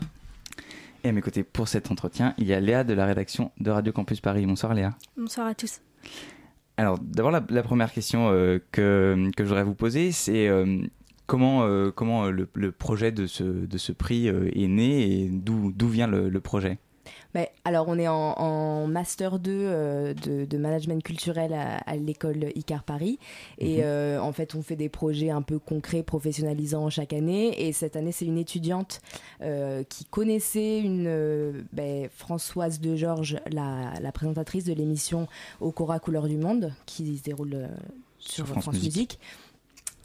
Et 1.02 1.08
à 1.08 1.12
mes 1.12 1.22
côtés 1.22 1.42
pour 1.42 1.66
cet 1.66 1.90
entretien, 1.90 2.34
il 2.38 2.46
y 2.46 2.54
a 2.54 2.60
Léa 2.60 2.84
de 2.84 2.94
la 2.94 3.04
rédaction 3.04 3.50
de 3.58 3.72
Radio 3.72 3.92
Campus 3.92 4.20
Paris. 4.20 4.46
Bonsoir 4.46 4.74
Léa. 4.74 4.90
Bonsoir 5.16 5.48
à 5.48 5.56
tous. 5.56 5.80
Alors 6.76 7.00
d'abord 7.00 7.32
la, 7.32 7.62
première 7.62 7.92
question 7.92 8.30
euh, 8.30 8.60
que, 8.70 9.28
que 9.36 9.42
je 9.42 9.48
voudrais 9.48 9.64
vous 9.64 9.74
poser, 9.74 10.12
c'est 10.12 10.46
euh, 10.46 10.82
comment, 11.26 11.90
comment 11.92 12.26
le, 12.26 12.72
projet 12.72 13.12
de 13.12 13.26
ce, 13.26 13.42
de 13.42 13.78
ce 13.78 13.92
prix 13.92 14.28
est 14.28 14.68
né 14.68 15.22
et 15.22 15.28
d'où 15.30 15.88
vient 15.88 16.06
le 16.06 16.40
projet? 16.40 16.78
Alors, 17.64 17.88
on 17.88 17.98
est 17.98 18.08
en, 18.08 18.86
Master 18.86 19.38
2 19.38 19.50
euh, 19.50 20.14
de, 20.14 20.58
management 20.58 21.02
culturel 21.02 21.54
à, 21.54 21.96
l'école 21.96 22.50
ICAR 22.54 22.82
Paris. 22.82 23.18
Et 23.58 23.78
mhm. 23.78 23.82
euh, 23.84 24.20
en 24.20 24.32
fait, 24.32 24.54
on 24.54 24.62
fait 24.62 24.76
des 24.76 24.88
projets 24.88 25.30
un 25.30 25.42
peu 25.42 25.58
concrets, 25.58 26.02
professionnalisants 26.02 26.90
chaque 26.90 27.12
année. 27.12 27.66
Et 27.66 27.72
cette 27.72 27.96
année, 27.96 28.12
c'est 28.12 28.26
une 28.26 28.38
étudiante 28.38 29.00
euh, 29.40 29.82
qui 29.84 30.04
connaissait 30.04 30.80
une 30.80 31.64
ben, 31.72 32.08
Françoise 32.14 32.80
de 32.80 32.96
Georges, 32.96 33.38
la, 33.50 34.12
présentatrice 34.12 34.64
de 34.64 34.74
l'émission 34.74 35.26
Au 35.60 35.72
Cora 35.72 35.98
Couleur 35.98 36.28
du 36.28 36.36
Monde, 36.36 36.72
qui 36.84 37.16
se 37.16 37.22
déroule 37.22 37.68
sur, 38.18 38.46
France, 38.46 38.68
Musique 38.68 39.18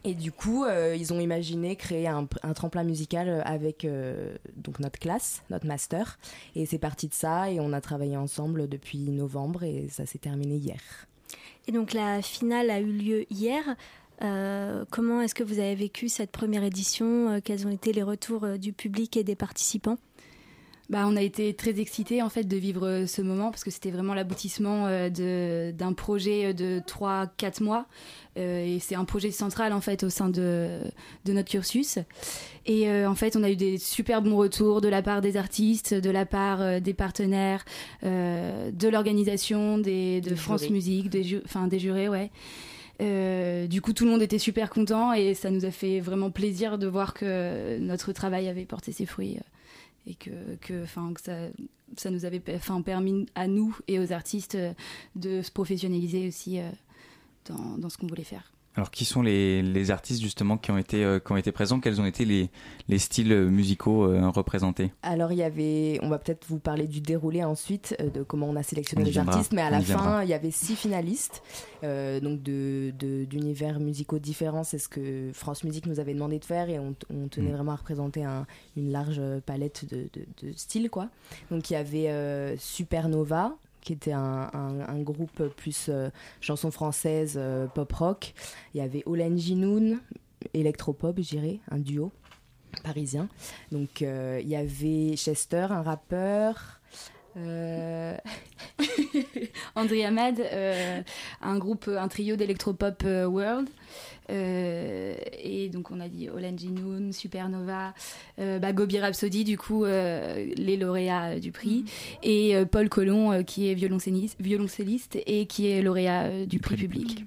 et 0.04 0.14
du 0.14 0.32
coup, 0.32 0.64
euh, 0.64 0.96
ils 0.96 1.14
ont 1.14 1.20
imaginé 1.20 1.76
créer 1.76 2.08
un, 2.08 2.26
tremplin 2.54 2.84
musical 2.84 3.28
euh, 3.28 3.42
avec 3.44 3.84
euh, 3.84 4.36
donc 4.56 4.80
notre 4.80 5.00
classe, 5.00 5.44
notre 5.50 5.66
master. 5.66 6.18
Et 6.56 6.66
c'est 6.66 6.78
parti 6.78 7.08
de 7.08 7.14
ça 7.14 7.52
et 7.52 7.60
on 7.60 7.74
a 7.74 7.82
travaillé 7.82 8.16
ensemble 8.16 8.68
depuis 8.68 9.00
novembre 9.10 9.64
et 9.64 9.88
ça 9.90 10.06
s'est 10.06 10.20
terminé 10.20 10.56
hier. 10.56 10.80
Et 11.68 11.72
donc 11.72 11.94
la 11.94 12.22
finale 12.22 12.70
a 12.70 12.80
eu 12.80 12.92
lieu 12.92 13.26
hier. 13.30 13.76
comment 14.90 15.22
est-ce 15.22 15.36
que 15.36 15.44
vous 15.44 15.60
avez 15.60 15.76
vécu 15.76 16.08
cette 16.08 16.32
première 16.32 16.64
édition? 16.64 17.42
Quels 17.44 17.68
ont 17.68 17.72
été 17.72 17.92
les 17.92 18.04
retours 18.04 18.58
du 18.58 18.72
public 18.72 19.18
et 19.18 19.24
des 19.24 19.36
participants? 19.36 19.98
Bah, 20.90 21.06
on 21.06 21.18
a 21.18 21.22
été 21.22 21.54
très 21.54 21.82
excités 21.82 22.22
en 22.22 22.30
fait 22.30 22.46
de 22.46 22.56
vivre 22.56 22.88
euh, 22.88 23.08
ce 23.08 23.22
moment 23.22 23.52
parce 23.52 23.66
que 23.66 23.72
c'était 23.72 23.92
vraiment 23.92 24.14
l'aboutissement 24.14 24.86
euh, 24.88 25.72
d'un 25.74 25.92
projet 25.92 26.54
de 26.54 26.80
3-4 26.80 27.62
mois. 27.62 27.88
Euh, 28.38 28.64
et 28.64 28.80
c'est 28.80 28.96
un 28.96 29.04
projet 29.04 29.32
central 29.32 29.74
en 29.74 29.82
fait 29.82 30.04
au 30.04 30.10
sein 30.10 30.30
de, 30.30 30.80
de 31.26 31.34
notre 31.34 31.50
cursus. 31.50 32.00
Et 32.66 32.90
en 33.06 33.16
fait 33.16 33.36
on 33.36 33.44
a 33.44 33.50
eu 33.50 33.56
des 33.56 33.78
super 33.78 34.22
bons 34.22 34.36
retours 34.36 34.82
de 34.82 34.88
la 34.88 35.02
part 35.02 35.22
des 35.22 35.38
artistes, 35.38 35.94
de 35.94 36.10
la 36.10 36.26
part 36.26 36.82
des 36.82 36.94
partenaires, 36.94 37.64
de 38.04 38.88
l'organisation, 38.90 39.78
de 39.78 40.36
France 40.36 40.70
Musique, 40.70 41.10
des, 41.10 41.42
enfin, 41.46 41.68
des 41.68 41.80
jurés 41.80 42.10
ouais. 42.10 42.30
du 43.68 43.82
coup, 43.82 43.94
tout 43.94 44.04
le 44.04 44.12
monde 44.12 44.22
était 44.22 44.38
super 44.38 44.70
content 44.70 45.14
et 45.14 45.34
ça 45.34 45.50
nous 45.50 45.64
a 45.64 45.72
fait 45.72 46.02
vraiment 46.02 46.30
plaisir 46.30 46.78
de 46.78 46.88
voir 46.88 47.14
que 47.14 47.78
notre 47.80 48.12
travail 48.12 48.50
avait 48.50 48.66
porté 48.66 48.92
ses 48.92 49.06
fruits 49.06 49.38
et 50.08 50.16
que, 50.16 50.86
ça, 51.20 51.50
ça 51.98 52.10
nous 52.10 52.26
avait 52.26 52.40
permis 52.40 53.28
à 53.36 53.48
nous 53.48 53.78
et 53.88 54.00
aux 54.00 54.12
artistes 54.14 54.56
euh, 54.56 54.74
de 55.16 55.42
se 55.42 55.52
professionnaliser 55.52 56.28
aussi 56.28 56.60
euh, 56.60 56.70
dans 57.50 57.90
ce 57.90 57.98
qu'on 57.98 58.08
voulait 58.08 58.24
faire. 58.24 58.52
Alors, 58.78 58.92
qui 58.92 59.06
sont 59.06 59.24
les, 59.24 59.64
les, 59.64 59.90
artistes 59.90 60.22
justement 60.22 60.56
qui 60.56 60.70
ont 60.70 60.78
été, 60.78 61.04
euh, 61.04 61.18
qui 61.18 61.32
ont 61.32 61.38
été 61.38 61.52
présents? 61.52 61.80
Quels 61.80 62.00
ont 62.00 62.06
été 62.06 62.26
les, 62.26 62.52
les 62.88 63.00
styles 63.00 63.34
musicaux 63.36 64.06
euh, 64.06 64.30
représentés? 64.30 64.94
Alors, 65.02 65.32
il 65.32 65.40
y 65.40 65.44
avait, 65.44 65.98
on 66.04 66.10
va 66.10 66.20
peut-être 66.20 66.46
vous 66.48 66.60
parler 66.60 66.86
du 66.86 67.02
déroulé 67.02 67.44
ensuite, 67.44 67.96
euh, 68.00 68.12
de 68.12 68.22
comment 68.22 68.48
on 68.48 68.56
a 68.56 68.62
sélectionné 68.62 69.04
les 69.04 69.18
artistes, 69.18 69.52
mais 69.52 69.64
à 69.64 69.72
la 69.72 69.82
fin, 69.82 70.22
il 70.22 70.30
y 70.30 70.34
avait 70.36 70.52
six 70.52 70.76
finalistes, 70.76 71.42
donc 71.82 72.44
d'univers 72.44 72.94
de, 72.94 73.26
d'univers 73.26 73.80
musicaux 73.80 74.20
différents. 74.20 74.64
C'est 74.64 74.78
ce 74.78 74.90
que 74.90 75.32
France 75.34 75.64
Musique 75.64 75.88
nous 75.88 76.00
avait 76.00 76.14
demandé 76.14 76.38
de 76.38 76.46
faire 76.46 76.70
et 76.70 76.78
on, 76.78 76.94
on 77.10 77.30
tenait 77.30 77.50
mm. 77.50 77.56
vraiment 77.56 77.72
à 77.72 77.78
représenter 77.78 78.26
un, 78.26 78.46
une 78.76 78.92
large 78.92 79.20
palette 79.48 79.86
de, 79.90 80.08
de, 80.14 80.48
de, 80.48 80.54
styles, 80.56 80.92
quoi. 80.92 81.10
Donc, 81.50 81.72
il 81.72 81.74
y 81.74 81.78
avait 81.78 82.56
Supernova, 82.60 83.56
qui 83.88 83.94
était 83.94 84.12
un, 84.12 85.02
groupe 85.02 85.48
plus 85.56 85.88
euh, 85.88 86.10
chanson 86.42 86.72
française, 86.72 87.36
euh, 87.38 87.68
pop 87.68 87.94
rock. 87.94 88.34
Il 88.74 88.80
y 88.80 88.82
avait 88.82 89.02
Olen 89.06 89.38
Ginoun, 89.38 90.02
électropop, 90.54 91.18
je 91.22 91.38
un 91.72 91.78
duo 91.78 92.12
parisien. 92.84 93.30
Donc 93.72 94.02
euh, 94.02 94.42
il 94.44 94.50
y 94.50 94.58
avait 94.58 95.16
Chester, 95.16 95.68
un 95.70 95.84
rappeur. 95.84 96.77
André 99.76 100.06
Ahmad, 100.06 100.42
un 101.42 101.58
groupe, 101.58 101.88
un 101.88 102.08
trio 102.08 102.36
d'électropop 102.36 103.04
world. 103.04 103.70
Euh, 104.30 105.16
et 105.42 105.70
donc 105.70 105.92
on 105.92 106.00
a 106.00 106.08
dit 106.08 106.30
Olan 106.30 106.58
Jinoun, 106.58 107.14
Supernova, 107.14 107.94
euh, 108.40 108.60
bah, 108.60 108.74
Gobi 108.74 109.00
Rhapsody, 109.00 109.44
du 109.44 109.58
coup 109.58 109.86
euh, 109.86 110.46
les 110.56 110.78
lauréats 110.78 111.40
du 111.40 111.52
prix, 111.52 111.84
mm. 111.84 111.86
et 112.24 112.66
Paul 112.70 112.90
Colomb 112.90 113.44
qui 113.44 113.70
est 113.70 113.74
violoncelliste, 113.74 114.38
violoncelliste 114.40 115.18
et 115.26 115.46
qui 115.46 115.68
est 115.68 115.82
lauréat 115.82 116.46
du 116.46 116.60
prix 116.60 116.76
public. 116.76 117.26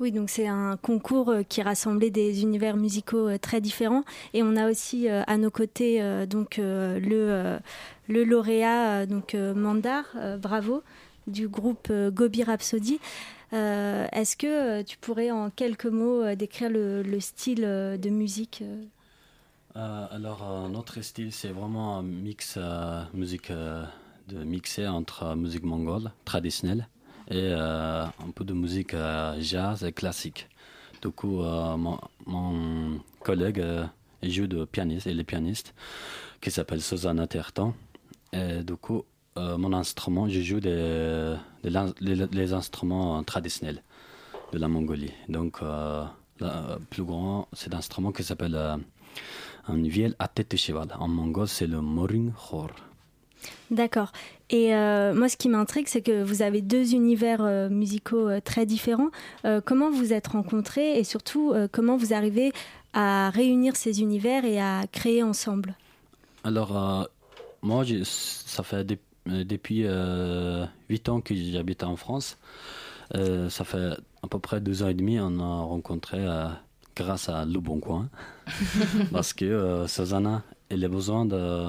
Oui, 0.00 0.10
donc 0.10 0.28
c'est 0.28 0.48
un 0.48 0.76
concours 0.76 1.32
qui 1.48 1.62
rassemblait 1.62 2.10
des 2.10 2.42
univers 2.42 2.76
musicaux 2.76 3.38
très 3.38 3.60
différents. 3.60 4.04
Et 4.32 4.42
on 4.42 4.56
a 4.56 4.68
aussi 4.68 5.08
à 5.08 5.36
nos 5.36 5.50
côtés 5.50 6.02
donc 6.26 6.56
le, 6.58 7.58
le 8.08 8.24
lauréat 8.24 9.06
donc 9.06 9.34
Mandar, 9.34 10.04
bravo, 10.40 10.82
du 11.28 11.46
groupe 11.46 11.92
Gobi 12.12 12.42
Rhapsody. 12.42 12.98
Euh, 13.54 14.06
est-ce 14.10 14.36
que 14.36 14.46
euh, 14.80 14.82
tu 14.82 14.98
pourrais 14.98 15.30
en 15.30 15.48
quelques 15.50 15.86
mots 15.86 16.22
euh, 16.22 16.34
décrire 16.34 16.70
le, 16.70 17.20
style 17.20 17.62
de 17.62 18.10
musique 18.10 18.64
Alors, 19.74 20.68
notre 20.68 21.00
style, 21.02 21.32
c'est 21.32 21.50
vraiment 21.50 21.98
un 21.98 22.02
mix 22.02 22.58
musique 23.12 23.50
de 23.50 24.44
mixer 24.44 24.86
entre 24.86 25.34
musique 25.36 25.64
mongole 25.64 26.10
traditionnelle 26.24 26.88
et 27.30 27.52
un 27.52 28.30
peu 28.34 28.44
de 28.44 28.52
musique 28.52 28.94
jazz 29.40 29.84
et 29.84 29.92
classique. 29.92 30.48
Du 31.02 31.10
coup, 31.10 31.42
mon, 32.26 33.00
collègue 33.20 33.62
joue 34.22 34.46
de 34.46 34.64
pianiste, 34.64 35.06
il 35.06 35.20
est 35.20 35.24
pianiste, 35.24 35.74
qui 36.40 36.50
s'appelle 36.50 36.80
Susanna 36.80 37.26
Tertan. 37.26 37.74
Et 38.32 38.62
du 38.62 38.76
coup, 38.76 39.04
euh, 39.36 39.58
mon 39.58 39.72
instrument, 39.72 40.28
je 40.28 40.40
joue 40.40 40.60
des, 40.60 41.34
les, 41.64 42.52
instruments 42.52 43.22
traditionnels 43.24 43.82
de 44.52 44.58
la 44.58 44.68
Mongolie. 44.68 45.12
Donc, 45.28 45.58
euh, 45.62 46.04
le 46.40 46.78
plus 46.90 47.02
grand, 47.02 47.48
c'est 47.52 47.72
l'instrument 47.72 48.12
qui 48.12 48.22
s'appelle 48.22 48.54
euh, 48.54 48.76
un 49.66 49.82
vielle 49.82 50.14
à 50.20 50.28
tête 50.28 50.52
de 50.52 50.56
cheval. 50.56 50.88
En 50.98 51.08
mongol, 51.08 51.48
c'est 51.48 51.66
le 51.66 51.80
moring 51.80 52.32
khor. 52.32 52.70
D'accord. 53.70 54.12
Et 54.50 54.70
moi, 54.70 55.28
ce 55.28 55.36
qui 55.36 55.48
m'intrigue, 55.48 55.88
c'est 55.88 56.02
que 56.02 56.22
vous 56.22 56.42
avez 56.42 56.60
deux 56.60 56.94
univers 56.94 57.42
musicaux 57.70 58.28
très 58.44 58.66
différents. 58.66 59.10
comment 59.64 59.90
vous 59.90 60.12
êtes 60.12 60.28
rencontrés 60.28 60.98
et 60.98 61.04
surtout, 61.04 61.54
comment 61.72 61.96
vous 61.96 62.12
arrivez 62.12 62.52
à 62.92 63.30
réunir 63.30 63.74
ces 63.74 64.00
univers 64.00 64.44
et 64.44 64.60
à 64.60 64.82
créer 64.92 65.22
ensemble? 65.22 65.74
Alors, 66.44 67.08
moi, 67.62 67.84
ça 68.04 68.62
fait 68.62 68.84
des 68.84 68.98
euh, 69.28 69.44
depuis 69.44 69.80
8 69.80 69.86
euh, 69.86 70.66
ans 71.08 71.20
que 71.20 71.34
j'habite 71.34 71.82
en 71.82 71.96
France. 71.96 72.38
Euh, 73.14 73.48
ça 73.48 73.64
fait 73.64 73.92
à 74.22 74.26
peu 74.28 74.38
près 74.38 74.60
deux 74.60 74.82
ans 74.82 74.88
et 74.88 74.94
demi, 74.94 75.18
on 75.20 75.38
a 75.40 75.62
rencontré 75.62 76.26
grâce 76.96 77.28
à 77.28 77.44
Le 77.44 77.60
Bon 77.60 77.80
Coin. 77.80 78.08
parce 79.12 79.32
que 79.32 79.84
Susanna, 79.86 80.42
elle 80.68 80.84
a 80.84 80.88
besoin 80.88 81.26
de 81.26 81.68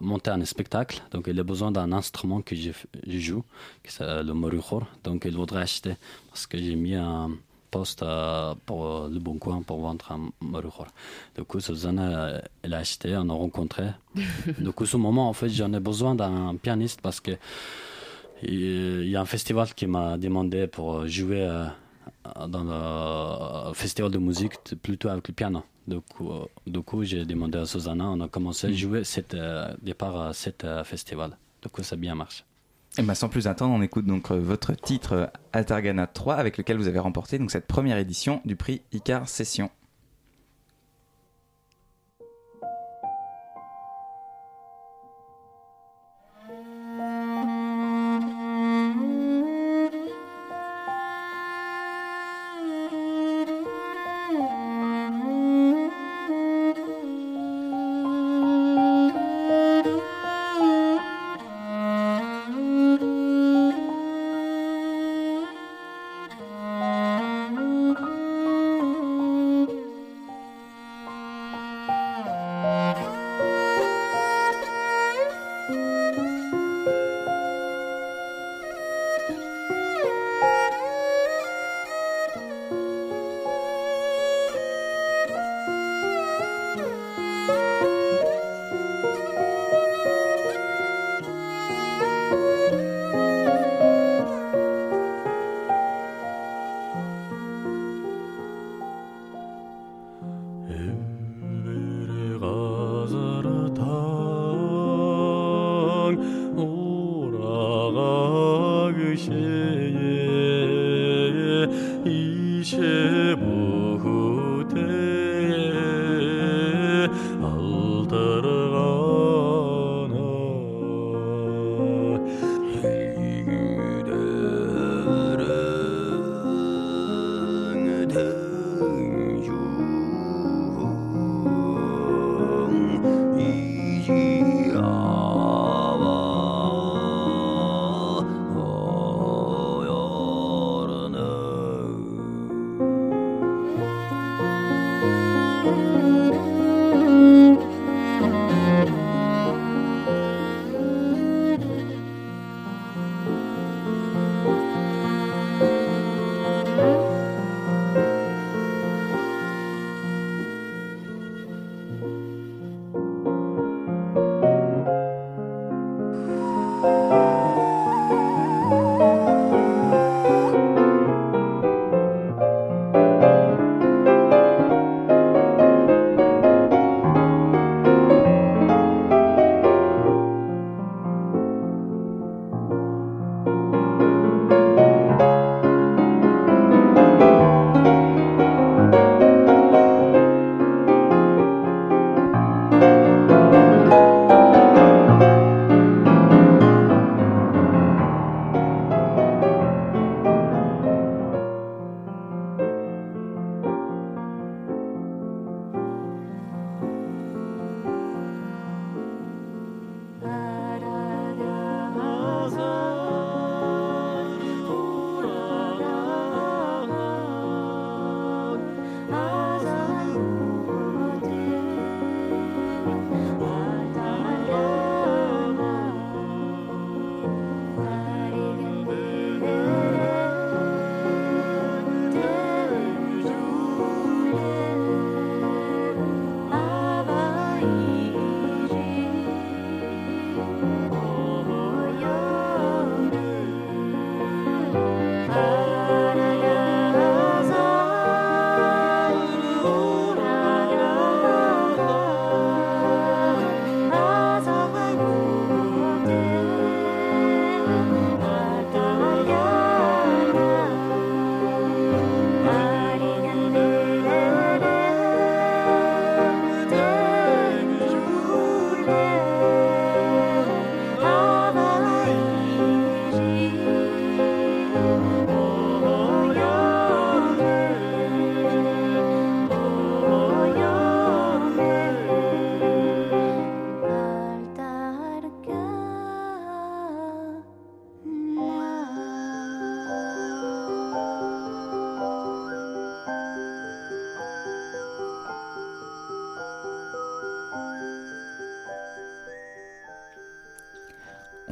monter 0.00 0.30
un 0.30 0.44
spectacle. 0.44 1.02
Donc, 1.10 1.28
elle 1.28 1.38
a 1.38 1.44
besoin 1.44 1.70
d'un 1.70 1.92
instrument 1.92 2.42
que 2.42 2.54
je, 2.56 2.70
joue, 3.06 3.44
qui 3.82 3.92
c'est 3.92 4.22
le 4.22 4.32
morukhor. 4.32 4.86
Donc, 5.04 5.26
elle 5.26 5.34
voudrait 5.34 5.62
acheter 5.62 5.94
parce 6.28 6.46
que 6.46 6.58
j'ai 6.58 6.76
mis 6.76 6.94
un 6.94 7.30
poste 7.70 8.04
pour 8.64 9.08
le 9.08 9.18
bon 9.18 9.38
coin 9.38 9.62
pour 9.62 9.80
vendre 9.80 10.10
un 10.10 10.30
maruchor. 10.40 10.86
Du 11.36 11.44
coup, 11.44 11.60
Susanna, 11.60 12.40
elle 12.62 12.74
a 12.74 12.78
acheté, 12.78 13.16
on 13.16 13.28
a 13.28 13.32
rencontré. 13.32 13.84
du 14.58 14.72
coup, 14.72 14.86
ce 14.86 14.96
moment, 14.96 15.28
en 15.28 15.32
fait, 15.32 15.48
j'en 15.48 15.72
ai 15.72 15.80
besoin 15.80 16.14
d'un 16.14 16.56
pianiste 16.56 17.00
parce 17.00 17.20
que 17.20 17.32
il 18.42 19.08
y 19.08 19.16
a 19.16 19.20
un 19.20 19.26
festival 19.26 19.72
qui 19.74 19.86
m'a 19.86 20.18
demandé 20.18 20.66
pour 20.66 21.06
jouer 21.06 21.42
euh, 21.42 21.66
dans 22.48 23.68
le 23.68 23.74
festival 23.74 24.10
de 24.10 24.18
musique 24.18 24.52
plutôt 24.82 25.08
avec 25.08 25.28
le 25.28 25.34
piano. 25.34 25.62
Du 25.86 26.00
coup, 26.00 26.30
du 26.66 26.80
coup 26.80 27.04
j'ai 27.04 27.24
demandé 27.24 27.58
à 27.58 27.66
Susanna, 27.66 28.10
on 28.10 28.20
a 28.20 28.28
commencé 28.28 28.66
à 28.66 28.70
mm. 28.70 28.74
jouer 28.74 29.04
cette, 29.04 29.34
euh, 29.34 29.72
départ 29.82 30.20
à 30.20 30.32
ce 30.32 30.50
euh, 30.64 30.84
festival. 30.84 31.36
Du 31.62 31.68
coup, 31.68 31.82
ça 31.82 31.94
a 31.94 31.96
bien 31.98 32.14
marché. 32.14 32.44
Et 32.98 33.02
bah 33.02 33.14
sans 33.14 33.28
plus 33.28 33.46
attendre, 33.46 33.74
on 33.74 33.82
écoute 33.82 34.06
donc 34.06 34.30
euh, 34.30 34.38
votre 34.38 34.72
titre 34.72 35.12
euh, 35.12 35.26
Altargana 35.52 36.06
3 36.06 36.36
avec 36.36 36.56
lequel 36.56 36.78
vous 36.78 36.88
avez 36.88 36.98
remporté 36.98 37.38
donc 37.38 37.50
cette 37.50 37.66
première 37.66 37.98
édition 37.98 38.40
du 38.46 38.56
prix 38.56 38.80
Icar 38.92 39.28
Session. 39.28 39.70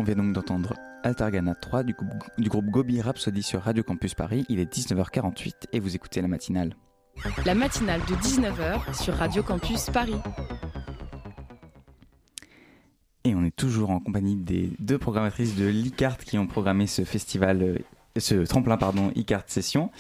Vient 0.05 0.17
donc 0.17 0.33
d'entendre 0.33 0.75
Altargana 1.03 1.55
3 1.55 1.83
du, 1.83 1.95
du 2.39 2.49
groupe 2.49 2.67
Gobi 2.67 3.01
Rhapsody 3.01 3.43
sur 3.43 3.63
Radio 3.63 3.83
Campus 3.83 4.15
Paris. 4.15 4.45
Il 4.49 4.61
est 4.61 4.73
19h48 4.73 5.53
et 5.73 5.81
vous 5.81 5.97
écoutez 5.97 6.21
la 6.23 6.29
matinale. 6.29 6.77
La 7.47 7.55
matinale 7.55 8.01
de 8.03 8.15
19h 8.15 8.95
sur 8.95 9.15
Radio 9.15 9.43
Campus 9.43 9.91
Paris. 9.91 10.17
Et 13.25 13.35
on 13.35 13.45
est 13.45 13.57
toujours 13.57 13.91
en 13.91 14.01
compagnie 14.01 14.37
des 14.37 14.71
deux 14.79 14.99
programmatrices 14.99 15.57
de 15.57 15.67
l'ICART 15.67 16.19
qui 16.19 16.37
ont 16.39 16.47
programmé 16.47 16.87
ce 16.87 17.05
festival, 17.05 17.63
euh, 17.63 17.79
ce 18.19 18.35
tremplin, 18.45 18.77
pardon, 18.77 19.11
ICART 19.15 19.45
Session. 19.47 19.91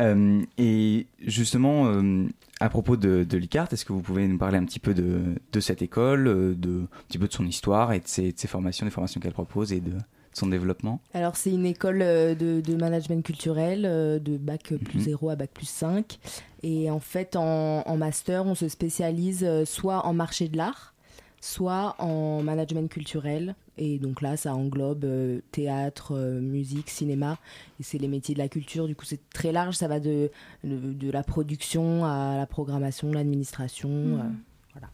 Euh, 0.00 0.42
et 0.56 1.06
justement, 1.20 1.86
euh, 1.86 2.26
à 2.60 2.68
propos 2.68 2.96
de, 2.96 3.24
de 3.24 3.36
l'ICART, 3.36 3.68
est-ce 3.72 3.84
que 3.84 3.92
vous 3.92 4.02
pouvez 4.02 4.26
nous 4.28 4.38
parler 4.38 4.58
un 4.58 4.64
petit 4.64 4.78
peu 4.78 4.94
de, 4.94 5.36
de 5.52 5.60
cette 5.60 5.82
école, 5.82 6.24
de, 6.58 6.82
un 6.82 7.06
petit 7.08 7.18
peu 7.18 7.28
de 7.28 7.32
son 7.32 7.46
histoire 7.46 7.92
et 7.92 8.00
de 8.00 8.08
ses, 8.08 8.32
de 8.32 8.38
ses 8.38 8.48
formations, 8.48 8.86
des 8.86 8.92
formations 8.92 9.20
qu'elle 9.20 9.32
propose 9.32 9.72
et 9.72 9.80
de, 9.80 9.92
son 10.32 10.46
développement? 10.46 11.00
Alors 11.14 11.36
c'est 11.36 11.50
une 11.50 11.66
école 11.66 11.98
de, 11.98 12.60
de, 12.60 12.76
management 12.76 13.24
culturel 13.24 13.82
de 13.82 14.36
bac 14.36 14.72
plus 14.84 15.00
0 15.00 15.26
mhm. 15.26 15.32
à 15.32 15.36
bac 15.36 15.50
plus 15.52 15.68
5. 15.68 16.18
Et 16.62 16.90
en 16.90 17.00
fait 17.00 17.34
en, 17.34 17.82
en, 17.84 17.96
master 17.96 18.46
on 18.46 18.54
se 18.54 18.68
spécialise 18.68 19.64
soit 19.64 20.06
en 20.06 20.12
marché 20.12 20.48
de 20.48 20.56
l'art, 20.56 20.94
soit 21.40 21.96
en 21.98 22.42
management 22.42 22.88
culturel. 22.88 23.56
Et 23.78 23.98
donc 23.98 24.20
là, 24.20 24.36
ça 24.36 24.54
englobe 24.54 25.04
euh, 25.04 25.40
théâtre, 25.52 26.14
euh, 26.14 26.40
musique, 26.40 26.90
cinéma. 26.90 27.38
Et 27.78 27.84
c'est 27.84 27.98
les 27.98 28.08
métiers 28.08 28.34
de 28.34 28.40
la 28.40 28.48
culture. 28.48 28.86
Du 28.86 28.96
coup, 28.96 29.04
c'est 29.04 29.20
très 29.30 29.52
large. 29.52 29.76
Ça 29.76 29.88
va 29.88 30.00
de, 30.00 30.30
de, 30.64 31.10
la 31.10 31.22
production 31.22 32.04
à 32.04 32.36
la 32.36 32.46
programmation, 32.46 33.12
l'administration. 33.12 33.88
Mmh. 33.88 34.20
Euh, 34.20 34.24
voilà. 34.72 34.88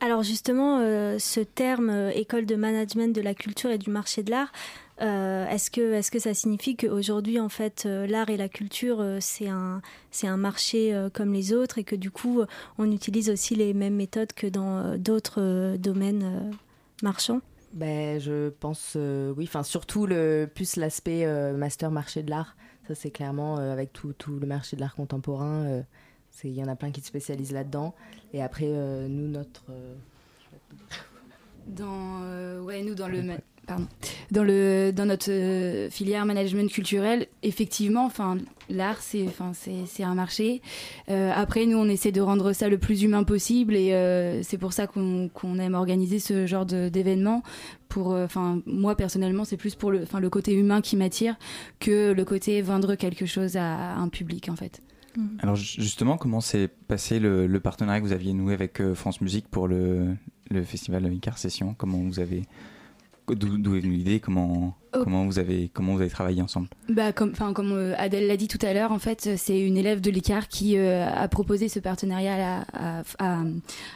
Alors 0.00 0.22
justement, 0.22 0.78
ce 1.18 1.40
terme 1.40 2.10
école 2.14 2.44
de 2.44 2.54
management 2.54 3.16
de 3.16 3.22
la 3.22 3.34
culture 3.34 3.70
et 3.70 3.78
du 3.78 3.88
marché 3.88 4.22
de 4.22 4.30
l'art, 4.30 4.52
est-ce 5.00 5.70
que, 5.70 5.94
est 5.94 6.10
que 6.10 6.18
ça 6.18 6.34
signifie 6.34 6.76
qu'aujourd'hui, 6.76 7.40
en 7.40 7.48
fait, 7.48 7.86
l'art 7.86 8.28
et 8.28 8.36
la 8.36 8.50
culture, 8.50 9.02
c'est 9.20 9.48
un, 9.48 9.80
un 10.22 10.36
marché 10.36 10.94
comme 11.14 11.32
les 11.32 11.54
autres 11.54 11.78
et 11.78 11.84
que 11.84 11.96
du 11.96 12.10
coup, 12.10 12.42
on 12.76 12.92
utilise 12.92 13.30
aussi 13.30 13.54
les 13.54 13.72
mêmes 13.72 13.96
méthodes 13.96 14.34
que 14.34 14.46
dans 14.46 14.98
d'autres 14.98 15.76
domaines 15.78 16.52
marchands? 17.02 17.40
Ben, 17.76 18.18
Je 18.18 18.48
pense, 18.48 18.96
oui, 18.96 19.44
enfin, 19.44 19.62
surtout 19.62 20.06
le, 20.06 20.50
plus 20.52 20.76
l'aspect 20.76 21.26
master 21.52 21.90
marché 21.90 22.22
de 22.22 22.30
l'art. 22.30 22.56
Ça, 22.88 22.94
c'est 22.94 23.10
clairement 23.10 23.56
avec 23.56 23.92
tout, 23.92 24.12
tout, 24.12 24.38
le 24.38 24.46
marché 24.46 24.76
de 24.76 24.80
l'art 24.80 24.94
contemporain. 24.94 25.84
Il 26.44 26.52
y 26.52 26.62
en 26.62 26.68
a 26.68 26.76
plein 26.76 26.90
qui 26.90 27.00
se 27.00 27.06
spécialisent 27.06 27.52
là-dedans. 27.52 27.94
Et 28.32 28.42
après, 28.42 28.66
nous, 28.66 29.28
notre. 29.28 29.64
Dans, 31.66 32.62
ouais, 32.62 32.82
nous, 32.82 32.94
dans 32.94 33.08
le 33.08 33.22
dans 34.30 34.44
le 34.44 34.92
dans 34.92 35.06
notre 35.06 35.30
euh, 35.30 35.90
filière 35.90 36.26
management 36.26 36.70
culturel, 36.70 37.26
effectivement, 37.42 38.04
enfin 38.04 38.38
l'art 38.68 39.00
c'est 39.00 39.26
enfin 39.26 39.52
c'est 39.54 40.02
un 40.02 40.14
marché. 40.14 40.62
Euh, 41.08 41.32
après 41.34 41.66
nous 41.66 41.78
on 41.78 41.88
essaie 41.88 42.12
de 42.12 42.20
rendre 42.20 42.52
ça 42.52 42.68
le 42.68 42.78
plus 42.78 43.02
humain 43.02 43.24
possible 43.24 43.76
et 43.76 43.92
euh, 43.92 44.42
c'est 44.42 44.58
pour 44.58 44.72
ça 44.72 44.86
qu'on 44.86 45.58
aime 45.58 45.74
organiser 45.74 46.18
ce 46.18 46.46
genre 46.46 46.66
d'événements. 46.66 47.42
Pour 47.88 48.08
enfin 48.08 48.60
moi 48.66 48.96
personnellement 48.96 49.44
c'est 49.44 49.56
plus 49.56 49.74
pour 49.74 49.90
le 49.90 50.02
enfin 50.02 50.20
le 50.20 50.30
côté 50.30 50.52
humain 50.54 50.80
qui 50.80 50.96
m'attire 50.96 51.36
que 51.78 52.12
le 52.12 52.24
côté 52.24 52.60
vendre 52.62 52.94
quelque 52.96 53.26
chose 53.26 53.56
à, 53.56 53.94
un 53.94 54.08
public 54.08 54.48
en 54.48 54.56
fait. 54.56 54.82
Mmh. 55.16 55.26
Alors 55.38 55.56
justement, 55.56 56.18
comment 56.18 56.42
s'est 56.42 56.68
passé 56.68 57.20
le, 57.20 57.46
le, 57.46 57.60
partenariat 57.60 58.02
que 58.02 58.06
vous 58.06 58.12
aviez 58.12 58.34
noué 58.34 58.52
avec 58.52 58.82
France 58.92 59.22
Musique 59.22 59.48
pour 59.48 59.66
le, 59.66 60.14
le 60.50 60.62
festival 60.62 61.10
Icar 61.10 61.38
Session 61.38 61.74
Comment 61.78 61.98
vous 61.98 62.20
avez 62.20 62.42
D'où 63.28 63.74
est 63.74 63.80
venue 63.80 63.96
l'idée 63.96 64.20
Comment 64.20 64.76
Oh. 64.96 65.04
Comment 65.04 65.26
vous 65.26 65.38
avez 65.38 65.68
comment 65.72 65.94
vous 65.94 66.00
avez 66.00 66.10
travaillé 66.10 66.40
ensemble 66.40 66.68
Bah 66.88 67.12
comme 67.12 67.30
enfin 67.30 67.52
comme 67.52 67.72
euh, 67.72 67.94
Adèle 67.98 68.26
l'a 68.26 68.36
dit 68.36 68.48
tout 68.48 68.58
à 68.62 68.72
l'heure, 68.72 68.92
en 68.92 68.98
fait, 68.98 69.36
c'est 69.36 69.60
une 69.60 69.76
élève 69.76 70.00
de 70.00 70.10
l'ICAR 70.10 70.48
qui 70.48 70.78
euh, 70.78 71.06
a 71.06 71.28
proposé 71.28 71.68
ce 71.68 71.80
partenariat 71.80 72.64
à, 72.72 73.02
à, 73.18 73.42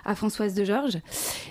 à, 0.05 0.15
Françoise 0.15 0.55
de 0.55 0.65
Georges 0.65 0.99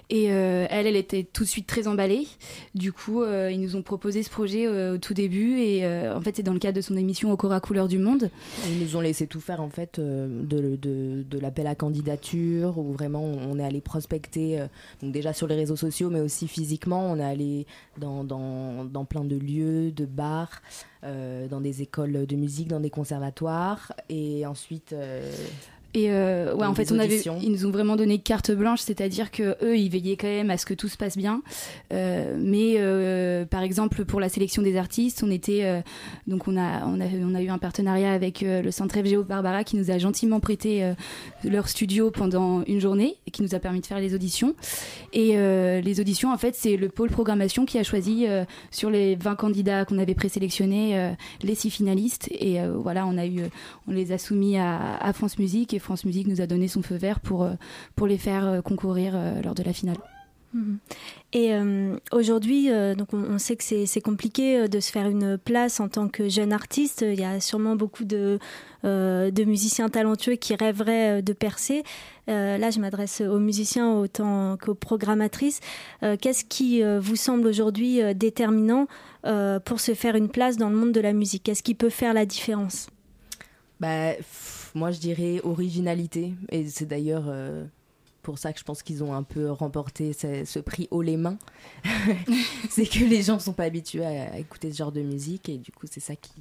et 0.10 0.32
euh, 0.32 0.68
elle 0.70 0.88
elle 0.88 0.96
était 0.96 1.24
tout 1.24 1.44
de 1.44 1.50
suite 1.50 1.68
très 1.68 1.88
emballée. 1.88 2.28
Du 2.74 2.92
coup, 2.92 3.24
ils 3.24 3.60
nous 3.60 3.76
ont 3.76 3.84
proposé 3.84 4.24
ce 4.24 4.30
projet 4.30 4.68
au 4.68 4.98
tout 4.98 5.14
début 5.14 5.60
et 5.60 5.86
en 5.88 6.20
fait, 6.22 6.36
c'est 6.38 6.44
dans 6.44 6.54
le 6.54 6.60
cadre 6.60 6.78
de 6.78 6.82
son 6.82 6.98
émission 6.98 7.32
Au 7.32 7.38
Cora 7.38 7.60
couleur 7.60 7.88
du 7.88 8.00
monde. 8.00 8.32
Ils 8.68 8.84
nous 8.84 8.96
ont 8.96 9.02
laissé 9.02 9.28
tout 9.28 9.40
faire 9.40 9.62
en 9.62 9.70
fait 9.70 10.00
de, 10.00 10.76
de, 10.76 11.24
de 11.24 11.40
l'appel 11.40 11.68
à 11.68 11.76
candidature 11.76 12.80
où 12.80 12.92
vraiment 12.94 13.24
on 13.24 13.60
est 13.60 13.64
allé 13.64 13.82
prospecter 13.82 14.66
donc 15.04 15.12
déjà 15.12 15.32
sur 15.32 15.48
les 15.48 15.56
réseaux 15.56 15.76
sociaux 15.76 16.10
mais 16.10 16.22
aussi 16.22 16.48
physiquement, 16.48 17.12
on 17.12 17.18
est 17.18 17.24
allé 17.24 17.68
dans, 17.98 18.24
dans, 18.24 18.86
dans 18.86 19.06
plein 19.06 19.24
de 19.24 19.39
lieux, 19.40 19.92
de 19.92 20.06
bars, 20.06 20.62
euh, 21.04 21.48
dans 21.48 21.62
des 21.62 21.82
écoles 21.82 22.26
de 22.26 22.36
musique, 22.36 22.68
dans 22.68 22.80
des 22.80 22.90
conservatoires. 22.90 23.94
Et 24.10 24.46
ensuite, 24.46 24.94
euh, 24.94 25.32
et 25.96 26.12
euh, 26.12 26.54
ouais, 26.54 26.68
en 26.68 26.76
fait, 26.76 26.92
on 26.92 27.00
avait, 27.00 27.22
ils 27.42 27.52
nous 27.52 27.66
ont 27.66 27.72
vraiment 27.72 27.96
donné 27.96 28.20
carte 28.20 28.52
blanche, 28.52 28.82
c'est-à-dire 28.82 29.32
que 29.32 29.58
eux, 29.64 29.76
ils 29.76 29.90
veillaient 29.90 30.18
quand 30.18 30.28
même 30.28 30.52
à 30.52 30.58
ce 30.58 30.66
que 30.66 30.76
tout 30.76 30.88
se 30.88 30.98
passe 30.98 31.18
bien. 31.18 31.42
Euh, 31.92 32.36
mais 32.38 32.76
euh, 32.78 33.46
par 33.46 33.64
exemple, 33.64 34.06
pour 34.06 34.20
la 34.20 34.30
sélection 34.30 34.62
des 34.62 34.78
artistes, 34.78 35.24
on 35.24 35.32
était 35.32 35.84
donc 36.28 36.48
on 36.48 36.58
a, 36.58 36.86
on 36.86 37.02
a 37.02 37.06
on 37.06 37.34
a 37.34 37.42
eu 37.42 37.50
un 37.50 37.58
partenariat 37.58 38.14
avec 38.14 38.42
le 38.42 38.70
Centre 38.70 38.96
FGO 39.00 39.24
Barbara 39.24 39.64
qui 39.64 39.78
nous 39.78 39.90
a 39.90 39.98
gentiment 39.98 40.40
prêté 40.40 40.94
leur 41.44 41.68
studio 41.68 42.12
pendant 42.12 42.64
une 42.66 42.80
journée 42.80 43.18
et 43.26 43.32
qui 43.32 43.42
nous 43.42 43.56
a 43.56 43.60
permis 43.60 43.82
de 43.82 43.86
faire 43.86 44.00
les 44.00 44.14
auditions. 44.14 44.56
Et 45.14 45.36
les 45.82 46.00
auditions, 46.00 46.32
en 46.32 46.38
fait, 46.38 46.56
c'est 46.56 46.78
le 46.78 46.90
pôle 46.90 47.10
programmation 47.10 47.66
qui 47.66 47.80
a 47.80 47.84
choisi 47.84 48.28
sur 48.70 48.92
les 48.92 49.16
20 49.16 49.36
candidats 49.36 49.86
qu'on 49.86 49.98
avait 49.98 50.16
présélectionnés 50.16 51.14
les 51.42 51.56
six 51.56 51.72
finalistes. 51.72 52.28
Et 52.32 52.60
voilà, 52.76 53.08
on 53.08 53.18
a 53.18 53.26
eu, 53.26 53.42
on 53.88 53.92
les 53.92 54.12
a 54.12 54.18
soumis 54.18 54.58
à, 54.58 54.98
à 54.98 55.14
France 55.14 55.40
Musique 55.40 55.79
France 55.80 56.06
Musique 56.06 56.28
nous 56.28 56.42
a 56.42 56.48
donné 56.48 56.68
son 56.68 56.82
feu 56.82 56.96
vert 56.96 57.20
pour, 57.20 57.44
euh, 57.44 57.54
pour 57.96 58.08
les 58.08 58.18
faire 58.18 58.46
euh, 58.46 58.62
concourir 58.62 59.14
euh, 59.16 59.42
lors 59.42 59.56
de 59.56 59.64
la 59.64 59.74
finale. 59.74 59.98
Mhm. 60.54 60.80
Et 61.34 61.52
aujourd'hui, 62.12 62.70
donc 62.98 63.14
on, 63.14 63.38
sait 63.38 63.56
que 63.56 63.64
c'est 63.64 64.02
compliqué 64.02 64.68
de 64.68 64.80
se 64.80 64.92
faire 64.92 65.08
une 65.08 65.38
place 65.38 65.80
en 65.80 65.90
tant 65.90 66.08
que 66.08 66.28
jeune 66.28 66.54
artiste. 66.54 67.06
Il 67.08 67.20
y 67.20 67.24
a 67.24 67.40
sûrement 67.40 67.76
beaucoup 67.76 68.04
de, 68.04 68.40
de 68.84 69.44
musiciens 69.44 69.90
talentueux 69.90 70.38
qui 70.38 70.56
rêveraient 70.56 71.22
de 71.22 71.34
percer. 71.34 71.84
là, 72.26 72.72
je 72.72 72.80
m'adresse 72.80 73.22
aux 73.22 73.38
musiciens 73.38 73.92
autant 73.92 74.58
qu'aux 74.58 74.74
programmatrices. 74.74 75.60
Qu'est-ce 76.02 76.46
qui 76.46 76.82
vous 76.82 77.16
semble 77.16 77.46
aujourd'hui 77.46 78.00
déterminant 78.16 78.88
pour 79.66 79.80
se 79.80 79.94
faire 79.94 80.16
une 80.16 80.30
place 80.30 80.58
dans 80.58 80.72
le 80.72 80.76
monde 80.76 80.94
de 80.94 81.02
la 81.02 81.14
musique? 81.14 81.44
Qu'est-ce 81.44 81.62
qui 81.62 81.76
peut 81.76 81.92
faire 81.92 82.16
la 82.16 82.26
différence? 82.26 82.88
Bah, 83.80 84.14
moi 84.76 84.92
je 84.92 85.00
dirais 85.00 85.42
originalité. 85.44 86.34
Et 86.50 86.68
c'est 86.68 86.86
d'ailleurs 86.86 87.26
euh, 87.28 87.66
pour 88.22 88.38
ça 88.38 88.54
que 88.54 88.60
je 88.60 88.64
pense 88.64 88.84
qu'ils 88.84 89.04
ont 89.04 89.14
un 89.14 89.24
peu 89.24 89.52
remporté 89.52 90.14
ce, 90.14 90.60
prix 90.60 90.88
haut 90.92 91.02
les 91.02 91.18
mains. 91.18 91.38
c'est 92.70 92.86
que 92.86 93.04
les 93.04 93.24
gens 93.24 93.36
ne 93.36 93.40
sont 93.40 93.54
pas 93.54 93.64
habitués 93.64 94.06
à, 94.06 94.38
écouter 94.38 94.72
ce 94.72 94.78
genre 94.78 94.92
de 94.92 95.02
musique 95.02 95.50
et 95.50 95.58
du 95.58 95.72
coup 95.72 95.88
c'est 95.90 96.00
ça 96.00 96.16
qui... 96.16 96.32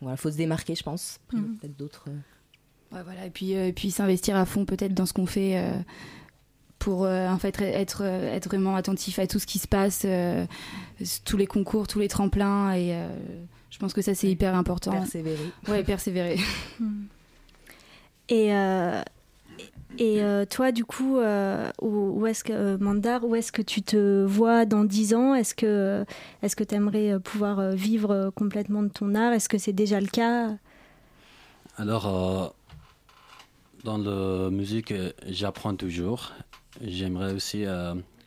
Voilà, 0.00 0.16
faut 0.16 0.30
se 0.30 0.36
démarquer 0.36 0.74
je 0.74 0.82
pense. 0.82 1.18
Mm. 1.32 1.42
Peut-être 1.56 1.76
d'autres... 1.76 2.04
Euh. 2.08 2.96
Ouais, 2.96 3.02
voilà, 3.02 3.26
et 3.26 3.30
puis, 3.30 3.54
euh, 3.54 3.66
et 3.66 3.72
puis 3.74 3.90
s'investir 3.90 4.34
à 4.36 4.46
fond 4.46 4.64
peut-être 4.64 4.94
dans 4.94 5.04
ce 5.04 5.12
qu'on 5.12 5.26
fait 5.26 5.62
pour 6.78 7.02
en 7.02 7.38
fait 7.38 7.60
être, 7.60 8.02
être 8.02 8.48
vraiment 8.48 8.76
attentif 8.76 9.18
à 9.18 9.26
tout 9.26 9.38
ce 9.38 9.46
qui 9.46 9.58
se 9.58 9.68
passe, 9.68 10.06
tous 11.24 11.36
les 11.36 11.46
concours, 11.46 11.86
tous 11.86 11.98
les 11.98 12.08
tremplins 12.08 12.72
et 12.72 12.96
je 13.70 13.78
pense 13.78 13.92
que 13.92 14.00
ça 14.00 14.14
c'est 14.14 14.28
hyper 14.28 14.54
important. 14.54 14.92
Persévérer. 14.92 15.52
Ouais, 15.68 15.84
persévérer. 15.84 16.38
Mm. 18.30 18.34
Et, 18.34 18.54
euh, 18.54 19.02
et 19.98 20.22
euh, 20.22 20.44
toi, 20.44 20.72
du 20.72 20.84
coup, 20.84 21.18
euh, 21.18 21.70
où, 21.80 22.26
est-ce 22.26 22.44
que, 22.44 22.76
Mandar, 22.76 23.24
où 23.24 23.34
est-ce 23.34 23.52
que 23.52 23.62
tu 23.62 23.82
te 23.82 24.24
vois 24.24 24.64
dans 24.64 24.84
10 24.84 25.14
ans? 25.14 25.34
Est-ce 25.34 25.54
que 25.54 26.04
est-ce 26.42 26.56
que 26.56 26.64
tu 26.64 26.74
aimerais 26.74 27.18
pouvoir 27.20 27.72
vivre 27.72 28.30
complètement 28.34 28.82
de 28.82 28.88
ton 28.88 29.14
art? 29.14 29.32
Est-ce 29.32 29.48
que 29.48 29.58
c'est 29.58 29.72
déjà 29.72 30.00
le 30.00 30.06
cas? 30.06 30.50
Alors, 31.76 32.54
dans 33.84 33.98
la 33.98 34.50
musique, 34.50 34.92
j'apprends 35.26 35.74
toujours. 35.74 36.32
J'aimerais 36.80 37.32
aussi 37.32 37.64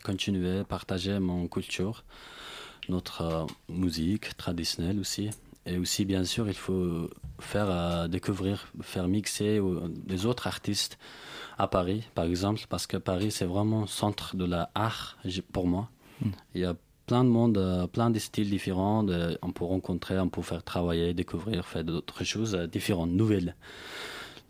continuer 0.04 0.60
à 0.60 0.64
partager 0.64 1.20
mon 1.20 1.48
culture, 1.48 2.04
notre 2.90 3.46
musique 3.70 4.36
traditionnelle 4.36 5.00
aussi. 5.00 5.30
Et 5.66 5.78
aussi, 5.78 6.06
bien 6.06 6.24
sûr, 6.24 6.48
il 6.48 6.56
faut 6.56 7.10
faire 7.40 7.70
euh, 7.70 8.08
découvrir, 8.08 8.68
faire 8.82 9.08
mixer 9.08 9.60
euh, 9.60 9.88
des 9.90 10.26
autres 10.26 10.48
artistes 10.48 10.98
à 11.58 11.68
Paris, 11.68 12.04
par 12.16 12.26
exemple, 12.26 12.62
parce 12.70 12.88
que 12.88 12.98
Paris, 12.98 13.32
c'est 13.32 13.46
vraiment 13.46 13.86
centre 13.86 14.36
de 14.36 14.46
l'art 14.46 15.18
pour 15.52 15.68
moi. 15.68 15.90
Hmm. 16.22 16.30
Il 16.56 16.62
y 16.62 16.66
a 16.66 16.76
plein 17.06 17.24
de 17.24 17.30
monde, 17.30 17.58
euh, 17.58 17.86
plein 17.86 18.10
de 18.10 18.18
styles 18.18 18.50
différents. 18.50 19.06
on 19.42 19.52
peut 19.52 19.66
rencontrer, 19.66 20.20
on 20.20 20.30
peut 20.30 20.42
faire 20.42 20.64
travailler, 20.64 21.14
découvrir, 21.14 21.66
faire 21.66 21.84
d'autres 21.84 22.24
choses 22.24 22.56
différentes, 22.72 23.12
nouvelles. 23.12 23.56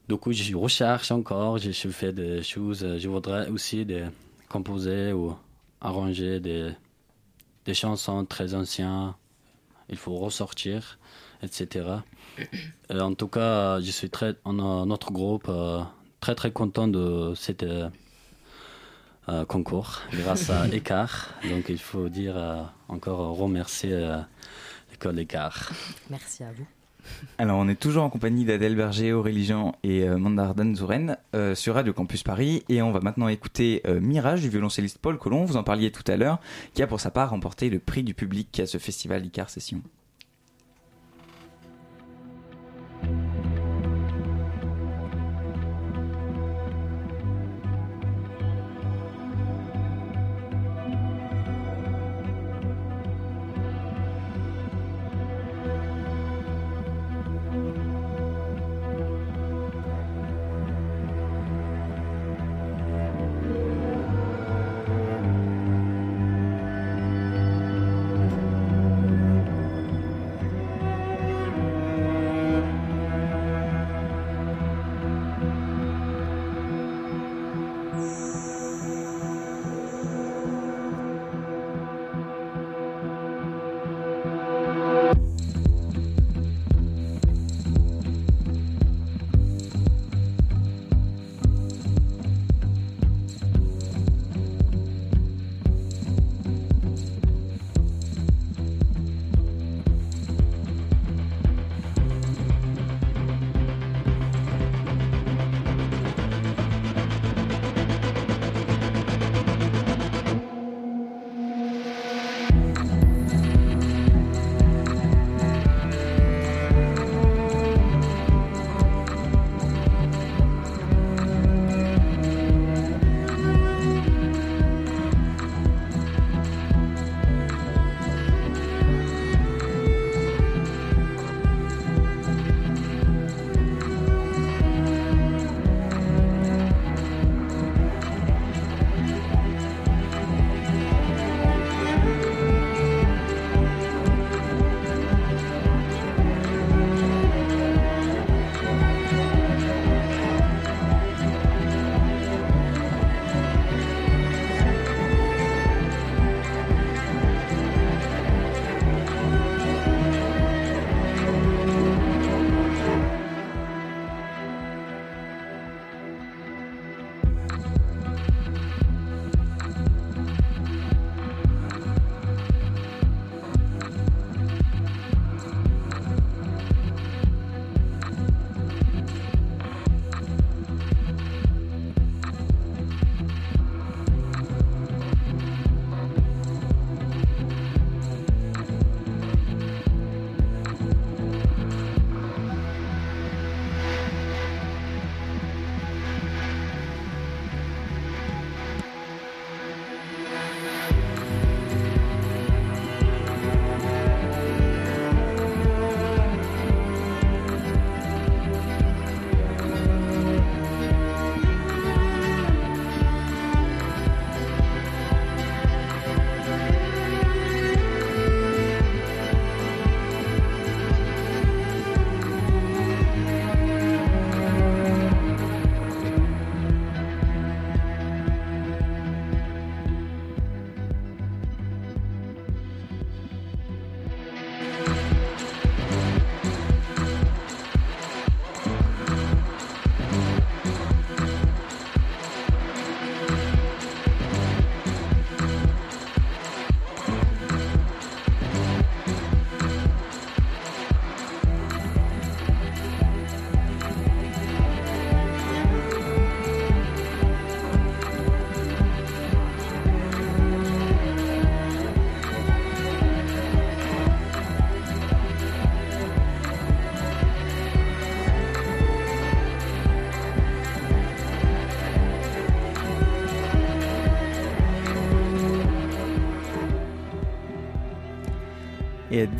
Du 0.07 0.15
coup, 0.17 0.31
je 0.31 0.55
recherche 0.55 1.11
encore, 1.11 1.57
je, 1.57 1.71
je 1.71 1.87
fais 1.89 2.13
des 2.13 2.41
choses. 2.41 2.85
Je 2.97 3.09
voudrais 3.09 3.49
aussi 3.49 3.85
de 3.85 4.05
composer 4.49 5.13
ou 5.13 5.35
arranger 5.81 6.39
des 6.39 6.71
des 7.65 7.73
chansons 7.73 8.25
très 8.25 8.53
anciennes, 8.53 9.13
il 9.91 9.97
faut 9.97 10.17
ressortir, 10.17 10.99
etc. 11.43 11.85
en 12.89 13.13
tout 13.13 13.27
cas, 13.27 13.79
je 13.79 13.91
suis 13.91 14.09
très, 14.09 14.35
notre 14.45 15.11
groupe, 15.11 15.51
très 16.19 16.35
très 16.35 16.51
content 16.51 16.87
de 16.87 17.33
cette 17.35 17.65
concours 19.47 20.01
grâce 20.13 20.49
à 20.49 20.67
Écart. 20.71 21.29
Donc 21.49 21.69
il 21.69 21.79
faut 21.79 22.09
dire 22.09 22.35
encore 22.87 23.35
remercier 23.37 24.21
l'école 24.91 25.19
Écart. 25.19 25.71
Merci 26.09 26.43
à 26.43 26.51
vous. 26.51 26.67
Alors, 27.37 27.57
on 27.57 27.67
est 27.67 27.79
toujours 27.79 28.03
en 28.03 28.09
compagnie 28.09 28.45
d'Adèle 28.45 28.75
Berger, 28.75 29.13
Aurélie 29.13 29.45
Jean 29.45 29.75
et 29.83 30.03
euh, 30.03 30.17
Mandardan 30.17 30.75
Zouren 30.75 31.17
euh, 31.35 31.55
sur 31.55 31.75
Radio 31.75 31.93
Campus 31.93 32.23
Paris. 32.23 32.63
Et 32.69 32.81
on 32.81 32.91
va 32.91 32.99
maintenant 32.99 33.27
écouter 33.27 33.81
euh, 33.87 33.99
Mirage 33.99 34.41
du 34.41 34.49
violoncelliste 34.49 34.99
Paul 34.99 35.17
Colomb, 35.17 35.45
vous 35.45 35.57
en 35.57 35.63
parliez 35.63 35.91
tout 35.91 36.09
à 36.11 36.17
l'heure, 36.17 36.39
qui 36.73 36.83
a 36.83 36.87
pour 36.87 36.99
sa 36.99 37.11
part 37.11 37.31
remporté 37.31 37.69
le 37.69 37.79
prix 37.79 38.03
du 38.03 38.13
public 38.13 38.59
à 38.59 38.65
ce 38.65 38.77
festival 38.77 39.25
Icar 39.25 39.49
Session. 39.49 39.81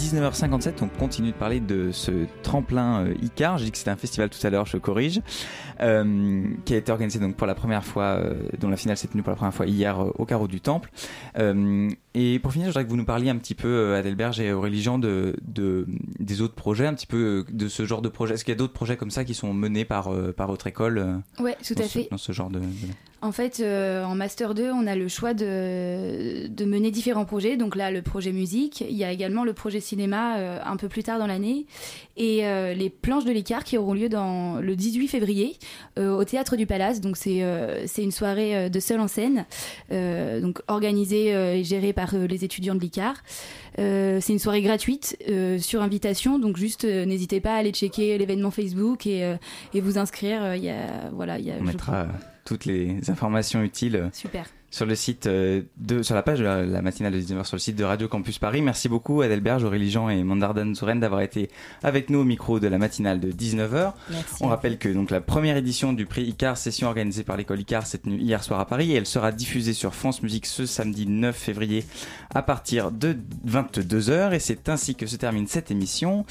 19h57, 0.02 0.74
on 0.82 0.88
continue 0.88 1.32
de 1.32 1.36
parler 1.36 1.60
de 1.60 1.92
ce 1.92 2.12
tremplin 2.42 3.06
euh, 3.06 3.14
Icar. 3.22 3.58
J'ai 3.58 3.66
dit 3.66 3.72
que 3.72 3.78
c'était 3.78 3.92
un 3.92 3.96
festival 3.96 4.30
tout 4.30 4.46
à 4.46 4.50
l'heure, 4.50 4.66
je 4.66 4.78
corrige, 4.78 5.22
euh, 5.80 6.44
qui 6.66 6.74
a 6.74 6.78
été 6.78 6.92
organisé 6.92 7.20
donc 7.20 7.36
pour 7.36 7.46
la 7.46 7.54
première 7.54 7.84
fois, 7.84 8.04
euh, 8.04 8.34
dont 8.60 8.70
la 8.70 8.78
finale 8.78 8.98
s'est 8.98 9.08
tenue 9.08 9.22
pour 9.22 9.30
la 9.30 9.36
première 9.36 9.54
fois 9.54 9.68
hier 9.68 10.00
au 10.20 10.26
carreau 10.26 10.48
du 10.48 10.60
Temple. 10.60 10.90
Et 12.14 12.40
pour 12.40 12.52
finir, 12.52 12.68
je 12.68 12.72
voudrais 12.72 12.86
que 12.86 12.90
vous 12.90 12.98
nous 12.98 13.06
parliez 13.06 13.30
un 13.30 13.38
petit 13.38 13.56
peu, 13.56 13.96
Adelberge 13.96 14.40
et 14.40 14.52
Aurélie 14.52 14.82
Jean, 14.82 15.00
de, 15.00 15.36
de, 15.42 15.86
des 16.20 16.42
autres 16.42 16.56
projets, 16.56 16.86
un 16.86 16.94
petit 16.94 17.08
peu 17.08 17.46
de 17.50 17.68
ce 17.68 17.86
genre 17.86 18.02
de 18.02 18.10
projet. 18.10 18.34
Est-ce 18.34 18.46
qu'il 18.46 18.52
y 18.52 18.56
a 18.56 18.58
d'autres 18.58 18.74
projets 18.74 18.98
comme 18.98 19.12
ça 19.12 19.24
qui 19.24 19.34
sont 19.34 19.54
menés 19.54 19.86
par, 19.86 20.12
par 20.36 20.48
votre 20.48 20.68
école 20.68 21.22
Ouais, 21.40 21.58
tout 21.66 21.76
à 21.78 21.84
fait. 21.84 22.08
dans 22.12 22.18
ce 22.18 22.32
genre 22.32 22.50
de... 22.50 22.60
En 23.24 23.32
fait, 23.32 23.60
euh, 23.60 24.04
en 24.04 24.16
Master 24.16 24.56
2, 24.56 24.72
on 24.72 24.88
a 24.88 24.96
le 24.96 25.08
choix 25.08 25.36
de, 25.36 26.48
de, 26.48 26.66
mener 26.66 26.90
différents 26.90 27.26
projets. 27.26 27.56
Donc 27.56 27.76
là, 27.76 27.92
le 27.92 28.02
projet 28.02 28.32
musique. 28.32 28.82
Il 28.82 28.96
y 28.96 29.04
a 29.04 29.12
également 29.12 29.44
le 29.44 29.54
projet 29.54 29.80
cinéma 29.80 30.38
euh, 30.38 30.58
un 30.66 30.76
peu 30.76 30.88
plus 30.88 31.04
tard 31.04 31.20
dans 31.20 31.28
l'année. 31.28 31.68
Et 32.18 32.48
euh, 32.48 32.74
les 32.74 32.90
planches 32.90 33.24
de 33.24 33.32
l'écart 33.32 33.64
qui 33.64 33.78
auront 33.78 33.94
lieu 33.94 34.10
dans, 34.10 34.60
le 34.60 34.76
18 34.76 35.08
février 35.08 35.58
au 35.98 36.24
Théâtre 36.24 36.56
du 36.56 36.66
Palace. 36.66 37.00
Donc 37.00 37.16
c'est 37.16 37.44
c'est 37.86 38.04
une 38.04 38.12
soirée 38.12 38.70
de 38.70 38.80
seul 38.80 39.00
en 39.00 39.08
scène, 39.08 39.46
donc 39.90 40.62
organisée 40.68 41.31
et 41.32 41.64
gérée 41.64 41.94
par 41.94 42.16
les 42.16 42.46
étudiants 42.46 42.76
de 42.76 42.80
l'ICAR. 42.80 43.16
c'est 43.78 44.30
une 44.30 44.40
soirée 44.40 44.62
gratuite 44.62 45.18
sur 45.60 45.82
invitation. 45.82 46.40
Donc 46.40 46.58
juste 46.58 46.86
n'hésitez 46.86 47.40
pas 47.40 47.56
à 47.56 47.58
aller 47.58 47.72
checker 47.72 48.18
l'événement 48.18 48.52
Facebook 48.52 49.08
et, 49.08 49.36
et 49.74 49.82
vous 49.82 49.98
inscrire. 49.98 50.56
Il 50.56 50.64
y 50.64 50.70
a, 50.70 51.10
voilà, 51.12 51.40
il 51.40 51.46
y 51.46 51.52
a, 51.52 51.56
on 51.60 51.64
mettra 51.64 52.08
toutes 52.46 52.66
les 52.66 53.10
informations 53.10 53.62
utiles. 53.64 54.10
Super 54.14 54.46
sur 54.72 54.86
le 54.86 54.96
site 54.96 55.28
euh, 55.28 55.62
de, 55.78 56.02
sur 56.02 56.16
la 56.16 56.24
page 56.24 56.40
de 56.40 56.46
la, 56.46 56.82
matinale 56.82 57.12
de 57.12 57.20
19h 57.20 57.44
sur 57.44 57.56
le 57.58 57.60
site 57.60 57.76
de 57.76 57.84
Radio 57.84 58.08
Campus 58.08 58.40
Paris. 58.40 58.62
Merci 58.62 58.88
beaucoup 58.88 59.22
Adelberge, 59.22 59.66
Aurélie 59.66 59.92
Jean 59.92 60.10
et 60.10 60.24
Mandardan 60.24 60.74
Souren 60.74 60.96
d'avoir 60.96 61.22
été 61.22 61.50
avec 61.84 62.10
nous 62.10 62.20
au 62.20 62.24
micro 62.24 62.60
de 62.62 62.68
la 62.68 62.78
matinale 62.78 63.20
de 63.20 63.32
19h. 63.32 63.92
Merci. 64.10 64.36
On 64.40 64.48
rappelle 64.48 64.78
que 64.78 64.88
donc 64.88 65.12
la 65.12 65.20
première 65.20 65.58
édition 65.58 65.92
du 65.92 66.06
prix 66.06 66.24
ICAR, 66.24 66.56
session 66.56 66.88
organisée 66.88 67.24
par 67.24 67.36
l'école 67.36 67.60
ICAR, 67.60 67.86
s'est 67.86 67.98
tenue 67.98 68.18
hier 68.18 68.42
soir 68.44 68.62
à 68.62 68.66
Paris 68.66 68.94
et 68.94 68.96
elle 68.96 69.06
sera 69.06 69.34
diffusée 69.34 69.74
sur 69.74 69.94
France 69.94 70.24
Musique 70.24 70.46
ce 70.46 70.66
samedi 70.66 71.06
9 71.06 71.36
février 71.36 71.84
à 72.34 72.42
partir 72.42 72.92
de 72.92 73.18
22h 73.46 74.34
et 74.34 74.40
c'est 74.40 74.70
ainsi 74.70 74.96
que 74.96 75.06
se 75.06 75.18
termine 75.18 75.48
cette 75.48 75.70
émission. 75.70 76.26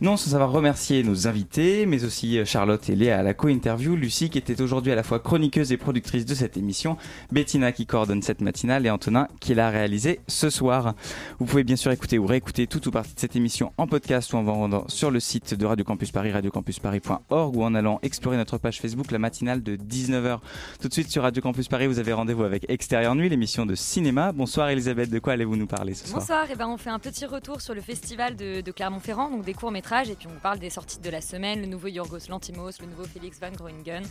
Non 0.00 0.16
sans 0.16 0.30
savoir 0.30 0.50
remercier 0.50 1.04
nos 1.04 1.28
invités, 1.28 1.86
mais 1.86 2.04
aussi 2.04 2.38
euh, 2.38 2.44
Charlotte 2.44 2.90
et 2.90 2.96
Léa 2.96 3.20
à 3.20 3.22
la 3.22 3.34
co-interview, 3.34 3.94
Lucie 3.94 4.30
qui 4.30 4.38
était 4.38 4.60
aujourd'hui 4.60 4.90
à 4.90 4.96
la 4.96 5.04
fois 5.04 5.20
chroniqueuse 5.20 5.70
et 5.70 5.76
productrice 5.76 6.26
de 6.26 6.34
cette 6.34 6.56
émission, 6.56 6.96
Bettina 7.30 7.70
qui 7.70 7.83
coordonne 7.86 8.22
cette 8.22 8.40
matinale 8.40 8.86
et 8.86 8.90
Antonin 8.90 9.28
qui 9.40 9.54
l'a 9.54 9.70
réalisé 9.70 10.20
ce 10.28 10.50
soir. 10.50 10.94
Vous 11.38 11.46
pouvez 11.46 11.64
bien 11.64 11.76
sûr 11.76 11.90
écouter 11.90 12.18
ou 12.18 12.26
réécouter 12.26 12.66
toute 12.66 12.86
ou 12.86 12.90
partie 12.90 13.14
de 13.14 13.20
cette 13.20 13.36
émission 13.36 13.72
en 13.78 13.86
podcast 13.86 14.32
ou 14.32 14.36
en 14.36 14.42
vous 14.42 14.52
rendant 14.52 14.88
sur 14.88 15.10
le 15.10 15.20
site 15.20 15.54
de 15.54 15.66
Radio 15.66 15.84
Campus 15.84 16.10
Paris, 16.10 16.32
radiocampusparis.org 16.32 17.56
ou 17.56 17.62
en 17.62 17.74
allant 17.74 17.98
explorer 18.02 18.36
notre 18.36 18.58
page 18.58 18.80
Facebook, 18.80 19.10
la 19.10 19.18
matinale 19.18 19.62
de 19.62 19.76
19h. 19.76 20.38
Tout 20.80 20.88
de 20.88 20.92
suite 20.92 21.10
sur 21.10 21.22
Radio 21.22 21.42
Campus 21.42 21.68
Paris, 21.68 21.86
vous 21.86 21.98
avez 21.98 22.12
rendez-vous 22.12 22.44
avec 22.44 22.64
Extérieur 22.68 23.14
Nuit, 23.14 23.28
l'émission 23.28 23.66
de 23.66 23.74
cinéma. 23.74 24.32
Bonsoir 24.32 24.68
Elisabeth, 24.68 25.10
de 25.10 25.18
quoi 25.18 25.34
allez-vous 25.34 25.56
nous 25.56 25.66
parler 25.66 25.94
ce 25.94 26.06
soir? 26.06 26.20
Bonsoir, 26.20 26.44
et 26.44 26.52
eh 26.52 26.56
ben 26.56 26.68
on 26.68 26.76
fait 26.76 26.90
un 26.90 26.98
petit 26.98 27.26
retour 27.26 27.60
sur 27.60 27.74
le 27.74 27.80
festival 27.80 28.36
de, 28.36 28.62
Clermont-Ferrand, 28.70 29.30
donc 29.30 29.44
des 29.44 29.54
courts-métrages, 29.54 30.10
et 30.10 30.14
puis 30.14 30.26
on 30.26 30.40
parle 30.40 30.58
des 30.58 30.70
sorties 30.70 30.98
de 31.00 31.10
la 31.10 31.20
semaine, 31.20 31.60
le 31.60 31.66
nouveau 31.66 31.88
Yorgos 31.88 32.28
Lantimos, 32.28 32.80
le 32.80 32.86
nouveau 32.86 33.04
Félix 33.04 33.38
Van 33.40 33.52
Groningen. 33.52 34.02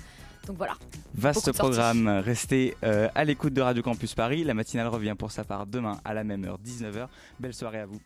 Donc 0.47 0.57
voilà. 0.57 0.75
Vaste 1.15 1.51
programme. 1.53 2.07
Restez 2.07 2.75
euh, 2.83 3.07
à 3.15 3.23
l'écoute 3.23 3.53
de 3.53 3.61
Radio 3.61 3.81
Campus 3.81 4.13
Paris. 4.13 4.43
La 4.43 4.53
matinale 4.53 4.87
revient 4.87 5.15
pour 5.17 5.31
sa 5.31 5.43
part 5.43 5.65
demain 5.65 5.99
à 6.03 6.13
la 6.13 6.23
même 6.23 6.43
heure, 6.45 6.59
19h. 6.59 7.07
Belle 7.39 7.53
soirée 7.53 7.79
à 7.79 7.85
vous. 7.85 7.99